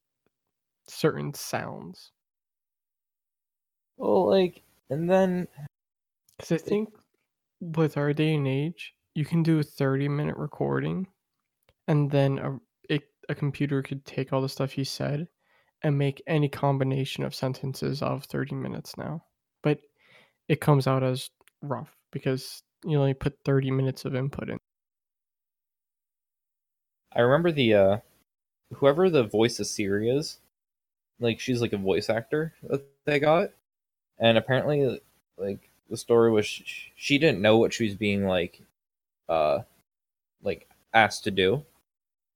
certain 0.88 1.34
sounds. 1.34 2.12
well, 3.96 4.28
like, 4.28 4.62
and 4.90 5.08
then 5.08 5.48
Because 6.36 6.52
I 6.52 6.58
think 6.58 6.90
with 7.60 7.96
our 7.96 8.12
day 8.12 8.34
and 8.34 8.48
age, 8.48 8.94
you 9.14 9.24
can 9.24 9.42
do 9.42 9.58
a 9.58 9.62
30 9.62 10.08
minute 10.08 10.36
recording 10.36 11.06
and 11.88 12.10
then 12.10 12.38
a, 12.38 12.58
it, 12.88 13.02
a 13.28 13.34
computer 13.34 13.82
could 13.82 14.04
take 14.04 14.32
all 14.32 14.42
the 14.42 14.48
stuff 14.48 14.78
you 14.78 14.84
said 14.84 15.28
and 15.82 15.98
make 15.98 16.22
any 16.26 16.48
combination 16.48 17.24
of 17.24 17.34
sentences 17.34 18.02
of 18.02 18.24
30 18.24 18.54
minutes 18.54 18.96
now. 18.96 19.24
But 19.62 19.80
it 20.48 20.60
comes 20.60 20.86
out 20.86 21.02
as 21.02 21.30
rough 21.62 21.96
because 22.12 22.62
you 22.84 22.98
only 22.98 23.14
put 23.14 23.38
30 23.44 23.70
minutes 23.70 24.04
of 24.04 24.14
input 24.14 24.50
in. 24.50 24.58
I 27.14 27.20
remember 27.20 27.52
the 27.52 27.74
uh 27.74 27.96
whoever 28.74 29.10
the 29.10 29.24
voice 29.24 29.60
of 29.60 29.66
Siri 29.66 30.10
is, 30.10 30.38
like 31.22 31.40
she's 31.40 31.60
like 31.62 31.72
a 31.72 31.78
voice 31.78 32.10
actor 32.10 32.52
that 32.64 32.84
they 33.04 33.18
got, 33.20 33.50
and 34.18 34.38
apparently 34.38 35.00
like 35.38 35.70
the 35.90 35.96
story 35.96 36.30
was 36.30 36.46
sh- 36.46 36.90
she 36.96 37.18
didn't 37.18 37.42
know 37.42 37.58
what 37.58 37.72
she 37.72 37.84
was 37.84 37.94
being 37.94 38.26
like, 38.26 38.60
uh, 39.28 39.60
like 40.42 40.68
asked 40.94 41.24
to 41.24 41.30
do, 41.30 41.64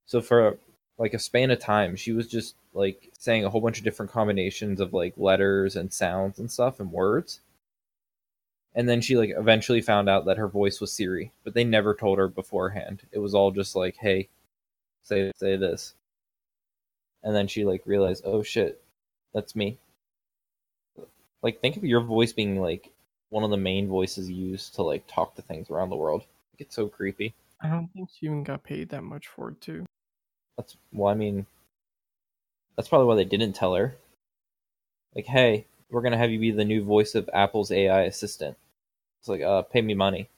so 0.05 0.21
for 0.21 0.57
like 0.97 1.13
a 1.13 1.19
span 1.19 1.51
of 1.51 1.59
time 1.59 1.95
she 1.95 2.11
was 2.11 2.27
just 2.27 2.55
like 2.73 3.11
saying 3.17 3.45
a 3.45 3.49
whole 3.49 3.61
bunch 3.61 3.77
of 3.77 3.83
different 3.83 4.11
combinations 4.11 4.79
of 4.79 4.93
like 4.93 5.13
letters 5.17 5.75
and 5.75 5.91
sounds 5.93 6.39
and 6.39 6.51
stuff 6.51 6.79
and 6.79 6.91
words. 6.91 7.41
And 8.75 8.87
then 8.87 9.01
she 9.01 9.17
like 9.17 9.31
eventually 9.35 9.81
found 9.81 10.07
out 10.09 10.25
that 10.25 10.37
her 10.37 10.47
voice 10.47 10.79
was 10.79 10.91
Siri, 10.93 11.31
but 11.43 11.53
they 11.55 11.63
never 11.63 11.95
told 11.95 12.19
her 12.19 12.27
beforehand. 12.27 13.01
It 13.11 13.19
was 13.19 13.33
all 13.33 13.51
just 13.51 13.75
like, 13.75 13.97
"Hey, 13.97 14.29
say 15.03 15.31
say 15.35 15.55
this 15.57 15.95
and 17.27 17.35
then 17.35 17.45
she 17.45 17.65
like 17.65 17.81
realized 17.85 18.23
oh 18.25 18.41
shit 18.41 18.81
that's 19.33 19.53
me. 19.53 19.77
Like 21.43 21.59
think 21.59 21.75
of 21.75 21.83
your 21.83 21.99
voice 21.99 22.31
being 22.31 22.61
like 22.61 22.89
one 23.29 23.43
of 23.43 23.51
the 23.51 23.57
main 23.57 23.89
voices 23.89 24.31
used 24.31 24.75
to 24.75 24.81
like 24.81 25.05
talk 25.07 25.35
to 25.35 25.41
things 25.41 25.69
around 25.69 25.89
the 25.89 25.97
world. 25.97 26.21
Like, 26.21 26.61
it's 26.61 26.75
so 26.75 26.87
creepy. 26.87 27.35
I 27.61 27.67
don't 27.67 27.91
think 27.93 28.09
she 28.09 28.27
even 28.27 28.43
got 28.43 28.63
paid 28.63 28.89
that 28.89 29.03
much 29.03 29.27
for 29.27 29.49
it, 29.49 29.59
too. 29.59 29.85
that's 30.55 30.77
well 30.93 31.11
i 31.11 31.15
mean 31.15 31.45
that's 32.75 32.87
probably 32.87 33.07
why 33.07 33.15
they 33.15 33.25
didn't 33.25 33.53
tell 33.53 33.75
her. 33.75 33.97
Like 35.13 35.25
hey 35.25 35.65
we're 35.91 36.01
gonna 36.01 36.17
have 36.17 36.31
you 36.31 36.39
be 36.39 36.51
the 36.51 36.63
new 36.63 36.81
voice 36.81 37.13
of 37.13 37.29
apple's 37.33 37.73
ai 37.73 38.03
assistant. 38.03 38.55
It's 39.19 39.27
like 39.27 39.41
uh 39.41 39.63
pay 39.63 39.81
me 39.81 39.95
money. 39.95 40.29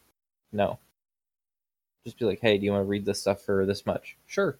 No. 0.51 0.79
Just 2.03 2.17
be 2.17 2.25
like 2.25 2.39
hey 2.41 2.57
do 2.57 2.65
you 2.65 2.71
want 2.71 2.81
to 2.81 2.89
read 2.89 3.05
this 3.05 3.21
stuff 3.21 3.41
for 3.41 3.67
this 3.67 3.85
much? 3.85 4.17
Sure 4.25 4.57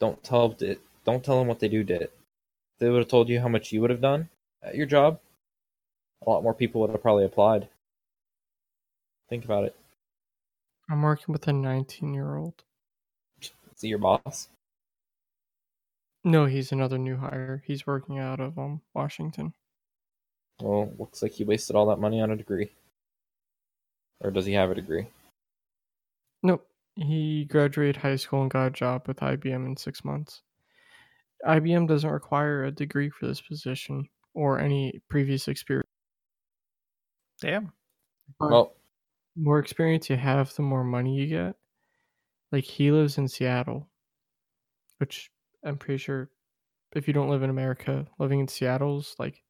don't 0.00 0.22
tell 0.22 0.54
it 0.60 0.80
don't 1.04 1.24
tell 1.24 1.38
them 1.38 1.48
what 1.48 1.58
they 1.60 1.68
do 1.68 1.82
did 1.84 2.02
If 2.02 2.10
they 2.80 2.88
would 2.90 2.98
have 3.00 3.08
told 3.08 3.28
you 3.28 3.40
how 3.40 3.48
much 3.48 3.72
you 3.72 3.80
would 3.80 3.90
have 3.90 4.00
done 4.00 4.28
at 4.62 4.74
your 4.74 4.86
job 4.86 5.20
a 6.26 6.30
lot 6.30 6.42
more 6.42 6.54
people 6.54 6.80
would 6.80 6.90
have 6.90 7.02
probably 7.02 7.24
applied 7.24 7.68
think 9.28 9.44
about 9.44 9.64
it 9.64 9.76
I'm 10.90 11.02
working 11.02 11.32
with 11.32 11.46
a 11.48 11.52
19 11.52 12.14
year 12.14 12.36
old. 12.36 12.64
see 13.76 13.88
your 13.88 13.98
boss 13.98 14.48
No, 16.24 16.46
he's 16.46 16.72
another 16.72 16.98
new 16.98 17.16
hire. 17.16 17.62
He's 17.66 17.86
working 17.86 18.18
out 18.18 18.40
of 18.40 18.58
um 18.58 18.80
Washington. 18.94 19.54
well 20.60 20.92
looks 20.98 21.22
like 21.22 21.32
he 21.32 21.44
wasted 21.44 21.76
all 21.76 21.86
that 21.86 22.00
money 22.00 22.20
on 22.20 22.30
a 22.30 22.36
degree 22.36 22.70
or 24.20 24.30
does 24.30 24.46
he 24.46 24.52
have 24.54 24.70
a 24.70 24.74
degree 24.74 25.06
Nope. 26.42 26.66
He 26.98 27.44
graduated 27.44 27.96
high 27.96 28.16
school 28.16 28.42
and 28.42 28.50
got 28.50 28.66
a 28.66 28.70
job 28.70 29.06
with 29.06 29.18
IBM 29.18 29.66
in 29.66 29.76
six 29.76 30.04
months. 30.04 30.42
IBM 31.46 31.86
doesn't 31.86 32.10
require 32.10 32.64
a 32.64 32.72
degree 32.72 33.08
for 33.08 33.26
this 33.26 33.40
position 33.40 34.08
or 34.34 34.58
any 34.58 35.00
previous 35.08 35.46
experience. 35.46 35.88
Damn. 37.40 37.72
But 38.40 38.50
well 38.50 38.72
more 39.38 39.58
experience 39.58 40.10
you 40.10 40.16
have, 40.16 40.52
the 40.54 40.62
more 40.62 40.84
money 40.84 41.14
you 41.14 41.26
get. 41.26 41.54
Like 42.50 42.64
he 42.64 42.90
lives 42.90 43.18
in 43.18 43.28
Seattle, 43.28 43.88
which 44.98 45.30
I'm 45.64 45.76
pretty 45.76 45.98
sure 45.98 46.30
if 46.94 47.06
you 47.06 47.14
don't 47.14 47.30
live 47.30 47.42
in 47.42 47.50
America, 47.50 48.06
living 48.18 48.40
in 48.40 48.48
Seattle's 48.48 49.14
like 49.18 49.42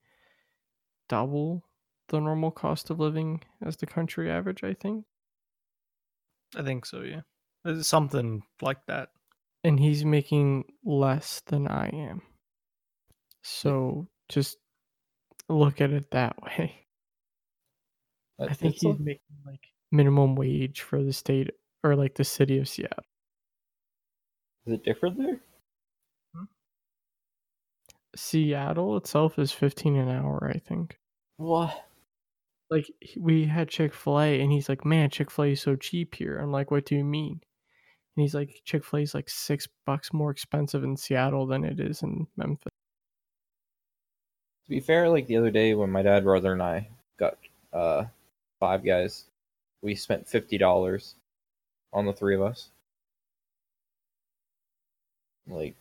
double 1.08 1.64
the 2.08 2.20
normal 2.20 2.50
cost 2.50 2.90
of 2.90 3.00
living 3.00 3.42
as 3.64 3.76
the 3.76 3.86
country 3.86 4.30
average, 4.30 4.64
I 4.64 4.74
think. 4.74 5.04
I 6.56 6.62
think 6.62 6.84
so, 6.86 7.00
yeah. 7.00 7.20
It's 7.68 7.88
something 7.88 8.42
like 8.62 8.84
that. 8.86 9.10
and 9.64 9.78
he's 9.78 10.04
making 10.04 10.64
less 10.84 11.40
than 11.46 11.66
I 11.68 11.88
am. 11.88 12.22
So 13.42 14.06
just 14.28 14.58
look 15.48 15.80
at 15.80 15.90
it 15.90 16.10
that 16.12 16.40
way. 16.42 16.86
I 18.40 18.54
think 18.54 18.74
it's 18.74 18.84
a- 18.84 18.88
he's 18.92 18.98
making 19.00 19.36
like 19.44 19.60
minimum 19.92 20.34
wage 20.36 20.80
for 20.82 21.02
the 21.02 21.12
state 21.12 21.50
or 21.82 21.96
like 21.96 22.14
the 22.14 22.24
city 22.24 22.58
of 22.58 22.68
Seattle. 22.68 23.04
is 24.66 24.74
it 24.74 24.84
different 24.84 25.16
there 25.18 25.40
hmm? 26.34 26.44
Seattle 28.16 28.96
itself 28.96 29.38
is 29.38 29.52
15 29.52 29.96
an 29.96 30.08
hour, 30.08 30.50
I 30.54 30.58
think. 30.58 30.98
what 31.36 31.84
Like 32.70 32.90
we 33.18 33.44
had 33.46 33.68
Chick-fil-A 33.68 34.40
and 34.40 34.52
he's 34.52 34.68
like, 34.68 34.84
"Man, 34.84 35.10
Chick-fil-A 35.10 35.52
is 35.52 35.62
so 35.62 35.74
cheap 35.76 36.14
here." 36.14 36.38
I'm 36.38 36.52
like, 36.52 36.70
"What 36.70 36.84
do 36.84 36.94
you 36.96 37.04
mean?" 37.04 37.40
And 38.18 38.22
he's 38.24 38.34
like, 38.34 38.62
"Chick-fil-A 38.64 39.02
is 39.02 39.14
like 39.14 39.28
6 39.28 39.68
bucks 39.86 40.12
more 40.12 40.32
expensive 40.32 40.82
in 40.82 40.96
Seattle 40.96 41.46
than 41.46 41.62
it 41.62 41.78
is 41.78 42.02
in 42.02 42.26
Memphis." 42.36 42.72
To 44.64 44.70
be 44.70 44.80
fair, 44.80 45.08
like 45.08 45.28
the 45.28 45.36
other 45.36 45.52
day 45.52 45.72
when 45.76 45.90
my 45.90 46.02
dad, 46.02 46.24
brother, 46.24 46.52
and 46.52 46.60
I 46.60 46.88
got 47.16 47.38
uh 47.72 48.06
five 48.58 48.84
guys, 48.84 49.26
we 49.82 49.94
spent 49.94 50.28
fifty 50.28 50.58
dollars 50.58 51.14
on 51.92 52.06
the 52.06 52.12
three 52.12 52.34
of 52.34 52.42
us. 52.42 52.70
Like, 55.46 55.76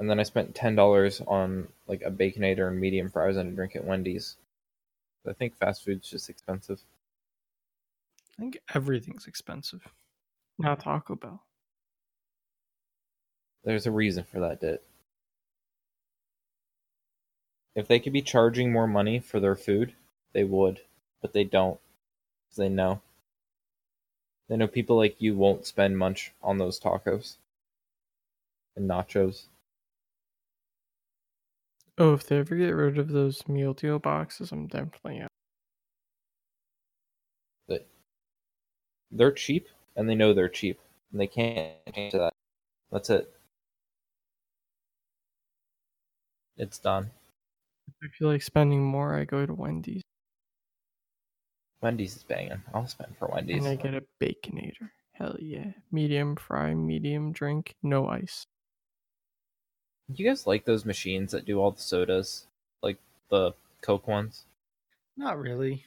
and 0.00 0.10
then 0.10 0.18
I 0.18 0.24
spent 0.24 0.56
ten 0.56 0.74
dollars 0.74 1.20
on 1.28 1.68
like 1.86 2.02
a 2.02 2.10
baconator 2.10 2.66
and 2.66 2.80
medium 2.80 3.08
fries 3.08 3.36
and 3.36 3.52
a 3.52 3.54
drink 3.54 3.76
at 3.76 3.84
Wendy's. 3.84 4.34
I 5.28 5.32
think 5.32 5.54
fast 5.54 5.84
food's 5.84 6.10
just 6.10 6.28
expensive. 6.28 6.80
I 8.36 8.42
think 8.42 8.58
everything's 8.74 9.28
expensive. 9.28 9.86
Not 10.58 10.80
Taco 10.80 11.14
Bell. 11.14 11.44
There's 13.64 13.86
a 13.86 13.90
reason 13.90 14.22
for 14.22 14.38
that, 14.38 14.60
dit. 14.60 14.82
If 17.74 17.86
they 17.86 18.00
could 18.00 18.14
be 18.14 18.22
charging 18.22 18.72
more 18.72 18.86
money 18.86 19.18
for 19.20 19.38
their 19.38 19.54
food, 19.54 19.94
they 20.32 20.42
would, 20.42 20.80
but 21.20 21.34
they 21.34 21.44
don't. 21.44 21.78
'cause 22.48 22.56
they 22.56 22.68
know. 22.68 23.02
They 24.48 24.56
know 24.56 24.68
people 24.68 24.96
like 24.96 25.20
you 25.20 25.36
won't 25.36 25.66
spend 25.66 25.98
much 25.98 26.32
on 26.42 26.58
those 26.58 26.78
tacos 26.78 27.38
and 28.76 28.86
nachos. 28.88 29.46
Oh, 31.96 32.12
if 32.12 32.26
they 32.26 32.36
ever 32.36 32.54
get 32.54 32.72
rid 32.72 32.98
of 32.98 33.08
those 33.08 33.48
meal 33.48 33.72
deal 33.72 33.98
boxes, 33.98 34.52
I'm 34.52 34.66
definitely 34.66 35.22
out. 35.22 35.30
But 37.66 37.86
They're 39.12 39.30
cheap, 39.30 39.68
and 39.94 40.08
they 40.08 40.16
know 40.16 40.34
they're 40.34 40.48
cheap, 40.48 40.80
and 41.12 41.20
they 41.20 41.28
can't 41.28 41.76
change 41.94 42.14
that. 42.14 42.34
That's 42.90 43.10
it. 43.10 43.34
It's 46.56 46.78
done. 46.78 47.10
If 47.88 47.94
I 48.02 48.06
feel 48.16 48.28
like 48.28 48.42
spending 48.42 48.84
more, 48.84 49.14
I 49.14 49.24
go 49.24 49.44
to 49.46 49.54
Wendy's 49.54 50.02
Wendy's 51.82 52.16
is 52.16 52.22
banging. 52.22 52.62
I'll 52.72 52.86
spend 52.86 53.16
for 53.18 53.28
Wendy's. 53.28 53.64
and 53.64 53.66
I 53.66 53.74
get 53.74 53.94
a 53.94 54.04
baconator. 54.22 54.90
Hell 55.14 55.36
yeah. 55.40 55.72
Medium 55.90 56.36
fry, 56.36 56.74
medium 56.74 57.32
drink, 57.32 57.74
no 57.82 58.08
ice. 58.08 58.46
You 60.14 60.26
guys 60.26 60.46
like 60.46 60.64
those 60.64 60.84
machines 60.84 61.32
that 61.32 61.44
do 61.44 61.60
all 61.60 61.72
the 61.72 61.80
sodas, 61.80 62.46
like 62.82 62.98
the 63.30 63.52
Coke 63.80 64.06
ones? 64.06 64.44
Not 65.16 65.38
really. 65.38 65.84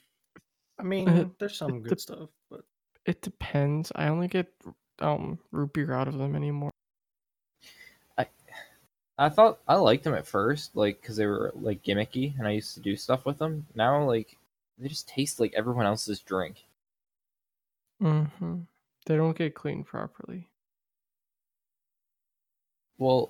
I 0.78 0.84
mean, 0.84 1.34
there's 1.40 1.58
some 1.58 1.82
good 1.82 2.00
stuff, 2.00 2.30
but 2.52 2.62
It 3.06 3.22
depends. 3.22 3.92
I 3.96 4.10
only 4.10 4.28
get 4.28 4.52
um 5.00 5.40
root 5.52 5.74
beer 5.74 5.94
out 5.94 6.08
of 6.08 6.18
them 6.18 6.36
anymore. 6.36 6.72
I 9.18 9.30
thought 9.30 9.60
I 9.68 9.76
liked 9.76 10.04
them 10.04 10.14
at 10.14 10.28
first, 10.28 10.76
like 10.76 11.02
because 11.02 11.16
they 11.16 11.26
were 11.26 11.52
like 11.56 11.84
gimmicky, 11.84 12.38
and 12.38 12.48
I 12.48 12.52
used 12.52 12.74
to 12.76 12.82
do 12.82 12.96
stuff 12.96 13.26
with 13.26 13.38
them. 13.38 13.66
Now, 13.76 14.04
like 14.04 14.38
they 14.78 14.90
just 14.90 15.08
taste 15.08 15.40
like 15.40 15.54
everyone 15.56 15.86
else's 15.86 16.20
drink. 16.20 16.66
Mm-hmm. 18.02 18.62
They 19.06 19.16
don't 19.16 19.38
get 19.38 19.56
cleaned 19.56 19.86
properly. 19.86 20.48
Well, 22.98 23.30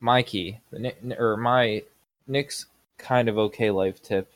my 0.00 0.22
key, 0.22 0.58
the 0.70 0.94
or 1.18 1.36
my 1.36 1.84
Nick's 2.26 2.66
kind 2.98 3.28
of 3.28 3.38
okay 3.38 3.70
life 3.70 4.02
tip 4.02 4.32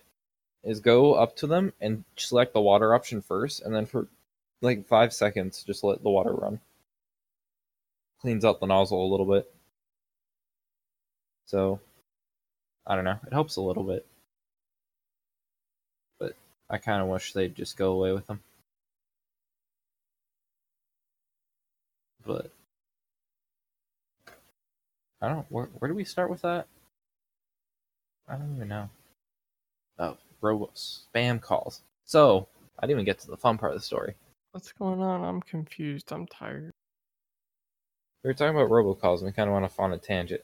is 0.63 0.81
go 0.81 1.15
up 1.15 1.37
to 1.37 1.47
them 1.47 1.73
and 1.81 2.05
select 2.17 2.55
the 2.55 2.61
water 2.61 2.95
option 2.95 3.21
first, 3.21 3.63
and 3.63 3.75
then 3.75 3.87
for 3.87 4.07
like 4.63 4.87
five 4.87 5.13
seconds. 5.13 5.65
Just 5.65 5.83
let 5.83 6.03
the 6.03 6.11
water 6.11 6.33
run. 6.33 6.61
Cleans 8.21 8.45
out 8.45 8.61
the 8.61 8.67
nozzle 8.67 9.05
a 9.05 9.11
little 9.11 9.27
bit. 9.27 9.51
So, 11.47 11.81
I 12.87 12.95
don't 12.95 13.05
know. 13.05 13.19
It 13.27 13.33
helps 13.33 13.57
a 13.57 13.61
little 13.61 13.85
bit. 13.85 14.07
But 16.19 16.35
I 16.71 16.79
kind 16.79 17.03
of 17.03 17.09
wish 17.09 17.33
they'd 17.33 17.55
just 17.55 17.77
go 17.77 17.93
away 17.93 18.13
with 18.13 18.27
them. 18.27 18.41
But 22.27 22.51
I 25.21 25.29
don't. 25.29 25.47
Where, 25.51 25.67
where 25.79 25.89
do 25.89 25.95
we 25.95 26.05
start 26.05 26.31
with 26.31 26.43
that? 26.43 26.67
I 28.29 28.37
don't 28.37 28.57
even 28.57 28.69
know. 28.69 28.89
Oh, 29.99 30.17
robo 30.41 30.71
spam 30.75 31.41
calls. 31.41 31.83
So 32.05 32.49
I 32.79 32.83
didn't 32.87 32.97
even 32.97 33.05
get 33.05 33.21
to 33.21 33.29
the 33.29 33.37
fun 33.37 33.59
part 33.59 33.73
of 33.73 33.79
the 33.79 33.85
story. 33.85 34.15
What's 34.53 34.73
going 34.73 35.01
on? 35.01 35.25
I'm 35.25 35.43
confused. 35.43 36.13
I'm 36.13 36.27
tired. 36.27 36.73
We 38.23 38.29
were 38.29 38.35
talking 38.35 38.57
about 38.57 38.71
robocalls, 38.71 39.19
and 39.19 39.27
we 39.27 39.33
kind 39.33 39.49
of 39.49 39.55
went 39.55 39.67
off 39.67 39.79
on 39.79 39.93
a 39.93 39.99
tangent. 39.99 40.43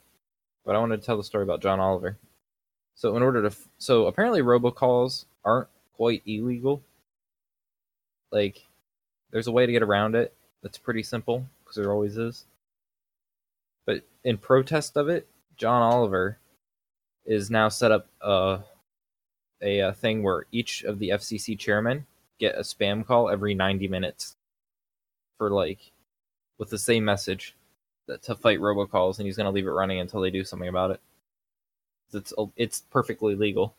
But 0.71 0.77
I 0.77 0.79
wanted 0.79 1.01
to 1.01 1.05
tell 1.05 1.17
the 1.17 1.25
story 1.25 1.43
about 1.43 1.63
John 1.63 1.81
Oliver. 1.81 2.17
So 2.95 3.17
in 3.17 3.25
order 3.25 3.43
to, 3.43 3.49
f- 3.49 3.69
so 3.79 4.07
apparently 4.07 4.41
robocalls 4.41 5.25
aren't 5.45 5.67
quite 5.97 6.23
illegal. 6.27 6.81
Like, 8.31 8.69
there's 9.33 9.49
a 9.49 9.51
way 9.51 9.67
to 9.67 9.73
get 9.73 9.83
around 9.83 10.15
it. 10.15 10.33
That's 10.63 10.79
pretty 10.79 11.03
simple 11.03 11.45
because 11.59 11.75
there 11.75 11.91
always 11.91 12.17
is. 12.17 12.45
But 13.85 14.05
in 14.23 14.39
protest 14.39 14.97
of 14.97 15.09
it, 15.09 15.27
John 15.57 15.83
Oliver 15.83 16.39
is 17.27 17.51
now 17.51 17.69
set 17.69 17.91
up 17.91 18.07
uh, 18.23 18.59
a, 19.61 19.81
a 19.81 19.93
thing 19.93 20.23
where 20.23 20.45
each 20.53 20.85
of 20.85 21.01
the 21.01 21.09
FCC 21.09 21.59
chairmen 21.59 22.07
get 22.39 22.55
a 22.55 22.61
spam 22.61 23.05
call 23.05 23.29
every 23.29 23.55
90 23.55 23.89
minutes 23.89 24.37
for 25.37 25.51
like 25.51 25.91
with 26.59 26.71
the 26.71 26.79
same 26.79 27.05
message 27.05 27.57
to 28.19 28.35
fight 28.35 28.61
robocalls 28.61 29.19
and 29.19 29.27
he's 29.27 29.37
going 29.37 29.47
to 29.47 29.51
leave 29.51 29.67
it 29.67 29.71
running 29.71 30.01
until 30.01 30.21
they 30.21 30.31
do 30.31 30.45
something 30.45 30.69
about 30.69 30.93
it. 30.93 31.01
It's 32.13 32.33
it's 32.57 32.81
perfectly 32.91 33.35
legal. 33.35 33.75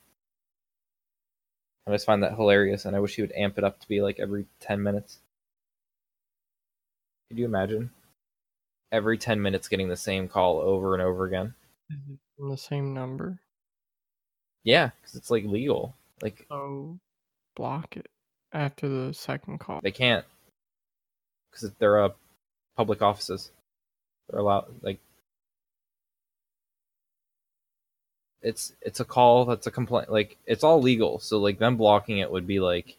I 1.87 1.91
just 1.91 2.05
find 2.05 2.23
that 2.23 2.35
hilarious 2.35 2.85
and 2.85 2.95
I 2.95 2.99
wish 2.99 3.15
he 3.15 3.21
would 3.21 3.33
amp 3.33 3.57
it 3.57 3.63
up 3.63 3.79
to 3.79 3.87
be 3.87 4.01
like 4.01 4.19
every 4.19 4.45
10 4.61 4.81
minutes. 4.81 5.19
Could 7.29 7.39
you 7.39 7.45
imagine? 7.45 7.91
Every 8.91 9.17
10 9.17 9.41
minutes 9.41 9.67
getting 9.67 9.89
the 9.89 9.97
same 9.97 10.27
call 10.27 10.59
over 10.59 10.93
and 10.93 11.01
over 11.01 11.25
again. 11.25 11.53
Is 11.89 11.97
it 12.09 12.19
from 12.37 12.49
the 12.49 12.57
same 12.57 12.93
number? 12.93 13.39
Yeah, 14.63 14.91
because 15.01 15.15
it's 15.15 15.31
like 15.31 15.43
legal. 15.45 15.95
Like 16.21 16.45
oh, 16.51 16.99
block 17.55 17.97
it 17.97 18.07
after 18.53 18.87
the 18.87 19.13
second 19.13 19.59
call. 19.59 19.81
they 19.81 19.91
can't 19.91 20.25
because 21.49 21.71
they're 21.79 22.03
uh, 22.03 22.09
public 22.77 23.01
offices. 23.01 23.51
They're 24.31 24.41
like 24.41 24.99
it's 28.41 28.73
it's 28.81 28.99
a 28.99 29.05
call 29.05 29.45
that's 29.45 29.67
a 29.67 29.71
complaint. 29.71 30.11
Like 30.11 30.37
it's 30.45 30.63
all 30.63 30.81
legal, 30.81 31.19
so 31.19 31.39
like 31.39 31.59
them 31.59 31.77
blocking 31.77 32.17
it 32.17 32.31
would 32.31 32.47
be 32.47 32.59
like 32.59 32.97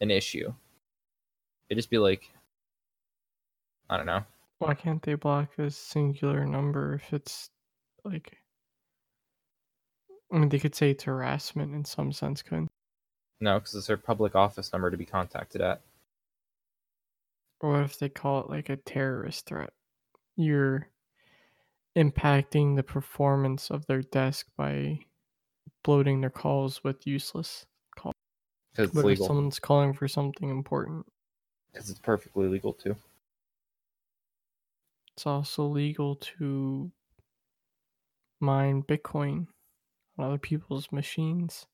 an 0.00 0.10
issue. 0.10 0.52
It'd 1.68 1.78
just 1.78 1.90
be 1.90 1.98
like 1.98 2.30
I 3.88 3.96
don't 3.96 4.06
know. 4.06 4.24
Why 4.58 4.74
can't 4.74 5.02
they 5.02 5.14
block 5.14 5.58
a 5.58 5.70
singular 5.70 6.46
number 6.46 6.94
if 6.94 7.12
it's 7.12 7.50
like? 8.04 8.38
I 10.32 10.38
mean, 10.38 10.48
they 10.48 10.58
could 10.58 10.74
say 10.74 10.90
it's 10.90 11.04
harassment 11.04 11.74
in 11.74 11.84
some 11.84 12.10
sense, 12.10 12.42
couldn't? 12.42 12.70
No, 13.40 13.58
because 13.58 13.74
it's 13.74 13.86
their 13.86 13.96
public 13.96 14.34
office 14.34 14.72
number 14.72 14.90
to 14.90 14.96
be 14.96 15.04
contacted 15.04 15.60
at. 15.60 15.82
Or 17.64 17.72
what 17.72 17.84
if 17.84 17.98
they 17.98 18.10
call 18.10 18.40
it 18.40 18.50
like 18.50 18.68
a 18.68 18.76
terrorist 18.76 19.46
threat? 19.46 19.72
You're 20.36 20.90
impacting 21.96 22.76
the 22.76 22.82
performance 22.82 23.70
of 23.70 23.86
their 23.86 24.02
desk 24.02 24.48
by 24.54 24.98
bloating 25.82 26.20
their 26.20 26.28
calls 26.28 26.84
with 26.84 27.06
useless 27.06 27.64
calls. 27.96 28.12
Because 28.72 28.90
it's 28.90 28.98
if 28.98 29.04
legal. 29.04 29.26
someone's 29.26 29.58
calling 29.58 29.94
for 29.94 30.06
something 30.06 30.50
important, 30.50 31.06
Because 31.72 31.88
it's 31.88 32.00
perfectly 32.00 32.48
legal 32.48 32.74
too. 32.74 32.94
it's 35.14 35.26
also 35.26 35.64
legal 35.64 36.16
to 36.16 36.92
mine 38.40 38.82
Bitcoin 38.82 39.46
on 40.18 40.26
other 40.26 40.36
people's 40.36 40.92
machines 40.92 41.64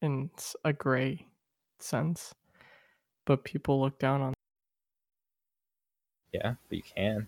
in 0.00 0.30
a 0.64 0.72
gray 0.72 1.26
sense. 1.80 2.36
But 3.26 3.42
people 3.42 3.80
look 3.80 3.98
down 3.98 4.20
on 4.20 4.32
Yeah, 6.32 6.54
but 6.68 6.76
you 6.76 6.82
can. 6.82 7.26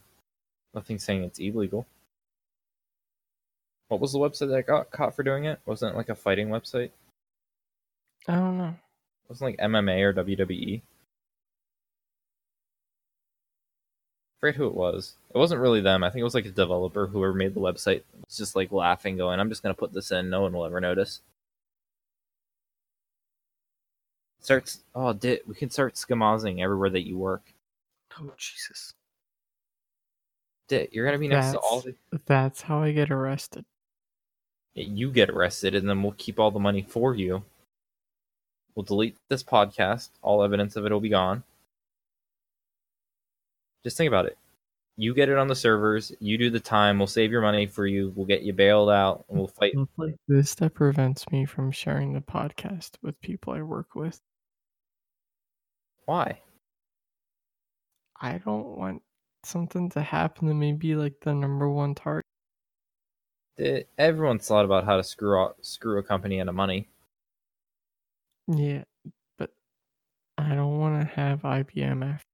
Nothing's 0.74 1.05
saying 1.05 1.24
it's 1.24 1.38
illegal. 1.38 1.86
What 3.88 4.00
was 4.00 4.12
the 4.12 4.18
website 4.18 4.50
that 4.50 4.66
got 4.66 4.90
caught 4.90 5.14
for 5.14 5.22
doing 5.22 5.44
it? 5.44 5.61
Wasn't 5.66 5.94
it 5.94 5.96
like 5.98 6.09
a 6.09 6.14
fighting 6.14 6.48
website? 6.48 6.90
I 8.28 8.36
don't 8.36 8.57
know. 8.59 8.74
wasn't 9.28 9.50
like 9.50 9.70
MMA 9.70 10.00
or 10.03 10.14
WWE. 10.14 10.82
forget 14.42 14.57
who 14.57 14.66
it 14.66 14.74
was. 14.74 15.14
It 15.32 15.38
wasn't 15.38 15.61
really 15.61 15.80
them. 15.80 16.03
I 16.03 16.11
think 16.11 16.20
it 16.20 16.24
was 16.24 16.34
like 16.34 16.46
a 16.46 16.50
developer 16.50 17.07
whoever 17.07 17.32
made 17.32 17.55
the 17.55 17.61
website 17.61 18.03
was 18.26 18.36
just 18.36 18.57
like 18.57 18.72
laughing, 18.72 19.16
going, 19.16 19.38
"I'm 19.38 19.48
just 19.48 19.62
gonna 19.62 19.74
put 19.74 19.92
this 19.92 20.11
in. 20.11 20.30
No 20.30 20.42
one 20.42 20.53
will 20.53 20.64
ever 20.66 20.80
notice." 20.80 21.20
Starts. 24.40 24.82
Oh, 24.94 25.12
di- 25.12 25.40
we 25.46 25.55
can 25.55 25.70
start 25.70 25.94
schemazing 25.94 26.61
everywhere 26.61 26.90
that 26.90 27.07
you 27.07 27.16
work. 27.16 27.55
Oh 28.20 28.32
Jesus! 28.36 28.94
Dit, 30.68 30.90
you're 30.92 31.04
gonna 31.04 31.18
be 31.18 31.28
next 31.28 31.52
to 31.52 31.58
all 31.58 31.80
That's- 31.80 31.98
the. 32.10 32.20
That's 32.26 32.62
how 32.62 32.82
I 32.82 32.92
get 32.92 33.10
arrested. 33.10 33.64
You 34.74 35.10
get 35.10 35.28
arrested, 35.30 35.74
and 35.74 35.88
then 35.88 36.02
we'll 36.02 36.14
keep 36.16 36.40
all 36.40 36.50
the 36.50 36.58
money 36.58 36.82
for 36.82 37.14
you. 37.14 37.44
We'll 38.74 38.84
delete 38.84 39.16
this 39.28 39.42
podcast. 39.42 40.08
All 40.22 40.42
evidence 40.42 40.76
of 40.76 40.86
it 40.86 40.92
will 40.92 41.00
be 41.00 41.10
gone. 41.10 41.42
Just 43.84 43.96
think 43.96 44.08
about 44.08 44.26
it. 44.26 44.38
You 44.96 45.14
get 45.14 45.28
it 45.28 45.36
on 45.36 45.48
the 45.48 45.54
servers. 45.54 46.12
You 46.20 46.38
do 46.38 46.48
the 46.50 46.60
time. 46.60 46.98
We'll 46.98 47.06
save 47.06 47.30
your 47.30 47.42
money 47.42 47.66
for 47.66 47.86
you. 47.86 48.12
We'll 48.14 48.26
get 48.26 48.42
you 48.42 48.52
bailed 48.52 48.90
out, 48.90 49.24
and 49.28 49.38
we'll 49.38 49.48
fight. 49.48 49.74
This 50.28 50.54
that 50.56 50.74
prevents 50.74 51.30
me 51.30 51.44
from 51.44 51.70
sharing 51.70 52.12
the 52.12 52.20
podcast 52.20 52.92
with 53.02 53.20
people 53.20 53.52
I 53.52 53.62
work 53.62 53.94
with. 53.94 54.20
Why? 56.06 56.40
I 58.23 58.39
don't 58.39 58.79
want 58.79 59.03
something 59.45 59.91
to 59.91 60.01
happen 60.01 60.47
to 60.47 60.55
me 60.55 60.73
be 60.73 60.95
like 60.95 61.14
the 61.20 61.35
number 61.35 61.68
one 61.68 61.97
target. 61.97 62.25
Dit, 63.59 63.89
everyone's 63.99 64.47
thought 64.47 64.64
about 64.64 64.85
how 64.85 64.97
to 64.97 65.03
screw 65.03 65.49
screw 65.61 65.99
a 65.99 66.03
company 66.03 66.41
out 66.41 66.49
of 66.49 66.55
money. 66.55 66.89
Yeah, 68.47 68.85
but 69.39 69.51
I 70.39 70.55
don't 70.55 70.79
want 70.79 71.01
to 71.01 71.14
have 71.14 71.43
IBM 71.43 72.05
after. 72.14 72.25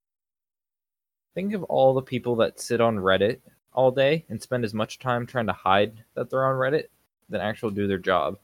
Think 1.34 1.54
of 1.54 1.62
all 1.64 1.94
the 1.94 2.02
people 2.02 2.36
that 2.36 2.60
sit 2.60 2.80
on 2.80 2.96
Reddit 2.96 3.40
all 3.72 3.90
day 3.90 4.26
and 4.28 4.42
spend 4.42 4.64
as 4.64 4.74
much 4.74 4.98
time 4.98 5.26
trying 5.26 5.46
to 5.46 5.52
hide 5.52 6.04
that 6.14 6.28
they're 6.28 6.44
on 6.44 6.56
Reddit 6.56 6.88
than 7.30 7.40
actually 7.40 7.74
do 7.74 7.86
their 7.86 7.98
job. 7.98 8.38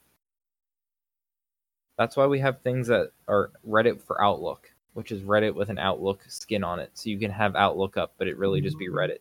That's 1.99 2.17
why 2.17 2.27
we 2.27 2.41
have 2.41 2.61
things 2.61 2.89
that 2.89 3.11
are 3.29 3.53
Reddit 3.67 4.01
for 4.03 4.23
Outlook, 4.23 4.71
which 4.95 5.13
is 5.13 5.23
Reddit 5.23 5.55
with 5.55 5.69
an 5.69 5.79
Outlook 5.79 6.23
skin 6.29 6.65
on 6.65 6.81
it. 6.81 6.91
So 6.95 7.11
you 7.11 7.19
can 7.19 7.31
have 7.31 7.55
Outlook 7.55 7.97
up, 7.97 8.15
but 8.19 8.29
it 8.29 8.39
really 8.39 8.61
just 8.61 8.79
be 8.79 8.87
mm-hmm. 8.87 8.97
Reddit. 8.97 9.19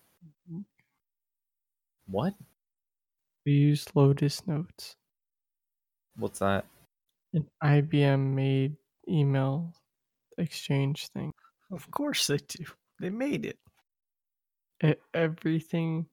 What? 2.08 2.34
We 3.46 3.54
use 3.54 3.86
Lotus 3.96 4.46
Notes. 4.48 4.96
What's 6.18 6.40
that? 6.40 6.66
An 7.34 7.46
IBM 7.64 8.34
made 8.34 8.76
email 9.10 9.74
exchange 10.38 11.08
thing. 11.08 11.34
Of 11.72 11.90
course 11.92 12.28
they 12.28 12.38
do. 12.38 12.66
They 13.00 13.10
made 13.10 13.46
it. 13.46 13.58
E- 14.84 15.02
everything 15.14 16.06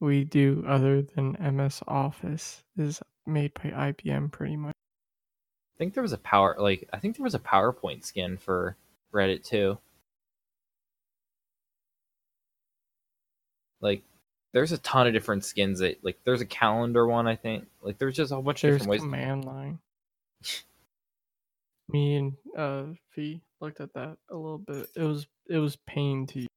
we 0.00 0.24
do 0.24 0.64
other 0.66 1.02
than 1.02 1.36
MS 1.40 1.82
Office 1.88 2.62
is 2.76 3.00
made 3.26 3.54
by 3.54 3.92
IBM 3.92 4.30
pretty 4.30 4.56
much. 4.56 4.74
I 5.82 5.84
think 5.84 5.94
there 5.94 6.02
was 6.04 6.12
a 6.12 6.18
power 6.18 6.54
like 6.60 6.88
I 6.92 6.98
think 7.00 7.16
there 7.16 7.24
was 7.24 7.34
a 7.34 7.40
PowerPoint 7.40 8.04
skin 8.04 8.36
for 8.36 8.76
Reddit 9.12 9.42
too. 9.42 9.78
Like 13.80 14.04
there's 14.52 14.70
a 14.70 14.78
ton 14.78 15.08
of 15.08 15.12
different 15.12 15.44
skins 15.44 15.80
that 15.80 16.04
like 16.04 16.18
there's 16.22 16.40
a 16.40 16.46
calendar 16.46 17.04
one 17.04 17.26
I 17.26 17.34
think. 17.34 17.66
Like 17.82 17.98
there's 17.98 18.14
just 18.14 18.30
a 18.30 18.36
whole 18.36 18.44
bunch 18.44 18.62
of 18.62 18.70
There's 18.70 18.82
different 18.82 18.90
ways. 18.92 19.00
command 19.00 19.44
line. 19.44 19.80
Me 21.88 22.14
and 22.14 22.34
uh 22.56 22.84
V 23.16 23.40
looked 23.60 23.80
at 23.80 23.92
that 23.94 24.18
a 24.30 24.36
little 24.36 24.58
bit. 24.58 24.86
It 24.94 25.02
was 25.02 25.26
it 25.48 25.58
was 25.58 25.74
pain 25.88 26.28
to 26.28 26.38
use. 26.42 26.48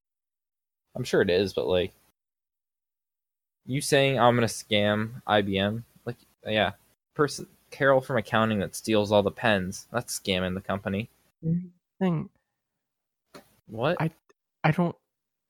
I'm 0.95 1.03
sure 1.03 1.23
it 1.23 1.31
is, 1.31 1.51
but 1.51 1.65
like 1.65 1.93
you 3.65 3.81
saying 3.81 4.19
I'm 4.19 4.35
gonna 4.35 4.45
scam 4.45 5.23
IBM, 5.27 5.81
like 6.05 6.17
yeah, 6.45 6.73
person 7.15 7.47
Carol 7.75 7.99
from 8.01 8.17
accounting 8.17 8.59
that 8.59 8.73
steals 8.75 9.11
all 9.11 9.21
the 9.21 9.31
pens, 9.31 9.87
that's 9.91 10.17
scamming 10.17 10.53
the 10.55 10.61
company. 10.61 11.09
thing. 11.99 12.29
What? 13.67 13.97
I- 14.01 14.11
I 14.63 14.71
don't 14.71 14.95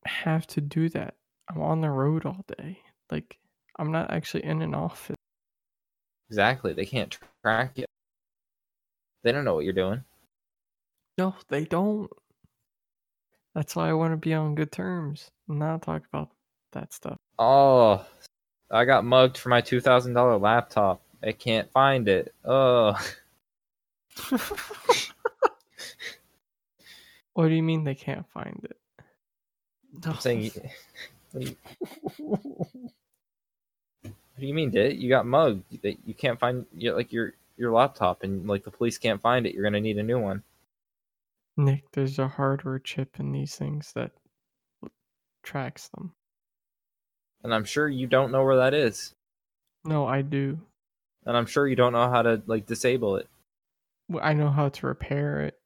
have 0.06 0.46
to 0.48 0.62
do 0.62 0.90
that. 0.90 1.14
I'm 1.50 1.62
on 1.62 1.82
the 1.82 1.90
road 1.90 2.26
all 2.26 2.44
day. 2.58 2.80
Like 3.12 3.38
I'm 3.78 3.92
not 3.92 4.12
actually 4.12 4.44
in 4.44 4.62
an 4.62 4.74
office. 4.76 5.16
exactly. 6.30 6.74
They 6.74 6.86
can't 6.86 7.18
track 7.44 7.78
you. 7.78 7.86
They 9.24 9.32
don't 9.32 9.46
know 9.46 9.54
what 9.56 9.64
you're 9.64 9.74
doing. 9.74 10.04
No, 11.18 11.36
they 11.48 11.64
don't. 11.66 12.10
That's 13.54 13.76
why 13.76 13.90
I 13.90 13.94
want 13.94 14.12
to 14.14 14.18
be 14.18 14.34
on 14.34 14.56
good 14.56 14.72
terms. 14.72 15.30
and 15.48 15.60
Not 15.60 15.84
talk 15.84 16.04
about 16.12 16.30
that 16.74 16.92
stuff. 16.94 17.16
Oh, 17.40 18.06
I 18.70 18.84
got 18.86 19.06
mugged 19.06 19.38
for 19.38 19.50
my 19.50 19.62
two 19.62 19.80
thousand 19.80 20.14
dollar 20.14 20.38
laptop. 20.38 21.02
I 21.26 21.32
can't 21.32 21.72
find 21.72 22.08
it. 22.08 22.34
Oh, 22.46 22.96
What 27.36 27.50
do 27.50 27.54
you 27.54 27.64
mean 27.64 27.84
they 27.84 27.96
can't 27.96 28.26
find 28.30 28.60
it? 28.64 28.78
I'm 30.06 30.18
saying. 30.20 30.52
What 31.32 31.44
do 31.44 31.50
you, 31.50 31.58
what 32.18 32.70
do 34.40 34.46
you 34.48 34.54
mean, 34.54 34.72
Dit? 34.72 34.96
You 34.96 35.10
got 35.10 35.26
mugged. 35.26 35.82
That 35.84 35.98
you 36.06 36.14
can't 36.14 36.40
find 36.40 36.66
you 36.74 36.94
like 36.94 37.12
your 37.12 37.34
your 37.58 37.74
laptop, 37.74 38.24
and 38.24 38.48
like 38.48 38.64
the 38.64 38.72
police 38.72 38.98
can't 38.98 39.22
find 39.22 39.46
it. 39.46 39.54
You're 39.54 39.66
gonna 39.66 39.82
need 39.82 39.98
a 39.98 40.04
new 40.04 40.18
one. 40.18 40.44
Nick, 41.58 41.84
there's 41.92 42.20
a 42.20 42.28
hardware 42.30 42.80
chip 42.80 43.20
in 43.20 43.34
these 43.34 43.56
things 43.56 43.92
that 43.96 44.12
tracks 45.44 45.90
them. 45.90 46.14
And 47.44 47.54
I'm 47.54 47.66
sure 47.66 47.90
you 47.90 48.08
don't 48.08 48.32
know 48.32 48.44
where 48.46 48.58
that 48.58 48.74
is. 48.74 49.14
No, 49.84 50.08
I 50.08 50.22
do. 50.22 50.60
And 51.26 51.36
I'm 51.36 51.46
sure 51.46 51.68
you 51.68 51.76
don't 51.76 51.94
know 51.94 52.10
how 52.10 52.22
to 52.22 52.42
like 52.46 52.66
disable 52.66 53.16
it. 53.18 53.28
Well, 54.10 54.24
I 54.24 54.34
know 54.34 54.50
how 54.50 54.70
to 54.70 54.88
repair 54.88 55.42
it. 55.42 55.58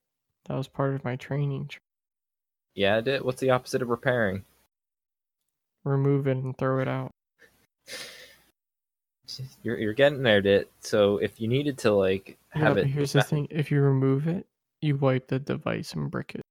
That 0.46 0.56
was 0.56 0.68
part 0.68 0.96
of 0.96 1.04
my 1.04 1.16
training. 1.18 1.68
tr- 1.68 1.80
Yeah, 2.76 3.02
Dit. 3.02 3.24
What's 3.26 3.42
the 3.42 3.50
opposite 3.52 3.82
of 3.82 3.90
repairing? 3.90 4.46
Remove 5.84 6.28
it 6.28 6.38
and 6.38 6.58
throw 6.58 6.80
it 6.80 6.88
out. 6.88 7.12
You're 9.62 9.78
you're 9.78 9.94
getting 9.94 10.24
there, 10.24 10.42
Dit. 10.42 10.72
So 10.80 11.18
if 11.18 11.40
you 11.40 11.48
needed 11.48 11.78
to 11.80 11.92
like 11.92 12.38
have 12.50 12.76
but 12.76 12.86
it, 12.86 12.88
here's 12.88 13.14
the 13.14 13.22
thing: 13.22 13.48
if 13.52 13.70
you 13.70 13.80
remove 13.80 14.28
it, 14.28 14.48
you 14.82 14.96
wipe 14.98 15.28
the 15.28 15.38
device 15.38 15.94
and 15.94 16.10
brick 16.10 16.34
it. 16.34 16.42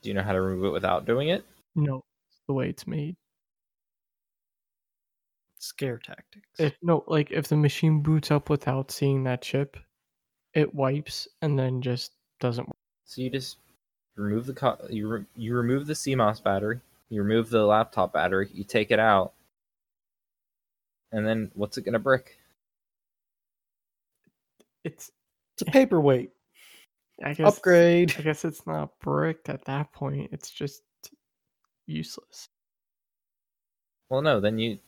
do 0.00 0.08
you 0.08 0.14
know 0.14 0.22
how 0.22 0.32
to 0.32 0.40
remove 0.40 0.64
it 0.64 0.70
without 0.72 1.04
doing 1.04 1.28
it? 1.28 1.44
No, 1.74 1.96
it's 2.28 2.40
the 2.48 2.54
way 2.54 2.70
it's 2.70 2.86
made. 2.86 3.14
Scare 5.64 5.96
tactics. 5.96 6.46
If 6.58 6.74
no, 6.82 7.04
like 7.06 7.30
if 7.30 7.48
the 7.48 7.56
machine 7.56 8.02
boots 8.02 8.30
up 8.30 8.50
without 8.50 8.90
seeing 8.90 9.24
that 9.24 9.40
chip, 9.40 9.78
it 10.52 10.74
wipes 10.74 11.26
and 11.40 11.58
then 11.58 11.80
just 11.80 12.12
doesn't. 12.38 12.68
work. 12.68 12.76
So 13.06 13.22
you 13.22 13.30
just 13.30 13.56
remove 14.14 14.44
the 14.44 14.52
co- 14.52 14.86
you 14.90 15.08
re- 15.08 15.24
you 15.34 15.54
remove 15.54 15.86
the 15.86 15.94
CMOS 15.94 16.42
battery, 16.42 16.80
you 17.08 17.22
remove 17.22 17.48
the 17.48 17.64
laptop 17.64 18.12
battery, 18.12 18.50
you 18.52 18.62
take 18.62 18.90
it 18.90 18.98
out, 18.98 19.32
and 21.12 21.26
then 21.26 21.50
what's 21.54 21.78
it 21.78 21.86
gonna 21.86 21.98
brick? 21.98 22.38
It's 24.84 25.10
it's 25.54 25.62
a 25.62 25.72
paperweight. 25.72 26.30
I 27.24 27.32
guess 27.32 27.56
Upgrade. 27.56 28.14
I 28.18 28.20
guess 28.22 28.44
it's 28.44 28.66
not 28.66 28.90
bricked 29.00 29.48
at 29.48 29.64
that 29.64 29.92
point. 29.92 30.28
It's 30.30 30.50
just 30.50 30.82
useless. 31.86 32.50
Well, 34.10 34.20
no, 34.20 34.40
then 34.40 34.58
you 34.58 34.78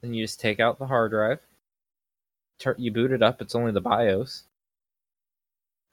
then 0.00 0.14
you 0.14 0.24
just 0.24 0.40
take 0.40 0.60
out 0.60 0.78
the 0.78 0.86
hard 0.86 1.10
drive, 1.10 1.40
tur- 2.58 2.76
you 2.78 2.92
boot 2.92 3.12
it 3.12 3.22
up. 3.22 3.40
It's 3.40 3.54
only 3.54 3.72
the 3.72 3.80
BIOS, 3.80 4.44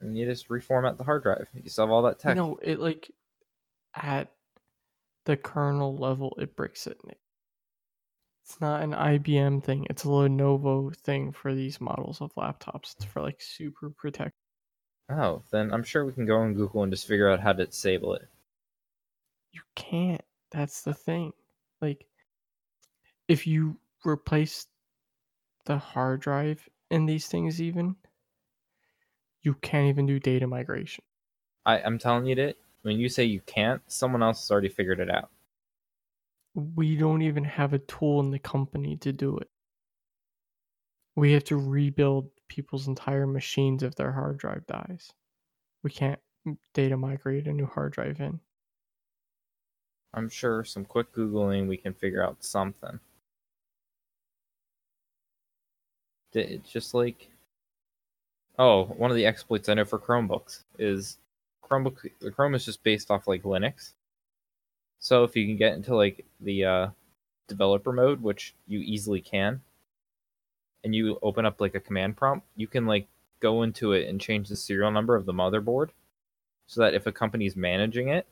and 0.00 0.16
you 0.16 0.26
just 0.26 0.48
reformat 0.48 0.96
the 0.96 1.04
hard 1.04 1.22
drive. 1.22 1.48
You 1.54 1.68
still 1.68 1.86
have 1.86 1.92
all 1.92 2.02
that 2.02 2.18
tech. 2.18 2.36
No, 2.36 2.58
it 2.62 2.80
like 2.80 3.10
at 3.94 4.30
the 5.24 5.36
kernel 5.36 5.96
level, 5.96 6.36
it 6.38 6.56
breaks 6.56 6.86
it. 6.86 6.98
It's 8.44 8.60
not 8.60 8.82
an 8.82 8.92
IBM 8.92 9.64
thing. 9.64 9.86
It's 9.88 10.04
a 10.04 10.08
Lenovo 10.08 10.94
thing 10.94 11.32
for 11.32 11.54
these 11.54 11.80
models 11.80 12.20
of 12.20 12.34
laptops. 12.34 12.94
It's 12.96 13.04
for 13.06 13.22
like 13.22 13.40
super 13.40 13.88
protect. 13.88 14.34
Oh, 15.08 15.42
then 15.50 15.72
I'm 15.72 15.82
sure 15.82 16.04
we 16.04 16.12
can 16.12 16.26
go 16.26 16.36
on 16.36 16.54
Google 16.54 16.82
and 16.82 16.92
just 16.92 17.06
figure 17.06 17.30
out 17.30 17.40
how 17.40 17.52
to 17.52 17.66
disable 17.66 18.14
it. 18.14 18.28
You 19.52 19.62
can't. 19.74 20.22
That's 20.50 20.82
the 20.82 20.94
thing. 20.94 21.32
Like, 21.80 22.06
if 23.28 23.46
you 23.46 23.78
replace 24.04 24.66
the 25.66 25.78
hard 25.78 26.20
drive 26.20 26.68
in 26.90 27.06
these 27.06 27.26
things, 27.26 27.60
even 27.60 27.96
you 29.42 29.54
can't 29.54 29.86
even 29.88 30.06
do 30.06 30.18
data 30.18 30.46
migration. 30.46 31.04
I, 31.66 31.80
I'm 31.82 31.98
telling 31.98 32.26
you 32.26 32.34
that 32.36 32.56
when 32.82 32.98
you 32.98 33.08
say 33.08 33.24
you 33.24 33.40
can't, 33.42 33.82
someone 33.86 34.22
else 34.22 34.42
has 34.42 34.50
already 34.50 34.68
figured 34.70 35.00
it 35.00 35.10
out. 35.10 35.30
we 36.54 36.96
don't 36.96 37.22
even 37.22 37.44
have 37.44 37.72
a 37.72 37.78
tool 37.78 38.18
in 38.20 38.30
the 38.30 38.38
company 38.38 38.96
to 38.96 39.12
do 39.12 39.36
it. 39.38 39.50
We 41.16 41.32
have 41.32 41.42
to 41.44 41.56
rebuild 41.56 42.30
people's 42.48 42.86
entire 42.86 43.26
machines 43.26 43.82
if 43.82 43.96
their 43.96 44.12
hard 44.12 44.38
drive 44.38 44.64
dies. 44.68 45.12
We 45.82 45.90
can't 45.90 46.20
data 46.74 46.96
migrate 46.96 47.46
a 47.48 47.52
new 47.52 47.66
hard 47.66 47.92
drive 47.92 48.20
in. 48.20 48.40
I'm 50.14 50.30
sure 50.30 50.64
some 50.64 50.86
quick 50.86 51.12
Googling 51.12 51.68
we 51.68 51.76
can 51.76 51.92
figure 51.92 52.24
out 52.24 52.42
something. 52.42 53.00
It's 56.34 56.70
just 56.70 56.94
like. 56.94 57.30
Oh, 58.56 58.84
one 58.84 59.10
of 59.10 59.16
the 59.16 59.26
exploits 59.26 59.68
I 59.68 59.74
know 59.74 59.84
for 59.84 59.98
Chromebooks 59.98 60.62
is 60.78 61.18
Chromebook. 61.62 62.08
The 62.20 62.30
Chrome 62.30 62.54
is 62.54 62.64
just 62.64 62.84
based 62.84 63.10
off 63.10 63.26
like 63.26 63.42
Linux. 63.42 63.94
So 65.00 65.24
if 65.24 65.36
you 65.36 65.46
can 65.46 65.56
get 65.56 65.74
into 65.74 65.94
like 65.96 66.24
the 66.40 66.64
uh, 66.64 66.88
developer 67.48 67.92
mode, 67.92 68.22
which 68.22 68.54
you 68.66 68.78
easily 68.78 69.20
can, 69.20 69.60
and 70.84 70.94
you 70.94 71.18
open 71.22 71.44
up 71.44 71.60
like 71.60 71.74
a 71.74 71.80
command 71.80 72.16
prompt, 72.16 72.46
you 72.56 72.66
can 72.66 72.86
like 72.86 73.08
go 73.40 73.62
into 73.62 73.92
it 73.92 74.08
and 74.08 74.20
change 74.20 74.48
the 74.48 74.56
serial 74.56 74.90
number 74.90 75.16
of 75.16 75.26
the 75.26 75.32
motherboard, 75.32 75.90
so 76.66 76.80
that 76.80 76.94
if 76.94 77.06
a 77.06 77.12
company's 77.12 77.56
managing 77.56 78.08
it, 78.08 78.26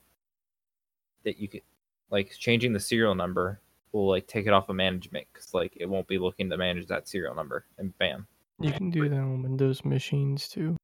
that 1.25 1.39
you 1.39 1.49
could 1.49 1.63
like 2.11 2.31
changing 2.39 2.73
the 2.73 2.81
serial 2.81 3.15
number 3.15 3.61
will 3.93 4.09
like 4.09 4.27
take 4.27 4.47
it 4.47 4.53
off 4.53 4.69
of 4.69 4.77
management 4.77 5.27
because 5.33 5.53
like 5.55 5.73
it 5.77 5.89
won't 5.89 6.09
be 6.09 6.19
looking 6.19 6.49
to 6.51 6.57
manage 6.57 6.87
that 6.87 7.09
serial 7.09 7.35
number 7.35 7.65
and 7.79 7.97
bam 7.99 8.27
You 8.61 8.73
can 8.73 8.91
do 8.91 9.09
that 9.09 9.17
on 9.19 9.43
Windows 9.43 9.85
machines 9.85 10.49
too. 10.49 10.77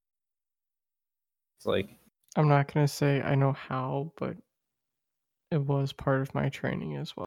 it's 1.59 1.67
like 1.67 1.89
I'm 2.37 2.49
not 2.49 2.73
going 2.73 2.87
to 2.87 2.93
say 2.93 3.21
I 3.23 3.35
know 3.35 3.53
how, 3.53 4.13
but 4.19 4.37
it 5.51 5.61
was 5.63 5.93
part 5.93 6.21
of 6.21 6.35
my 6.35 6.49
training 6.51 6.97
as 6.97 7.17
well. 7.17 7.27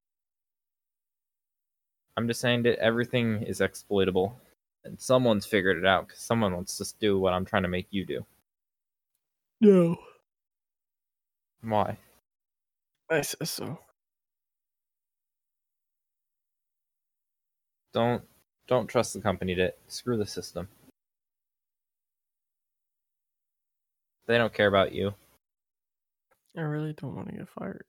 i'm 2.17 2.27
just 2.27 2.41
saying 2.41 2.63
that 2.63 2.77
everything 2.79 3.41
is 3.43 3.61
exploitable 3.61 4.39
and 4.83 4.99
someone's 4.99 5.45
figured 5.45 5.77
it 5.77 5.85
out 5.85 6.07
because 6.07 6.21
someone 6.21 6.53
wants 6.53 6.77
to 6.77 6.85
do 6.99 7.17
what 7.19 7.33
i'm 7.33 7.45
trying 7.45 7.63
to 7.63 7.69
make 7.69 7.87
you 7.89 8.05
do 8.05 8.25
No. 9.61 9.97
why 11.61 11.97
I 13.09 13.21
said 13.21 13.47
so. 13.47 13.77
Don't 17.93 18.23
don't 18.67 18.87
trust 18.87 19.13
the 19.13 19.21
company 19.21 19.55
to 19.55 19.73
screw 19.87 20.17
the 20.17 20.25
system 20.25 20.67
they 24.27 24.37
don't 24.37 24.53
care 24.53 24.67
about 24.67 24.91
you 24.93 25.13
I 26.55 26.61
really 26.61 26.93
don't 26.93 27.15
want 27.15 27.29
to 27.29 27.35
get 27.35 27.47
fired. 27.47 27.85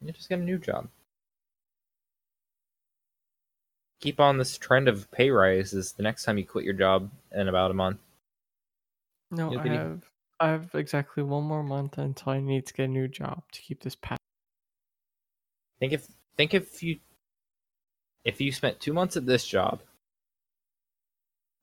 you 0.00 0.12
just 0.12 0.28
get 0.28 0.38
a 0.38 0.42
new 0.42 0.58
job 0.58 0.88
keep 4.00 4.18
on 4.18 4.38
this 4.38 4.56
trend 4.56 4.88
of 4.88 5.10
pay 5.10 5.30
rises 5.30 5.92
the 5.92 6.02
next 6.02 6.24
time 6.24 6.38
you 6.38 6.46
quit 6.46 6.64
your 6.64 6.74
job 6.74 7.10
in 7.32 7.48
about 7.48 7.70
a 7.70 7.74
month 7.74 7.98
No, 9.30 9.56
I 9.58 9.68
have 9.68 10.10
I 10.40 10.48
have 10.48 10.74
exactly 10.74 11.22
one 11.22 11.44
more 11.44 11.62
month 11.62 11.98
until 11.98 12.32
I 12.32 12.40
need 12.40 12.66
to 12.66 12.74
get 12.74 12.84
a 12.84 12.88
new 12.88 13.06
job 13.06 13.42
to 13.52 13.60
keep 13.60 13.82
this 13.82 13.94
path. 13.94 14.18
Think 15.78 15.92
if 15.92 16.08
think 16.36 16.54
if 16.54 16.82
you 16.82 16.98
if 18.24 18.40
you 18.40 18.52
spent 18.52 18.80
two 18.80 18.92
months 18.92 19.16
at 19.16 19.26
this 19.26 19.46
job, 19.46 19.80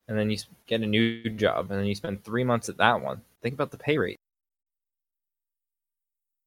and 0.08 0.18
then 0.18 0.30
you 0.30 0.38
get 0.66 0.80
a 0.80 0.86
new 0.86 1.28
job, 1.30 1.70
and 1.70 1.80
then 1.80 1.86
you 1.86 1.94
spend 1.94 2.24
three 2.24 2.44
months 2.44 2.68
at 2.68 2.78
that 2.78 3.02
one. 3.02 3.22
Think 3.42 3.54
about 3.54 3.70
the 3.70 3.76
pay 3.76 3.98
rate. 3.98 4.18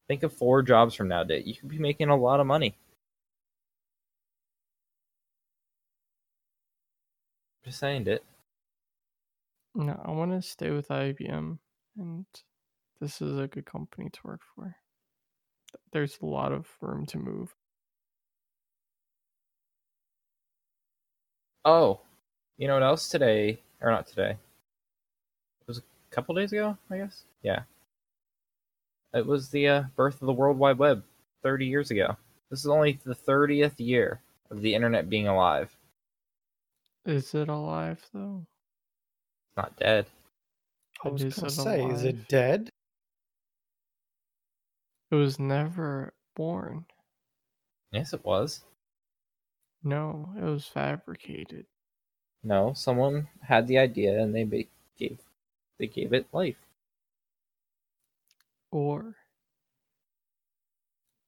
Think 0.08 0.24
of 0.24 0.34
four 0.34 0.62
jobs 0.62 0.96
from 0.96 1.08
now, 1.08 1.24
Date. 1.24 1.46
You 1.46 1.56
could 1.56 1.70
be 1.70 1.80
making 1.80 2.10
a 2.10 2.16
lot 2.18 2.40
of 2.40 2.48
money. 2.48 2.76
Just 7.64 7.80
saying, 7.80 8.08
it. 8.08 8.24
No, 9.76 10.02
I 10.04 10.12
want 10.12 10.32
to 10.32 10.42
stay 10.42 10.72
with 10.72 10.90
IBM, 10.90 11.60
and 11.98 12.26
this 13.00 13.22
is 13.22 13.38
a 13.38 13.48
good 13.48 13.66
company 13.66 14.10
to 14.10 14.20
work 14.24 14.42
for. 14.56 14.76
There's 15.94 16.18
a 16.22 16.26
lot 16.26 16.52
of 16.52 16.68
room 16.82 17.06
to 17.06 17.18
move. 17.18 17.56
Oh, 21.66 22.00
you 22.58 22.68
know 22.68 22.76
what 22.76 22.84
else 22.84 23.08
today? 23.10 23.60
Or 23.82 23.92
not 23.92 24.08
today? 24.08 24.32
It 24.32 25.68
was 25.68 25.80
a 25.80 25.84
couple 26.12 26.36
days 26.36 26.52
ago, 26.52 26.78
I 26.90 26.98
guess. 26.98 27.24
Yeah. 27.42 27.64
It 29.14 29.26
was 29.26 29.50
the 29.50 29.68
uh, 29.68 29.84
birth 29.96 30.22
of 30.22 30.26
the 30.28 30.34
World 30.34 30.58
Wide 30.58 30.78
Web 30.78 31.04
30 31.44 31.66
years 31.66 31.92
ago. 31.92 32.16
This 32.50 32.60
is 32.60 32.68
only 32.68 33.00
the 33.04 33.16
30th 33.16 33.80
year 33.80 34.22
of 34.50 34.62
the 34.62 34.74
internet 34.76 35.10
being 35.10 35.28
alive. 35.28 35.76
Is 37.06 37.36
it 37.36 37.48
alive 37.48 38.10
though? 38.14 38.46
It's 39.50 39.58
not 39.58 39.78
dead. 39.78 40.08
I 41.04 41.10
was 41.10 41.24
Is 41.24 41.36
gonna 41.36 41.48
it 41.48 41.52
say, 41.52 41.86
is 41.86 42.04
it 42.04 42.28
dead? 42.28 42.70
It 45.12 45.16
was 45.16 45.40
never 45.40 46.14
born. 46.36 46.86
Yes, 47.92 48.14
it 48.14 48.24
was. 48.26 48.64
No, 49.84 50.34
it 50.38 50.44
was 50.44 50.68
fabricated. 50.68 51.66
No, 52.44 52.74
someone 52.74 53.28
had 53.42 53.68
the 53.68 53.78
idea 53.78 54.20
and 54.22 54.34
they 54.34 54.44
ba- 54.44 54.64
gave 54.98 55.20
they 55.78 55.88
gave 55.88 56.14
it 56.14 56.28
life. 56.32 56.58
Or 58.72 59.16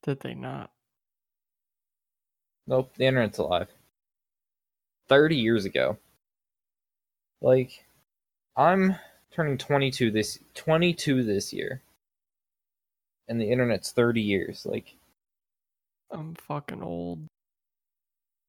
did 0.03 0.19
they 0.21 0.33
not? 0.33 0.71
Nope, 2.67 2.93
the 2.95 3.05
internet's 3.05 3.37
alive. 3.37 3.69
30 5.07 5.35
years 5.35 5.65
ago. 5.65 5.97
Like 7.41 7.85
I'm 8.55 8.95
turning 9.31 9.57
22 9.57 10.11
this 10.11 10.39
22 10.53 11.23
this 11.23 11.53
year. 11.53 11.81
And 13.27 13.39
the 13.39 13.51
internet's 13.51 13.91
30 13.91 14.21
years. 14.21 14.65
Like 14.65 14.95
I'm 16.11 16.35
fucking 16.35 16.83
old. 16.83 17.27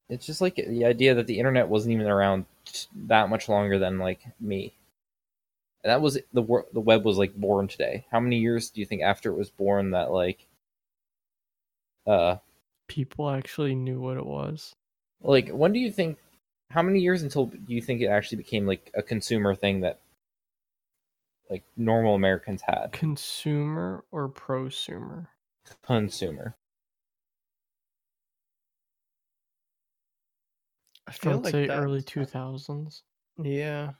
It's 0.09 0.25
just 0.25 0.41
like 0.41 0.55
the 0.55 0.85
idea 0.85 1.15
that 1.15 1.27
the 1.27 1.39
internet 1.39 1.67
wasn't 1.67 1.93
even 1.93 2.07
around 2.07 2.45
that 3.07 3.29
much 3.29 3.49
longer 3.49 3.79
than 3.79 3.97
like 3.97 4.25
me. 4.39 4.73
And 5.83 5.91
that 5.91 6.01
was 6.01 6.17
the 6.33 6.41
wor- 6.41 6.65
the 6.73 6.79
web 6.79 7.05
was 7.05 7.17
like 7.17 7.35
born 7.35 7.67
today. 7.67 8.05
How 8.11 8.19
many 8.19 8.37
years 8.39 8.69
do 8.69 8.79
you 8.79 8.85
think 8.85 9.01
after 9.01 9.31
it 9.31 9.37
was 9.37 9.49
born 9.49 9.91
that 9.91 10.11
like 10.11 10.47
uh 12.07 12.37
People 12.87 13.29
actually 13.31 13.73
knew 13.75 13.99
what 13.99 14.17
it 14.17 14.25
was. 14.25 14.75
like 15.21 15.49
when 15.49 15.73
do 15.73 15.79
you 15.79 15.91
think 15.91 16.17
how 16.71 16.81
many 16.81 16.99
years 16.99 17.23
until 17.23 17.47
do 17.47 17.73
you 17.73 17.81
think 17.81 18.01
it 18.01 18.07
actually 18.07 18.37
became 18.37 18.65
like 18.65 18.91
a 18.95 19.01
consumer 19.01 19.55
thing 19.55 19.81
that 19.81 19.99
like 21.49 21.63
normal 21.77 22.15
Americans 22.15 22.61
had? 22.61 22.91
Consumer 22.91 24.03
or 24.11 24.29
prosumer? 24.29 25.27
Consumer. 25.83 26.55
I 31.07 31.11
I 31.11 31.13
feel 31.13 31.33
would 31.33 31.43
like 31.45 31.51
say 31.51 31.67
early 31.67 32.01
2000s. 32.01 33.03
Yeah, 33.37 33.93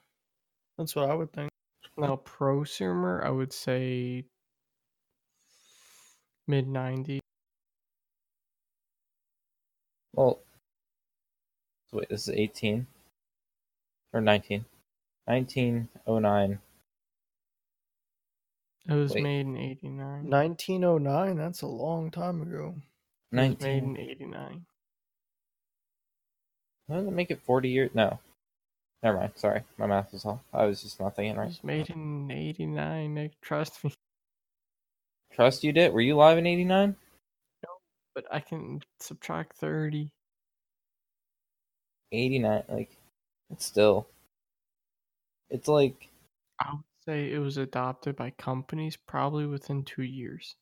that's 0.78 0.96
what 0.96 1.10
I 1.10 1.16
would 1.16 1.34
think. 1.34 1.52
Now, 1.98 2.18
prosumer, 2.18 3.24
I 3.24 3.30
would 3.30 3.54
say 3.54 4.26
mid 6.48 6.68
90s. 6.68 7.20
Well, 10.14 10.42
so 11.88 11.98
wait, 11.98 12.10
this 12.10 12.28
is 12.28 12.36
18 12.36 12.86
or 14.14 14.22
19. 14.22 14.66
1909. 15.26 16.60
It 18.88 18.94
was 18.94 19.14
Wait. 19.14 19.24
made 19.24 19.46
in 19.46 19.58
89. 19.58 20.30
1909. 20.30 21.38
That's 21.38 21.62
a 21.62 21.68
long 21.68 22.10
time 22.12 22.42
ago. 22.42 22.76
It 23.32 23.38
was 23.38 23.60
made 23.60 23.84
in 23.84 23.98
89. 23.98 24.66
Doesn't 26.90 27.08
it 27.08 27.12
make 27.14 27.32
it 27.32 27.42
40 27.42 27.70
years? 27.70 27.92
No. 27.94 28.20
Never 29.04 29.18
mind. 29.18 29.32
Sorry. 29.36 29.62
My 29.78 29.88
math 29.88 30.14
was 30.14 30.26
off. 30.26 30.40
I 30.54 30.66
was 30.66 30.82
just 30.82 31.00
not 31.00 31.16
thinking 31.16 31.36
It 31.36 31.40
right. 31.40 31.48
was 31.48 31.64
made 31.64 31.90
in 31.90 32.30
89, 32.32 33.14
Nick. 33.14 33.42
Trust 33.42 33.84
me. 33.84 33.94
Trust 35.34 35.64
you 35.64 35.74
did. 35.74 35.94
Were 35.94 36.02
you 36.02 36.16
live 36.16 36.38
in 36.38 36.46
89? 36.48 36.96
No, 37.64 37.70
But 38.14 38.26
I 38.32 38.40
can 38.40 38.82
subtract 39.00 39.58
30. 39.58 40.10
89. 42.12 42.64
Like, 42.70 42.90
it's 43.50 43.66
still. 43.66 44.08
It's 45.50 45.68
like. 45.68 46.10
I 46.60 46.72
would 46.72 46.84
say 47.06 47.32
it 47.32 47.40
was 47.40 47.58
adopted 47.58 48.16
by 48.16 48.30
companies 48.32 48.98
probably 49.08 49.46
within 49.46 49.84
two 49.84 50.04
years. 50.04 50.56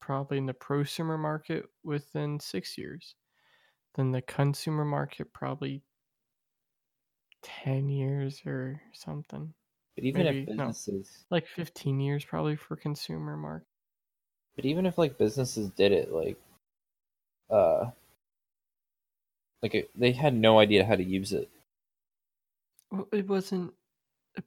Probably 0.00 0.38
in 0.38 0.46
the 0.46 0.54
prosumer 0.54 1.18
market 1.18 1.66
within 1.82 2.38
six 2.40 2.76
years. 2.78 3.14
Then 3.98 4.12
the 4.12 4.22
consumer 4.22 4.84
market 4.84 5.32
probably 5.32 5.82
10 7.42 7.88
years 7.88 8.40
or 8.46 8.80
something. 8.92 9.52
But 9.96 10.04
even 10.04 10.24
if 10.24 10.34
Maybe, 10.34 10.52
no. 10.54 10.72
Like 11.30 11.48
15 11.48 11.98
years 11.98 12.24
probably 12.24 12.54
for 12.54 12.76
consumer 12.76 13.36
market. 13.36 13.66
But 14.54 14.66
even 14.66 14.86
if, 14.86 14.98
like, 14.98 15.18
businesses 15.18 15.70
did 15.70 15.90
it, 15.90 16.12
like. 16.12 16.36
Uh. 17.50 17.90
Like, 19.64 19.74
it, 19.74 19.90
they 19.96 20.12
had 20.12 20.32
no 20.32 20.60
idea 20.60 20.84
how 20.84 20.94
to 20.94 21.02
use 21.02 21.32
it. 21.32 21.48
Well, 22.92 23.08
it 23.10 23.26
wasn't 23.26 23.74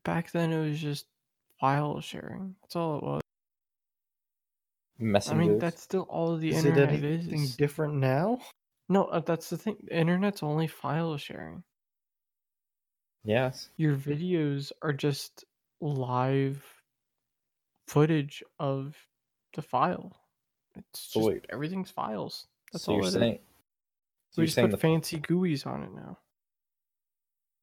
back 0.06 0.32
then. 0.32 0.54
It 0.54 0.70
was 0.70 0.80
just 0.80 1.08
file 1.60 2.00
sharing. 2.00 2.56
That's 2.62 2.78
all 2.78 2.98
it 2.98 3.04
was. 3.04 3.22
I 5.30 5.34
mean, 5.34 5.60
that's 5.60 5.82
still 5.82 6.04
all 6.04 6.38
the 6.38 6.52
Is 6.52 6.64
it 6.64 6.70
internet 6.70 7.04
anything 7.04 7.44
is. 7.44 7.58
different 7.58 7.96
now? 7.96 8.40
No, 8.92 9.06
uh, 9.06 9.22
that's 9.22 9.50
the 9.50 9.58
thing. 9.58 9.78
The 9.86 9.96
internet's 9.98 10.44
only 10.44 10.68
file 10.68 11.16
sharing. 11.16 11.64
Yes. 13.24 13.70
Your 13.78 13.96
videos 13.96 14.74
are 14.82 14.92
just 14.92 15.46
live 15.80 16.62
footage 17.88 18.44
of 18.60 18.98
the 19.56 19.62
file. 19.62 20.12
It's 20.76 21.08
just 21.08 21.26
wait. 21.26 21.46
everything's 21.50 21.90
files. 21.90 22.48
That's 22.74 22.84
so 22.84 22.92
all 22.92 22.98
you're 22.98 23.06
it 23.06 23.08
is. 23.08 23.14
saying. 23.14 23.40
So 24.32 24.42
We 24.42 24.48
just 24.48 24.58
put 24.58 24.72
the 24.72 24.78
fancy 24.78 25.20
GUIs 25.20 25.66
on 25.66 25.84
it 25.84 25.94
now. 25.94 26.18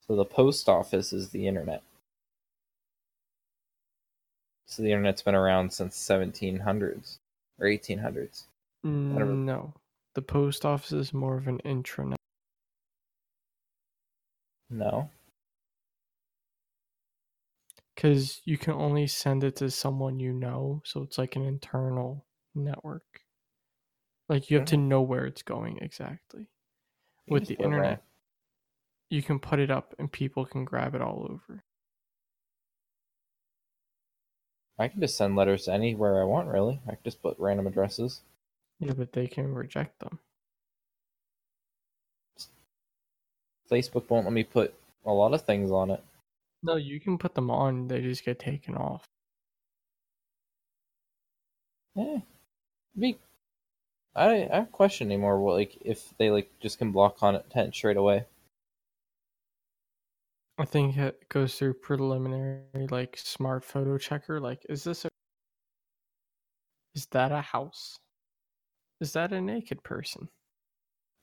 So 0.06 0.16
the 0.16 0.24
post 0.24 0.66
office 0.66 1.12
is 1.12 1.28
the 1.28 1.46
internet. 1.46 1.82
So 4.64 4.82
the 4.82 4.92
internet's 4.92 5.20
been 5.20 5.34
around 5.34 5.74
since 5.74 5.98
1700s 5.98 7.18
or 7.60 7.66
1800s. 7.66 8.44
Whatever. 8.80 9.32
No, 9.32 9.74
the 10.18 10.22
post 10.22 10.64
office 10.64 10.90
is 10.90 11.14
more 11.14 11.36
of 11.36 11.46
an 11.46 11.60
intranet. 11.64 12.16
No. 14.68 15.10
because 17.94 18.40
you 18.44 18.58
can 18.58 18.74
only 18.74 19.06
send 19.06 19.44
it 19.44 19.54
to 19.54 19.70
someone 19.70 20.18
you 20.18 20.32
know 20.32 20.82
so 20.84 21.02
it's 21.02 21.18
like 21.18 21.36
an 21.36 21.44
internal 21.44 22.26
network 22.56 23.22
like 24.28 24.50
you 24.50 24.56
have 24.56 24.66
to 24.66 24.76
mm. 24.76 24.88
know 24.88 25.02
where 25.02 25.24
it's 25.24 25.42
going 25.42 25.78
exactly 25.78 26.48
You 27.26 27.34
with 27.34 27.46
the 27.46 27.54
put 27.54 27.66
it 27.66 27.68
around. 27.68 27.74
internet 27.74 28.02
you 29.10 29.22
can 29.22 29.38
put 29.38 29.60
it 29.60 29.70
up 29.70 29.94
and 30.00 30.10
people 30.10 30.44
can 30.44 30.64
grab 30.64 30.96
it 30.96 31.00
all 31.00 31.28
over 31.30 31.62
I 34.80 34.88
can 34.88 35.00
just 35.00 35.16
send 35.16 35.36
letters 35.36 35.66
to 35.66 35.72
anywhere 35.72 36.20
I 36.20 36.24
want, 36.24 36.48
really. 36.48 36.80
I 36.86 36.90
can 36.92 37.04
just 37.04 37.22
put 37.22 37.38
random 37.38 37.66
addresses. 37.66 38.20
Yeah 38.80 38.92
but 38.92 39.12
they 39.12 39.26
can 39.26 39.54
reject 39.54 39.98
them 40.00 40.18
Facebook 43.70 44.08
won't 44.08 44.24
let 44.24 44.32
me 44.32 44.44
put 44.44 44.74
a 45.04 45.12
lot 45.12 45.34
of 45.34 45.42
things 45.42 45.70
on 45.70 45.90
it. 45.90 46.02
no 46.62 46.76
you 46.76 47.00
can 47.00 47.18
put 47.18 47.34
them 47.34 47.50
on 47.50 47.88
they 47.88 48.00
just 48.00 48.24
get 48.24 48.38
taken 48.38 48.74
off 48.76 49.04
Eh. 51.96 52.20
Be, 52.96 53.18
I 54.14 54.48
I 54.52 54.66
question 54.70 55.08
anymore. 55.08 55.40
What 55.40 55.54
like 55.54 55.76
if 55.84 56.16
they 56.16 56.30
like 56.30 56.48
just 56.60 56.78
can 56.78 56.92
block 56.92 57.18
content 57.18 57.74
straight 57.74 57.96
away? 57.96 58.24
i 60.58 60.64
think 60.64 60.96
it 60.96 61.28
goes 61.28 61.54
through 61.54 61.72
preliminary 61.72 62.86
like 62.90 63.16
smart 63.16 63.64
photo 63.64 63.96
checker 63.96 64.40
like 64.40 64.66
is 64.68 64.84
this 64.84 65.04
a 65.04 65.08
is 66.94 67.06
that 67.06 67.30
a 67.30 67.40
house 67.40 67.96
is 69.00 69.12
that 69.12 69.32
a 69.32 69.40
naked 69.40 69.82
person 69.82 70.28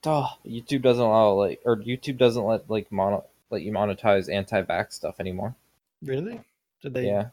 Duh. 0.03 0.28
YouTube 0.45 0.84
doesn't 0.84 1.03
allow 1.03 1.34
like 1.34 1.61
or 1.65 1.78
YouTube 1.78 2.17
doesn't 2.17 2.43
let 2.43 2.69
like 2.69 2.91
mono 2.91 3.26
let 3.49 3.63
you 3.63 3.71
monetize 3.71 4.32
anti-vax 4.32 4.93
stuff 4.93 5.19
anymore. 5.19 5.55
Really? 6.03 6.41
Did 6.84 6.93
they 6.93 7.07
yeah, 7.07 7.30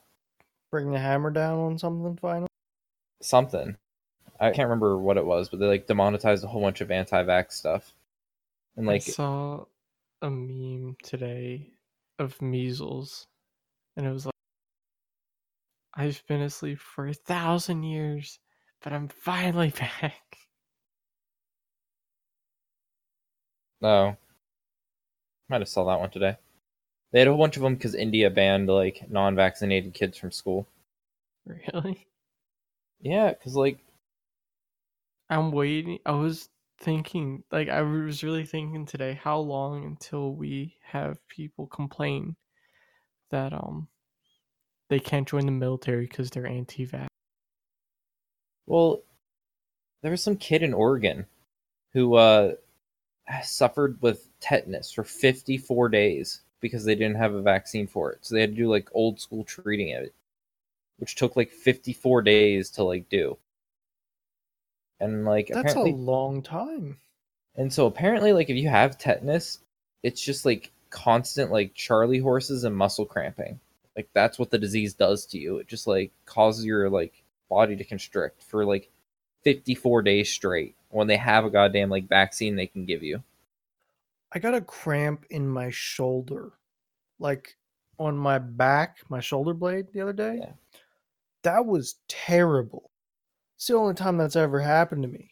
bring 0.70 0.90
the 0.90 0.98
hammer 0.98 1.30
down 1.30 1.58
on 1.58 1.78
something 1.78 2.16
finally? 2.16 2.48
something. 3.24 3.76
I 4.40 4.50
can't 4.50 4.68
remember 4.68 4.98
what 4.98 5.16
it 5.16 5.24
was, 5.24 5.48
but 5.48 5.60
they 5.60 5.66
like 5.66 5.86
demonetized 5.86 6.44
a 6.44 6.48
whole 6.48 6.62
bunch 6.62 6.80
of 6.80 6.90
anti-vax 6.90 7.52
stuff. 7.52 7.92
And 8.76 8.86
like 8.86 9.02
I 9.06 9.10
saw 9.10 9.64
a 10.20 10.30
meme 10.30 10.96
today 11.02 11.70
of 12.18 12.40
measles, 12.42 13.26
and 13.96 14.06
it 14.06 14.12
was 14.12 14.26
like, 14.26 14.32
I've 15.94 16.22
been 16.26 16.42
asleep 16.42 16.78
for 16.78 17.06
a 17.06 17.14
thousand 17.14 17.84
years, 17.84 18.38
but 18.82 18.92
I'm 18.92 19.08
finally 19.08 19.70
back. 19.78 20.38
oh, 23.82 24.16
might 25.48 25.60
have 25.60 25.68
saw 25.68 25.84
that 25.84 26.00
one 26.00 26.10
today. 26.10 26.36
They 27.12 27.20
had 27.20 27.28
a 27.28 27.32
whole 27.32 27.40
bunch 27.40 27.56
of 27.56 27.62
them 27.62 27.74
because 27.74 27.94
India 27.94 28.30
banned 28.30 28.68
like 28.68 29.10
non-vaccinated 29.10 29.94
kids 29.94 30.16
from 30.16 30.32
school. 30.32 30.66
Really? 31.46 32.06
Yeah, 33.00 33.30
because 33.30 33.54
like 33.54 33.78
I'm 35.28 35.50
waiting. 35.52 35.98
I 36.06 36.12
was 36.12 36.48
thinking, 36.80 37.42
like, 37.50 37.68
I 37.68 37.82
was 37.82 38.22
really 38.22 38.44
thinking 38.44 38.86
today, 38.86 39.18
how 39.22 39.38
long 39.38 39.84
until 39.84 40.34
we 40.34 40.76
have 40.82 41.16
people 41.28 41.66
complain 41.66 42.36
that 43.30 43.52
um 43.52 43.88
they 44.90 45.00
can't 45.00 45.26
join 45.26 45.46
the 45.46 45.52
military 45.52 46.06
because 46.06 46.30
they're 46.30 46.46
anti-vax. 46.46 47.11
Well, 48.66 49.02
there 50.02 50.10
was 50.10 50.22
some 50.22 50.36
kid 50.36 50.62
in 50.62 50.74
Oregon 50.74 51.26
who 51.92 52.14
uh, 52.14 52.54
suffered 53.42 53.98
with 54.00 54.28
tetanus 54.40 54.92
for 54.92 55.04
54 55.04 55.88
days 55.88 56.42
because 56.60 56.84
they 56.84 56.94
didn't 56.94 57.16
have 57.16 57.34
a 57.34 57.42
vaccine 57.42 57.86
for 57.86 58.12
it. 58.12 58.18
So 58.22 58.34
they 58.34 58.40
had 58.40 58.50
to 58.50 58.56
do 58.56 58.70
like 58.70 58.88
old 58.94 59.20
school 59.20 59.44
treating 59.44 59.94
of 59.94 60.04
it, 60.04 60.14
which 60.98 61.16
took 61.16 61.36
like 61.36 61.50
54 61.50 62.22
days 62.22 62.70
to 62.70 62.84
like 62.84 63.08
do. 63.08 63.36
And 65.00 65.24
like 65.24 65.50
That's 65.52 65.74
a 65.74 65.80
long 65.80 66.42
time. 66.42 66.98
and 67.56 67.72
so 67.72 67.86
apparently, 67.86 68.32
like 68.32 68.48
if 68.48 68.56
you 68.56 68.68
have 68.68 68.98
tetanus, 68.98 69.58
it's 70.04 70.22
just 70.22 70.46
like 70.46 70.70
constant 70.90 71.50
like 71.50 71.74
Charlie 71.74 72.20
horses 72.20 72.62
and 72.62 72.76
muscle 72.76 73.04
cramping. 73.04 73.58
Like 73.96 74.08
that's 74.14 74.38
what 74.38 74.50
the 74.50 74.58
disease 74.58 74.94
does 74.94 75.26
to 75.26 75.38
you. 75.38 75.58
It 75.58 75.66
just 75.66 75.88
like 75.88 76.12
causes 76.24 76.64
your 76.64 76.88
like 76.88 77.21
body 77.52 77.76
to 77.76 77.84
constrict 77.84 78.42
for 78.42 78.64
like 78.64 78.90
54 79.42 80.02
days 80.02 80.32
straight 80.32 80.74
when 80.90 81.06
they 81.06 81.16
have 81.16 81.44
a 81.44 81.50
goddamn 81.50 81.90
like 81.90 82.08
vaccine 82.08 82.56
they 82.56 82.66
can 82.66 82.84
give 82.84 83.02
you. 83.02 83.22
I 84.32 84.38
got 84.38 84.54
a 84.54 84.60
cramp 84.60 85.26
in 85.30 85.46
my 85.46 85.70
shoulder, 85.70 86.52
like 87.18 87.56
on 87.98 88.16
my 88.16 88.38
back, 88.38 88.98
my 89.10 89.20
shoulder 89.20 89.52
blade 89.52 89.86
the 89.92 90.00
other 90.00 90.12
day. 90.14 90.38
Yeah. 90.40 90.52
That 91.42 91.66
was 91.66 91.96
terrible. 92.08 92.90
It's 93.56 93.66
the 93.66 93.74
only 93.74 93.94
time 93.94 94.16
that's 94.16 94.36
ever 94.36 94.60
happened 94.60 95.02
to 95.02 95.08
me. 95.08 95.30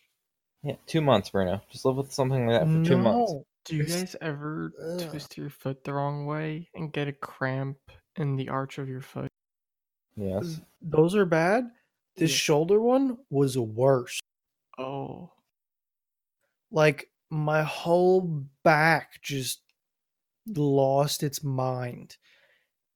Yeah, 0.62 0.76
two 0.86 1.00
months, 1.00 1.30
Bruno. 1.30 1.62
Just 1.70 1.84
live 1.84 1.96
with 1.96 2.12
something 2.12 2.46
like 2.46 2.60
that 2.60 2.66
for 2.66 2.84
two 2.84 2.98
months. 2.98 3.32
Do 3.64 3.76
you 3.76 3.84
guys 3.84 4.16
ever 4.20 4.72
Ugh. 4.82 5.08
twist 5.10 5.38
your 5.38 5.50
foot 5.50 5.84
the 5.84 5.94
wrong 5.94 6.26
way 6.26 6.68
and 6.74 6.92
get 6.92 7.08
a 7.08 7.12
cramp 7.12 7.78
in 8.16 8.36
the 8.36 8.48
arch 8.50 8.78
of 8.78 8.88
your 8.88 9.00
foot? 9.00 9.28
Yes. 10.16 10.60
Those 10.82 11.14
are 11.14 11.24
bad. 11.24 11.70
This 12.20 12.30
Yeah. 12.32 12.36
shoulder 12.36 12.80
one 12.80 13.18
was 13.30 13.56
worse. 13.58 14.20
Oh, 14.78 15.32
Like 16.70 17.10
my 17.30 17.62
whole 17.62 18.20
back 18.62 19.20
just 19.22 19.62
lost 20.46 21.22
its 21.22 21.42
mind. 21.42 22.16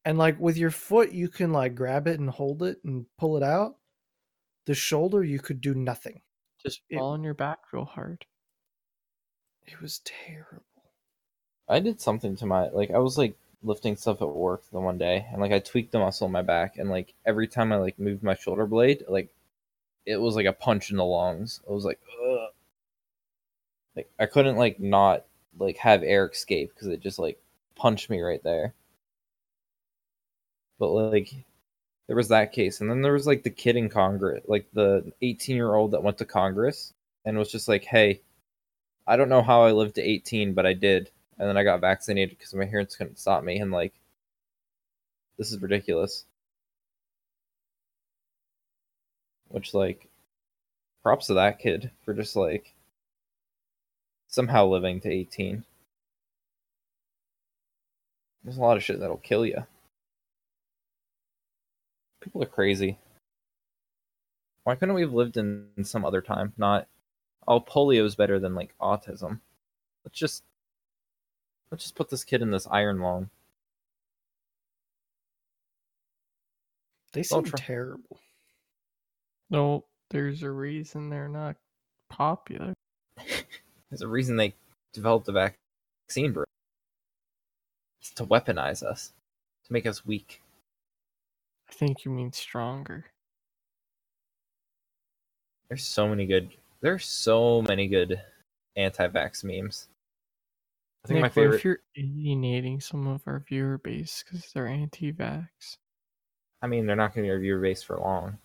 And 0.05 0.19
like 0.19 0.39
with 0.39 0.57
your 0.59 0.71
foot, 0.71 1.11
you 1.13 1.29
can 1.29 1.53
like 1.53 1.75
grab 1.75 2.07
it 2.07 2.21
and 2.21 2.29
hold 2.29 2.63
it 2.63 2.85
and 2.85 3.07
pull 3.17 3.37
it 3.39 3.43
out. 3.43 3.79
The 4.67 4.75
shoulder, 4.75 5.25
you 5.25 5.39
could 5.41 5.61
do 5.61 5.75
nothing. 5.75 6.21
just 6.63 6.83
It- 6.89 6.97
fall 6.99 7.11
on 7.13 7.23
your 7.25 7.35
back 7.35 7.73
real 7.73 7.85
hard. 7.85 8.27
It 9.67 9.81
was 9.81 10.01
terrible. 10.05 10.93
I 11.69 11.81
did 11.81 12.01
something 12.01 12.37
to 12.37 12.47
my 12.47 12.69
like 12.69 12.91
I 12.91 12.99
was 12.99 13.17
like 13.19 13.37
lifting 13.65 13.97
stuff 13.97 14.23
at 14.23 14.29
work 14.29 14.63
the 14.71 14.79
one 14.79 14.99
day 14.99 15.27
and 15.33 15.41
like 15.41 15.53
I 15.53 15.59
tweaked 15.59 15.93
the 15.93 15.99
muscle 15.99 16.27
in 16.27 16.33
my 16.33 16.43
back 16.43 16.77
and 16.77 16.91
like 16.91 17.15
every 17.27 17.49
time 17.49 17.73
I 17.73 17.77
like 17.77 17.99
moved 17.99 18.23
my 18.23 18.35
shoulder 18.35 18.67
blade, 18.67 19.05
like 19.09 19.31
it 20.07 20.21
was 20.21 20.37
like 20.37 20.47
a 20.47 20.53
punch 20.53 20.91
in 20.91 20.99
the 20.99 21.05
lungs. 21.05 21.61
I 21.69 21.73
was 21.73 21.85
like, 21.85 22.01
Ugh. 22.23 22.49
like 23.97 24.11
I 24.21 24.27
couldn't 24.27 24.57
like 24.57 24.79
not 24.79 25.25
like 25.59 25.79
have 25.79 26.03
air 26.03 26.29
escape 26.29 26.73
because 26.75 26.89
it 26.89 27.01
just 27.01 27.19
like 27.19 27.41
punched 27.75 28.11
me 28.11 28.21
right 28.21 28.43
there. 28.43 28.75
But 30.79 30.91
like 30.91 31.33
there 32.07 32.17
was 32.17 32.29
that 32.29 32.53
case 32.53 32.81
and 32.81 32.91
then 32.91 33.03
there 33.03 33.13
was 33.15 33.27
like 33.27 33.43
the 33.43 33.51
kid 33.51 33.77
in 33.77 33.89
Congress, 33.89 34.45
like 34.47 34.67
the 34.75 35.13
18 35.23 35.57
year 35.57 35.75
old 35.75 35.93
that 35.93 36.03
went 36.03 36.19
to 36.19 36.25
Congress 36.27 36.93
and 37.25 37.39
was 37.39 37.51
just 37.51 37.69
like, 37.69 37.85
hey, 37.85 38.21
I 39.07 39.17
don't 39.17 39.29
know 39.29 39.43
how 39.43 39.63
I 39.63 39.73
lived 39.73 39.97
to 39.97 40.03
18, 40.03 40.55
but 40.55 40.67
I 40.67 40.73
did. 40.73 41.11
And 41.39 41.49
then 41.49 41.57
I 41.57 41.65
got 41.65 41.81
vaccinated 41.81 42.39
because 42.39 42.55
my 42.55 42.67
parents 42.67 42.97
couldn't 42.97 43.19
stop 43.19 43.43
me. 43.43 43.59
And 43.59 43.71
like, 43.71 43.95
this 45.39 45.53
is 45.53 45.61
ridiculous. 45.61 46.25
Which, 49.49 49.75
like, 49.75 50.09
props 51.03 51.27
to 51.27 51.35
that 51.35 51.59
kid 51.59 51.91
for 52.05 52.15
just 52.15 52.35
like 52.35 52.75
somehow 54.29 54.67
living 54.67 55.01
to 55.01 55.11
18. 55.11 55.65
There's 58.43 58.57
a 58.57 58.61
lot 58.61 58.77
of 58.77 58.83
shit 58.83 59.01
that'll 59.01 59.17
kill 59.19 59.47
you. 59.47 59.65
People 62.21 62.43
are 62.43 62.47
crazy. 62.47 62.99
Why 64.65 64.75
couldn't 64.75 64.95
we 64.95 65.03
have 65.03 65.13
lived 65.13 65.37
in, 65.37 65.67
in 65.77 65.85
some 65.85 66.05
other 66.05 66.23
time? 66.23 66.53
Not, 66.57 66.89
oh, 67.47 67.61
polio 67.61 68.05
is 68.05 68.17
better 68.17 68.39
than 68.39 68.55
like 68.55 68.75
autism. 68.81 69.41
Let's 70.05 70.19
just 70.19 70.43
let's 71.75 71.83
just 71.83 71.97
put 71.97 72.09
this 72.09 72.23
kid 72.23 72.41
in 72.41 72.53
this 72.53 72.69
iron 72.71 73.01
lung. 73.01 73.29
They 77.13 77.25
Well, 77.29 77.43
seem 77.43 77.51
try- 77.51 77.59
terrible. 77.59 78.21
No, 79.51 79.85
there's 80.11 80.45
a 80.45 80.51
reason 80.53 81.11
they're 81.11 81.29
not 81.29 81.57
popular. 82.09 82.75
There's 83.91 84.03
a 84.03 84.09
reason 84.09 84.37
they 84.37 84.55
developed 84.93 85.27
the 85.27 85.33
vaccine, 86.09 86.33
bro. 86.33 86.45
It's 88.01 88.11
to 88.15 88.25
weaponize 88.27 88.83
us, 88.83 89.13
to 89.67 89.73
make 89.73 89.87
us 89.87 90.05
weak. 90.05 90.43
I 91.69 91.73
think 91.73 92.05
you 92.05 92.11
mean 92.11 92.33
stronger. 92.33 93.05
There's 95.69 95.85
so 95.85 96.09
many 96.09 96.27
good. 96.27 96.51
There's 96.81 97.05
so 97.07 97.63
many 97.63 97.87
good 97.87 98.21
anti-vax 98.75 99.45
memes. 99.45 99.87
I 101.05 101.09
think 101.09 101.17
Nick, 101.17 101.23
my 101.23 101.29
favorite. 101.29 101.57
if 101.57 101.65
you're 101.65 101.81
alienating 101.99 102.81
some 102.81 103.07
of 103.07 103.23
our 103.27 103.45
viewer 103.47 103.79
base 103.79 104.25
because 104.25 104.51
they're 104.53 104.67
anti-vax? 104.67 105.77
I 106.63 106.67
mean, 106.67 106.87
they're 106.87 106.97
not 106.97 107.15
going 107.15 107.25
to 107.25 107.29
be 107.29 107.33
our 107.33 107.39
viewer 107.39 107.61
base 107.61 107.83
for 107.83 107.99
long. 107.99 108.39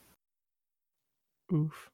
Oof. 1.54 1.90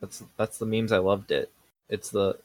That's 0.00 0.22
that's 0.36 0.58
the 0.58 0.66
memes 0.66 0.90
I 0.90 0.98
loved. 0.98 1.30
It. 1.30 1.50
It's 1.88 2.10
the 2.10 2.38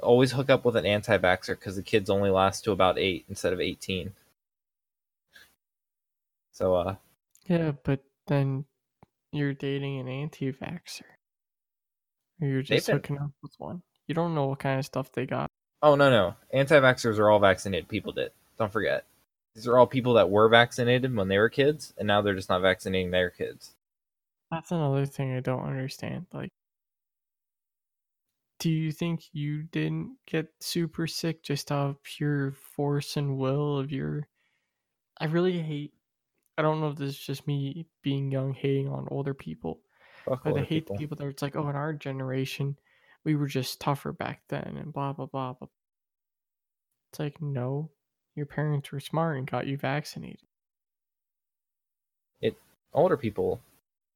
always 0.00 0.32
hook 0.32 0.50
up 0.50 0.64
with 0.64 0.76
an 0.76 0.86
anti-vaxer 0.86 1.48
because 1.58 1.76
the 1.76 1.82
kids 1.82 2.10
only 2.10 2.30
last 2.30 2.64
to 2.64 2.72
about 2.72 2.98
eight 2.98 3.24
instead 3.28 3.52
of 3.52 3.60
eighteen. 3.60 4.12
So 6.52 6.74
uh, 6.74 6.96
Yeah, 7.48 7.72
but 7.82 8.00
then 8.26 8.64
you're 9.32 9.54
dating 9.54 9.98
an 9.98 10.08
anti-vaxer. 10.08 11.02
Or 12.40 12.48
you're 12.48 12.62
just 12.62 12.86
been- 12.86 12.96
hooking 12.96 13.18
up 13.18 13.30
with 13.42 13.52
one. 13.58 13.82
You 14.06 14.14
don't 14.14 14.34
know 14.34 14.46
what 14.46 14.58
kind 14.58 14.78
of 14.78 14.86
stuff 14.86 15.12
they 15.12 15.26
got. 15.26 15.50
Oh 15.82 15.94
no 15.94 16.10
no. 16.10 16.34
Anti-vaxxers 16.52 17.18
are 17.18 17.30
all 17.30 17.38
vaccinated 17.38 17.88
people 17.88 18.12
did. 18.12 18.32
Don't 18.58 18.72
forget. 18.72 19.04
These 19.54 19.66
are 19.66 19.78
all 19.78 19.86
people 19.86 20.14
that 20.14 20.30
were 20.30 20.48
vaccinated 20.48 21.14
when 21.14 21.28
they 21.28 21.38
were 21.38 21.48
kids 21.48 21.92
and 21.98 22.06
now 22.06 22.22
they're 22.22 22.34
just 22.34 22.48
not 22.48 22.62
vaccinating 22.62 23.10
their 23.10 23.30
kids. 23.30 23.72
That's 24.50 24.70
another 24.70 25.06
thing 25.06 25.34
I 25.34 25.40
don't 25.40 25.64
understand. 25.64 26.26
Like, 26.32 26.50
do 28.58 28.70
you 28.70 28.92
think 28.92 29.24
you 29.32 29.64
didn't 29.64 30.16
get 30.26 30.48
super 30.60 31.06
sick 31.06 31.42
just 31.42 31.70
out 31.72 31.90
of 31.90 32.02
pure 32.02 32.52
force 32.52 33.16
and 33.16 33.36
will 33.36 33.78
of 33.78 33.90
your? 33.92 34.28
I 35.20 35.26
really 35.26 35.58
hate. 35.58 35.92
I 36.56 36.62
don't 36.62 36.80
know 36.80 36.88
if 36.88 36.96
this 36.96 37.10
is 37.10 37.18
just 37.18 37.46
me 37.46 37.86
being 38.02 38.30
young 38.30 38.54
hating 38.54 38.88
on 38.88 39.08
older 39.10 39.34
people, 39.34 39.80
Fuck 40.24 40.44
but 40.44 40.56
I 40.56 40.60
hate 40.60 40.68
people. 40.86 40.96
the 40.96 41.00
people 41.00 41.16
that 41.16 41.24
are 41.24 41.30
it's 41.30 41.42
like, 41.42 41.56
oh, 41.56 41.68
in 41.68 41.76
our 41.76 41.92
generation, 41.92 42.78
we 43.26 43.34
were 43.34 43.48
just 43.48 43.80
tougher 43.80 44.12
back 44.12 44.42
then, 44.48 44.78
and 44.78 44.92
blah 44.92 45.12
blah 45.12 45.26
blah. 45.26 45.52
blah. 45.52 45.68
It's 47.12 47.18
like, 47.18 47.42
no, 47.42 47.90
your 48.36 48.46
parents 48.46 48.92
were 48.92 49.00
smart 49.00 49.36
and 49.36 49.50
got 49.50 49.66
you 49.66 49.76
vaccinated. 49.76 50.46
It 52.40 52.56
older 52.94 53.16
people. 53.16 53.60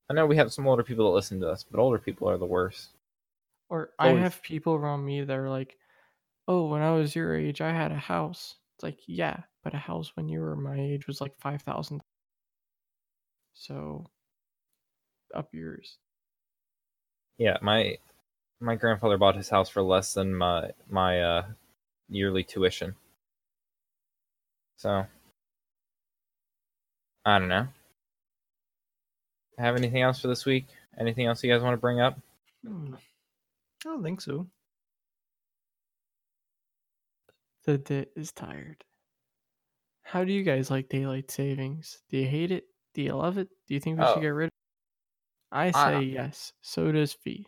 I 0.08 0.14
know 0.14 0.26
we 0.26 0.36
have 0.36 0.52
some 0.52 0.66
older 0.66 0.84
people 0.84 1.06
that 1.06 1.14
listen 1.16 1.40
to 1.40 1.50
us, 1.50 1.64
but 1.68 1.80
older 1.80 1.98
people 1.98 2.28
are 2.28 2.38
the 2.38 2.46
worst. 2.46 2.90
Or 3.68 3.90
I 3.98 4.10
have 4.10 4.42
people 4.42 4.74
around 4.74 5.04
me 5.04 5.22
that 5.22 5.36
are 5.36 5.50
like, 5.50 5.76
"Oh, 6.46 6.68
when 6.68 6.82
I 6.82 6.92
was 6.92 7.16
your 7.16 7.34
age, 7.34 7.60
I 7.60 7.72
had 7.72 7.90
a 7.90 7.96
house." 7.96 8.54
It's 8.76 8.84
like, 8.84 9.00
yeah, 9.06 9.42
but 9.64 9.74
a 9.74 9.78
house 9.78 10.14
when 10.16 10.28
you 10.28 10.40
were 10.40 10.56
my 10.56 10.80
age 10.80 11.08
was 11.08 11.20
like 11.20 11.36
five 11.40 11.62
thousand. 11.62 12.02
So, 13.54 14.10
up 15.34 15.48
yours. 15.52 15.98
Yeah, 17.38 17.56
my 17.62 17.98
my 18.60 18.74
grandfather 18.76 19.16
bought 19.18 19.36
his 19.36 19.48
house 19.48 19.68
for 19.68 19.82
less 19.82 20.14
than 20.14 20.34
my 20.34 20.70
my 20.88 21.20
uh 21.22 21.44
yearly 22.08 22.44
tuition. 22.44 22.94
So 24.76 25.04
I 27.24 27.38
don't 27.38 27.48
know. 27.48 27.68
Have 29.58 29.76
anything 29.76 30.02
else 30.02 30.20
for 30.20 30.28
this 30.28 30.44
week? 30.46 30.66
Anything 30.98 31.26
else 31.26 31.42
you 31.44 31.52
guys 31.52 31.62
want 31.62 31.74
to 31.74 31.80
bring 31.80 32.00
up? 32.00 32.18
Hmm. 32.66 32.94
I 32.94 32.98
don't 33.84 34.02
think 34.02 34.20
so. 34.20 34.46
The 37.66 37.78
dit 37.78 38.10
is 38.16 38.32
tired. 38.32 38.84
How 40.02 40.24
do 40.24 40.32
you 40.32 40.42
guys 40.42 40.70
like 40.70 40.88
daylight 40.88 41.30
savings? 41.30 41.98
Do 42.10 42.16
you 42.18 42.26
hate 42.26 42.50
it? 42.50 42.64
Do 42.94 43.02
you 43.02 43.12
love 43.14 43.38
it? 43.38 43.48
Do 43.68 43.74
you 43.74 43.80
think 43.80 43.98
we 43.98 44.04
Oh. 44.04 44.14
should 44.14 44.22
get 44.22 44.28
rid 44.28 44.46
of 44.46 44.50
I 45.52 45.66
I- 45.66 45.70
say 45.72 46.02
yes. 46.06 46.52
So 46.62 46.90
does 46.90 47.12
Fee. 47.12 47.46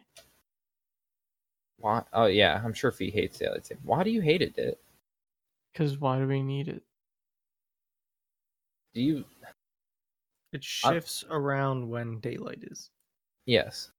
Why? 1.82 2.02
Oh 2.12 2.26
yeah, 2.26 2.62
I'm 2.64 2.72
sure 2.72 2.92
Fee 2.92 3.10
hates 3.10 3.38
daylight 3.38 3.66
saving. 3.66 3.82
Why 3.84 4.04
do 4.04 4.10
you 4.10 4.20
hate 4.20 4.40
it, 4.40 4.54
Dit? 4.54 4.78
Because 5.72 5.98
why 5.98 6.18
do 6.18 6.28
we 6.28 6.40
need 6.40 6.68
it? 6.68 6.82
Do 8.94 9.02
you? 9.02 9.24
It 10.52 10.62
shifts 10.62 11.24
around 11.28 11.88
when 11.88 12.20
daylight 12.20 12.60
is. 12.62 12.90
Yes. 13.46 13.90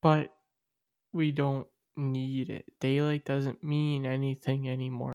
But 0.00 0.32
we 1.12 1.32
don't 1.32 1.66
need 1.96 2.50
it. 2.50 2.66
Daylight 2.80 3.24
doesn't 3.24 3.64
mean 3.64 4.06
anything 4.06 4.68
anymore. 4.68 5.12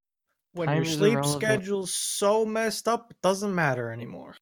When 0.54 0.68
Time 0.68 0.78
your 0.78 0.86
is 0.86 0.94
sleep 0.96 1.14
irrelevant. 1.14 1.42
schedule's 1.42 1.94
so 1.94 2.46
messed 2.46 2.88
up, 2.90 3.12
it 3.12 3.22
doesn't 3.22 3.56
matter 3.56 3.92
anymore. 3.92 4.36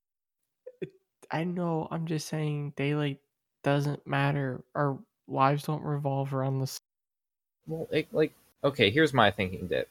I 1.29 1.43
know. 1.43 1.87
I'm 1.91 2.07
just 2.07 2.27
saying 2.27 2.73
daylight 2.75 3.19
doesn't 3.63 4.05
matter. 4.07 4.63
Our 4.73 4.97
lives 5.27 5.63
don't 5.63 5.83
revolve 5.83 6.33
around 6.33 6.59
the 6.59 6.67
sun. 6.67 6.79
Well, 7.71 7.87
it, 7.89 8.09
like, 8.11 8.33
okay, 8.65 8.89
here's 8.89 9.13
my 9.13 9.31
thinking, 9.31 9.67
Dit. 9.67 9.87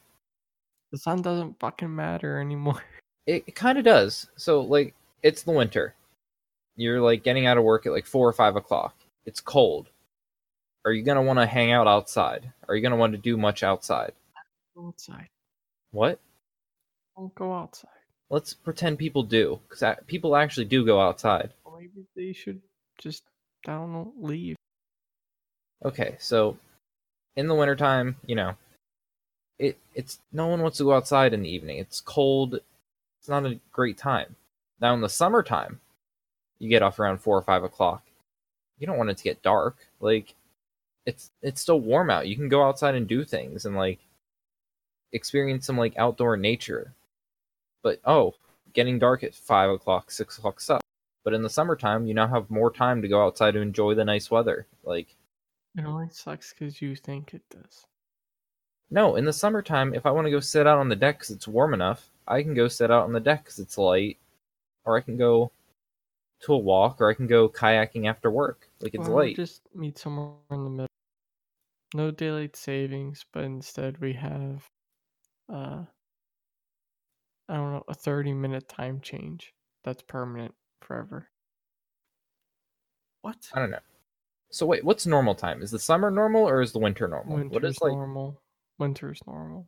The 0.91 0.99
sun 0.99 1.23
doesn't 1.23 1.59
fucking 1.59 1.93
matter 1.93 2.39
anymore. 2.39 2.81
It, 3.27 3.43
it 3.45 3.53
kind 3.53 3.77
of 3.77 3.85
does. 3.85 4.25
So, 4.35 4.61
like, 4.61 4.95
it's 5.21 5.43
the 5.43 5.51
winter. 5.51 5.93
You're 6.75 6.99
like 6.99 7.23
getting 7.23 7.45
out 7.45 7.59
of 7.59 7.63
work 7.63 7.85
at 7.85 7.91
like 7.91 8.07
four 8.07 8.27
or 8.27 8.33
five 8.33 8.55
o'clock. 8.55 8.95
It's 9.27 9.39
cold. 9.39 9.89
Are 10.85 10.91
you 10.91 11.03
gonna 11.03 11.21
want 11.21 11.37
to 11.37 11.45
hang 11.45 11.71
out 11.71 11.85
outside? 11.85 12.51
Are 12.67 12.75
you 12.75 12.81
gonna 12.81 12.95
want 12.95 13.11
to 13.11 13.19
do 13.19 13.37
much 13.37 13.61
outside? 13.61 14.13
Go 14.75 14.87
outside. 14.87 15.27
What? 15.91 16.19
Don't 17.15 17.33
go 17.35 17.53
outside. 17.53 17.91
Let's 18.31 18.55
pretend 18.55 18.97
people 18.97 19.21
do, 19.21 19.59
because 19.69 19.97
people 20.07 20.35
actually 20.35 20.65
do 20.65 20.83
go 20.83 20.99
outside. 20.99 21.51
Or 21.63 21.79
maybe 21.79 22.07
they 22.15 22.33
should 22.33 22.59
just, 22.97 23.21
I 23.67 23.73
don't 23.73 23.93
know, 23.93 24.13
leave. 24.19 24.55
Okay, 25.85 26.15
so 26.19 26.57
in 27.35 27.47
the 27.47 27.55
wintertime, 27.55 28.15
you 28.25 28.35
know, 28.35 28.55
it 29.59 29.77
it's 29.93 30.19
no 30.31 30.47
one 30.47 30.61
wants 30.61 30.77
to 30.77 30.83
go 30.83 30.93
outside 30.93 31.33
in 31.33 31.43
the 31.43 31.49
evening. 31.49 31.77
It's 31.77 32.01
cold. 32.01 32.55
It's 33.19 33.29
not 33.29 33.45
a 33.45 33.59
great 33.71 33.97
time. 33.97 34.35
Now 34.79 34.93
in 34.93 35.01
the 35.01 35.09
summertime, 35.09 35.79
you 36.59 36.69
get 36.69 36.81
off 36.83 36.99
around 36.99 37.19
four 37.19 37.37
or 37.37 37.43
five 37.43 37.63
o'clock. 37.63 38.03
You 38.79 38.87
don't 38.87 38.97
want 38.97 39.11
it 39.11 39.17
to 39.17 39.23
get 39.23 39.43
dark. 39.43 39.77
Like 39.99 40.33
it's 41.05 41.31
it's 41.41 41.61
still 41.61 41.79
warm 41.79 42.09
out. 42.09 42.27
You 42.27 42.35
can 42.35 42.49
go 42.49 42.63
outside 42.63 42.95
and 42.95 43.07
do 43.07 43.23
things 43.23 43.65
and 43.65 43.75
like 43.75 43.99
experience 45.13 45.65
some 45.65 45.77
like 45.77 45.97
outdoor 45.97 46.37
nature. 46.37 46.93
But 47.83 47.99
oh, 48.05 48.35
getting 48.73 48.99
dark 48.99 49.23
at 49.23 49.35
five 49.35 49.69
o'clock, 49.69 50.11
six 50.11 50.37
o'clock 50.37 50.59
sucks. 50.59 50.85
But 51.23 51.33
in 51.33 51.43
the 51.43 51.49
summertime, 51.49 52.07
you 52.07 52.15
now 52.15 52.27
have 52.27 52.49
more 52.49 52.71
time 52.71 53.01
to 53.03 53.07
go 53.07 53.25
outside 53.25 53.51
to 53.53 53.61
enjoy 53.61 53.93
the 53.93 54.05
nice 54.05 54.31
weather. 54.31 54.65
Like 54.83 55.15
It 55.77 55.85
only 55.85 56.09
sucks 56.11 56.53
because 56.53 56.81
you 56.81 56.95
think 56.95 57.33
it 57.33 57.43
does. 57.49 57.85
No, 58.89 59.15
in 59.15 59.23
the 59.23 59.31
summertime, 59.31 59.93
if 59.93 60.05
I 60.05 60.11
want 60.11 60.27
to 60.27 60.31
go 60.31 60.41
sit 60.41 60.67
out 60.67 60.79
on 60.79 60.89
the 60.89 60.95
deck 60.97 61.19
because 61.19 61.31
it's 61.31 61.47
warm 61.47 61.73
enough, 61.73 62.09
I 62.27 62.43
can 62.43 62.53
go 62.53 62.67
sit 62.67 62.91
out 62.91 63.03
on 63.03 63.13
the 63.13 63.21
deck 63.21 63.45
because 63.45 63.59
it's 63.59 63.77
light, 63.77 64.17
or 64.83 64.97
I 64.97 65.01
can 65.01 65.17
go 65.17 65.51
to 66.41 66.53
a 66.53 66.57
walk, 66.57 66.99
or 66.99 67.09
I 67.09 67.13
can 67.13 67.27
go 67.27 67.47
kayaking 67.47 68.09
after 68.09 68.29
work. 68.29 68.67
Like 68.81 68.93
it's 68.93 68.99
Why 68.99 69.05
don't 69.05 69.15
we 69.15 69.21
light. 69.27 69.35
Just 69.37 69.61
meet 69.73 69.97
somewhere 69.97 70.35
in 70.51 70.63
the 70.65 70.69
middle. 70.69 70.87
No 71.93 72.11
daylight 72.11 72.55
savings, 72.57 73.25
but 73.31 73.43
instead 73.43 73.99
we 73.99 74.13
have, 74.13 74.65
uh, 75.51 75.83
I 77.47 77.55
don't 77.55 77.71
know, 77.71 77.83
a 77.87 77.93
30 77.93 78.33
minute 78.33 78.67
time 78.67 78.99
change 78.99 79.53
that's 79.83 80.01
permanent 80.01 80.53
forever. 80.81 81.29
What? 83.21 83.49
I 83.53 83.59
don't 83.59 83.71
know. 83.71 83.79
So 84.51 84.65
wait, 84.65 84.83
what's 84.83 85.07
normal 85.07 85.33
time? 85.33 85.61
Is 85.61 85.71
the 85.71 85.79
summer 85.79 86.11
normal 86.11 86.47
or 86.47 86.61
is 86.61 86.73
the 86.73 86.79
winter 86.79 87.07
normal? 87.07 87.37
Winter's 87.37 87.53
what 87.53 87.63
is 87.63 87.81
like? 87.81 87.93
normal. 87.93 88.39
Winter's 88.77 89.21
normal. 89.25 89.67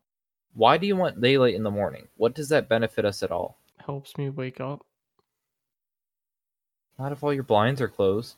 Why 0.53 0.77
do 0.77 0.85
you 0.85 0.95
want 0.95 1.21
daylight 1.21 1.55
in 1.55 1.63
the 1.63 1.71
morning? 1.71 2.07
What 2.17 2.35
does 2.35 2.49
that 2.49 2.69
benefit 2.69 3.05
us 3.05 3.23
at 3.23 3.31
all? 3.31 3.57
Helps 3.85 4.17
me 4.17 4.29
wake 4.29 4.59
up. 4.59 4.85
Not 6.99 7.11
if 7.11 7.23
all 7.23 7.33
your 7.33 7.43
blinds 7.43 7.81
are 7.81 7.87
closed. 7.87 8.35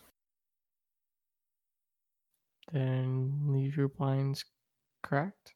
Then 2.71 3.47
leave 3.47 3.75
your 3.75 3.89
blinds 3.89 4.45
cracked. 5.03 5.53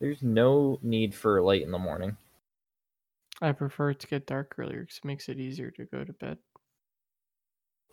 There's 0.00 0.22
no 0.22 0.78
need 0.82 1.14
for 1.14 1.40
light 1.40 1.62
in 1.62 1.70
the 1.70 1.78
morning. 1.78 2.16
I 3.40 3.52
prefer 3.52 3.90
it 3.90 4.00
to 4.00 4.06
get 4.06 4.26
dark 4.26 4.54
earlier 4.58 4.80
because 4.80 4.98
it 4.98 5.04
makes 5.04 5.28
it 5.28 5.38
easier 5.38 5.70
to 5.72 5.84
go 5.84 6.04
to 6.04 6.12
bed. 6.12 6.38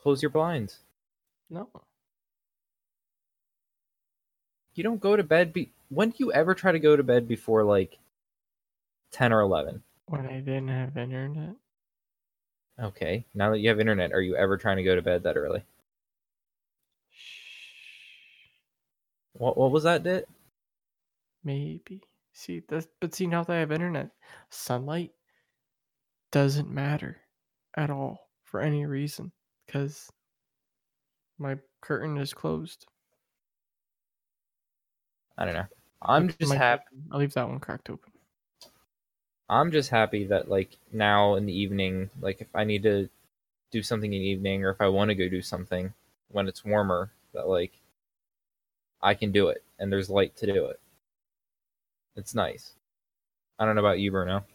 Close 0.04 0.22
your 0.22 0.32
blinds. 0.32 0.80
No. 1.49 1.70
You 4.76 4.84
don't 4.84 4.99
go 4.99 5.16
to 5.16 5.24
bed. 5.24 5.54
Be- 5.54 5.72
when 5.88 6.10
do 6.10 6.18
you 6.20 6.34
ever 6.34 6.54
try 6.54 6.74
to 6.74 6.80
go 6.80 6.97
to 6.97 7.04
bed 7.04 7.26
before 7.26 7.64
like 7.64 7.97
ten 9.12 9.32
or 9.32 9.39
eleven? 9.39 9.82
When 10.08 10.26
I 10.26 10.41
didn't 10.41 10.68
have 10.68 10.97
internet. 10.97 11.56
Okay. 12.78 13.26
Now 13.34 13.51
that 13.51 13.60
you 13.60 13.70
have 13.70 13.80
internet, 13.80 14.12
are 14.12 14.22
you 14.22 14.36
ever 14.36 14.58
trying 14.58 14.76
to 14.76 14.84
go 14.84 14.93
to 14.93 15.01
bed 15.01 15.24
that 15.24 15.38
early? 15.38 15.64
What 19.32 19.56
what 19.58 19.72
was 19.72 19.84
that, 19.84 20.04
Dit? 20.04 20.28
Maybe. 21.45 22.01
See, 22.34 22.62
that's, 22.68 22.88
but 22.99 23.16
see, 23.16 23.28
now 23.28 23.45
that 23.45 23.56
I 23.56 23.60
have 23.60 23.72
internet, 23.72 24.10
sunlight 24.49 25.12
doesn't 26.34 26.70
matter 26.70 27.22
at 27.78 27.89
all 27.89 28.28
for 28.43 28.60
any 28.60 28.86
reason 28.86 29.32
because 29.74 30.11
my 31.39 31.57
curtain 31.82 32.17
is 32.17 32.34
closed. 32.34 32.86
I 35.38 35.45
don't 35.45 35.55
know. 35.55 35.65
I'm 36.01 36.28
Like, 36.28 36.39
just 36.39 36.53
happy. 36.53 36.84
I'll 37.11 37.19
leave 37.19 37.34
that 37.34 37.49
one 37.49 37.59
cracked 37.59 37.89
open. 37.89 38.11
I'm 39.49 39.71
just 39.71 39.89
happy 39.89 40.26
that 40.26 40.49
like 40.49 40.78
now 40.91 41.36
in 41.36 41.45
the 41.45 41.53
evening, 41.57 42.09
like 42.21 42.41
if 42.41 42.47
I 42.55 42.63
need 42.63 42.84
to 42.84 43.09
do 43.71 43.82
something 43.84 44.13
in 44.13 44.19
the 44.21 44.28
evening 44.28 44.63
or 44.63 44.69
if 44.71 44.82
I 44.82 44.88
want 44.88 45.09
to 45.09 45.15
go 45.15 45.28
do 45.28 45.41
something 45.41 45.93
when 46.30 46.47
it's 46.47 46.63
warmer, 46.65 47.11
that 47.34 47.47
like 47.47 47.71
I 49.01 49.15
can 49.15 49.32
do 49.32 49.49
it 49.49 49.63
and 49.80 49.91
there's 49.91 50.09
light 50.09 50.36
to 50.38 50.45
do 50.45 50.65
it. 50.67 50.80
It's 52.15 52.36
nice. 52.36 52.74
I 53.59 53.65
don't 53.65 53.76
know 53.76 53.82
about 53.82 53.99
you, 53.99 54.12
Bruno. 54.12 54.45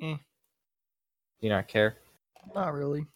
Eh, 0.00 0.16
Do 1.40 1.46
you 1.46 1.50
not 1.50 1.68
care? 1.68 1.96
Not 2.54 2.74
really. 2.74 3.06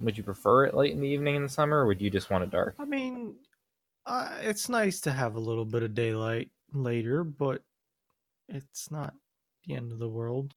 Would 0.00 0.16
you 0.16 0.24
prefer 0.24 0.64
it 0.64 0.74
late 0.74 0.92
in 0.92 1.00
the 1.00 1.08
evening 1.08 1.36
in 1.36 1.42
the 1.42 1.48
summer, 1.48 1.80
or 1.80 1.86
would 1.86 2.00
you 2.00 2.10
just 2.10 2.30
want 2.30 2.44
it 2.44 2.50
dark? 2.50 2.74
I 2.78 2.84
mean, 2.84 3.36
uh, 4.06 4.38
it's 4.40 4.68
nice 4.68 5.00
to 5.02 5.12
have 5.12 5.36
a 5.36 5.40
little 5.40 5.66
bit 5.66 5.82
of 5.82 5.94
daylight 5.94 6.50
later, 6.72 7.22
but 7.22 7.62
it's 8.48 8.90
not 8.90 9.14
the 9.66 9.74
end 9.74 9.92
of 9.92 9.98
the 9.98 10.08
world. 10.08 10.54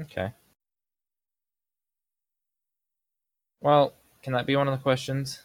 Okay. 0.00 0.32
Well, 3.60 3.94
can 4.22 4.32
that 4.32 4.46
be 4.46 4.56
one 4.56 4.68
of 4.68 4.72
the 4.76 4.82
questions? 4.82 5.42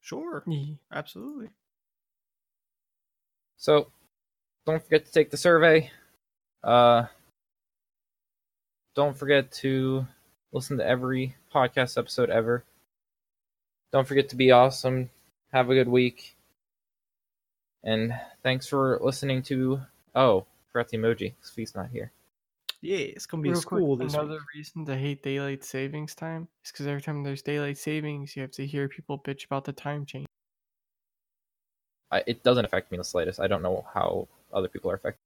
Sure, 0.00 0.44
absolutely. 0.90 1.50
So, 3.56 3.92
don't 4.66 4.82
forget 4.82 5.06
to 5.06 5.12
take 5.12 5.30
the 5.30 5.36
survey. 5.36 5.90
Uh, 6.62 7.06
don't 8.94 9.16
forget 9.16 9.50
to 9.52 10.06
listen 10.52 10.78
to 10.78 10.86
every 10.86 11.34
podcast 11.52 11.98
episode 11.98 12.30
ever. 12.30 12.64
Don't 13.92 14.06
forget 14.06 14.28
to 14.30 14.36
be 14.36 14.50
awesome. 14.50 15.10
Have 15.52 15.70
a 15.70 15.74
good 15.74 15.88
week. 15.88 16.36
And 17.84 18.14
thanks 18.42 18.66
for 18.66 18.98
listening 19.02 19.42
to. 19.44 19.80
Oh, 20.14 20.46
forgot 20.72 20.88
the 20.88 20.98
emoji. 20.98 21.34
Fee's 21.54 21.74
not 21.74 21.90
here. 21.90 22.12
Yeah, 22.80 22.98
it's 22.98 23.26
gonna 23.26 23.42
be 23.42 23.50
a 23.50 23.52
Real 23.52 23.62
quick, 23.62 23.78
school 23.78 23.96
this 23.96 24.14
another 24.14 24.34
week. 24.34 24.54
reason 24.56 24.84
to 24.86 24.96
hate 24.96 25.22
daylight 25.22 25.64
savings 25.64 26.14
time 26.14 26.48
is 26.64 26.72
because 26.72 26.86
every 26.86 27.02
time 27.02 27.22
there's 27.22 27.42
daylight 27.42 27.78
savings, 27.78 28.34
you 28.34 28.42
have 28.42 28.50
to 28.52 28.66
hear 28.66 28.88
people 28.88 29.18
bitch 29.18 29.44
about 29.46 29.64
the 29.64 29.72
time 29.72 30.04
change. 30.04 30.26
I, 32.10 32.22
it 32.26 32.42
doesn't 32.42 32.64
affect 32.64 32.90
me 32.90 32.96
in 32.96 33.00
the 33.00 33.04
slightest. 33.04 33.40
I 33.40 33.46
don't 33.46 33.62
know 33.62 33.86
how 33.94 34.28
other 34.52 34.68
people 34.68 34.90
are 34.90 34.94
affected. 34.94 35.20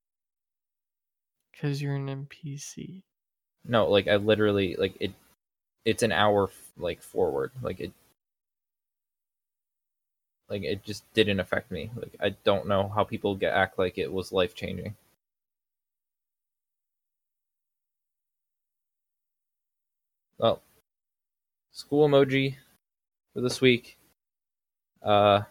Because 1.53 1.81
you're 1.81 1.95
an 1.97 2.09
NPC. 2.09 3.03
No, 3.65 3.89
like 3.89 4.07
I 4.09 4.17
literally 4.17 4.77
like 4.77 4.97
it. 5.01 5.13
It's 5.85 6.03
an 6.03 6.13
hour 6.13 6.51
like 6.77 7.03
forward. 7.03 7.53
Like 7.63 7.81
it. 7.81 7.93
Like 10.49 10.63
it 10.63 10.85
just 10.85 11.03
didn't 11.15 11.41
affect 11.41 11.71
me. 11.71 11.91
Like 11.97 12.15
I 12.21 12.31
don't 12.45 12.69
know 12.69 12.89
how 12.95 13.05
people 13.05 13.35
get 13.35 13.53
act 13.53 13.79
like 13.79 13.99
it 13.99 14.13
was 14.13 14.33
life 14.33 14.55
changing. 14.55 14.95
Well, 20.39 20.63
school 21.73 22.09
emoji 22.09 22.57
for 23.33 23.41
this 23.41 23.61
week. 23.61 23.97
Uh, 25.03 25.43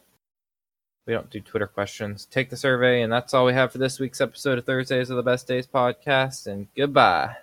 We 1.06 1.14
don't 1.14 1.30
do 1.30 1.40
Twitter 1.40 1.68
questions. 1.68 2.26
Take 2.26 2.50
the 2.50 2.58
survey, 2.58 3.02
and 3.02 3.14
that's 3.14 3.34
all 3.34 3.46
we 3.46 3.54
have 3.54 3.72
for 3.72 3.78
this 3.78 4.00
week's 4.00 4.22
episode 4.22 4.58
of 4.58 4.66
Thursdays 4.66 5.10
of 5.12 5.18
the 5.18 5.24
Best 5.24 5.48
Days 5.48 5.68
podcast. 5.68 6.48
And 6.48 6.68
goodbye. 6.76 7.36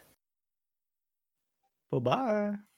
Bye 1.90 1.98
bye. 1.98 2.71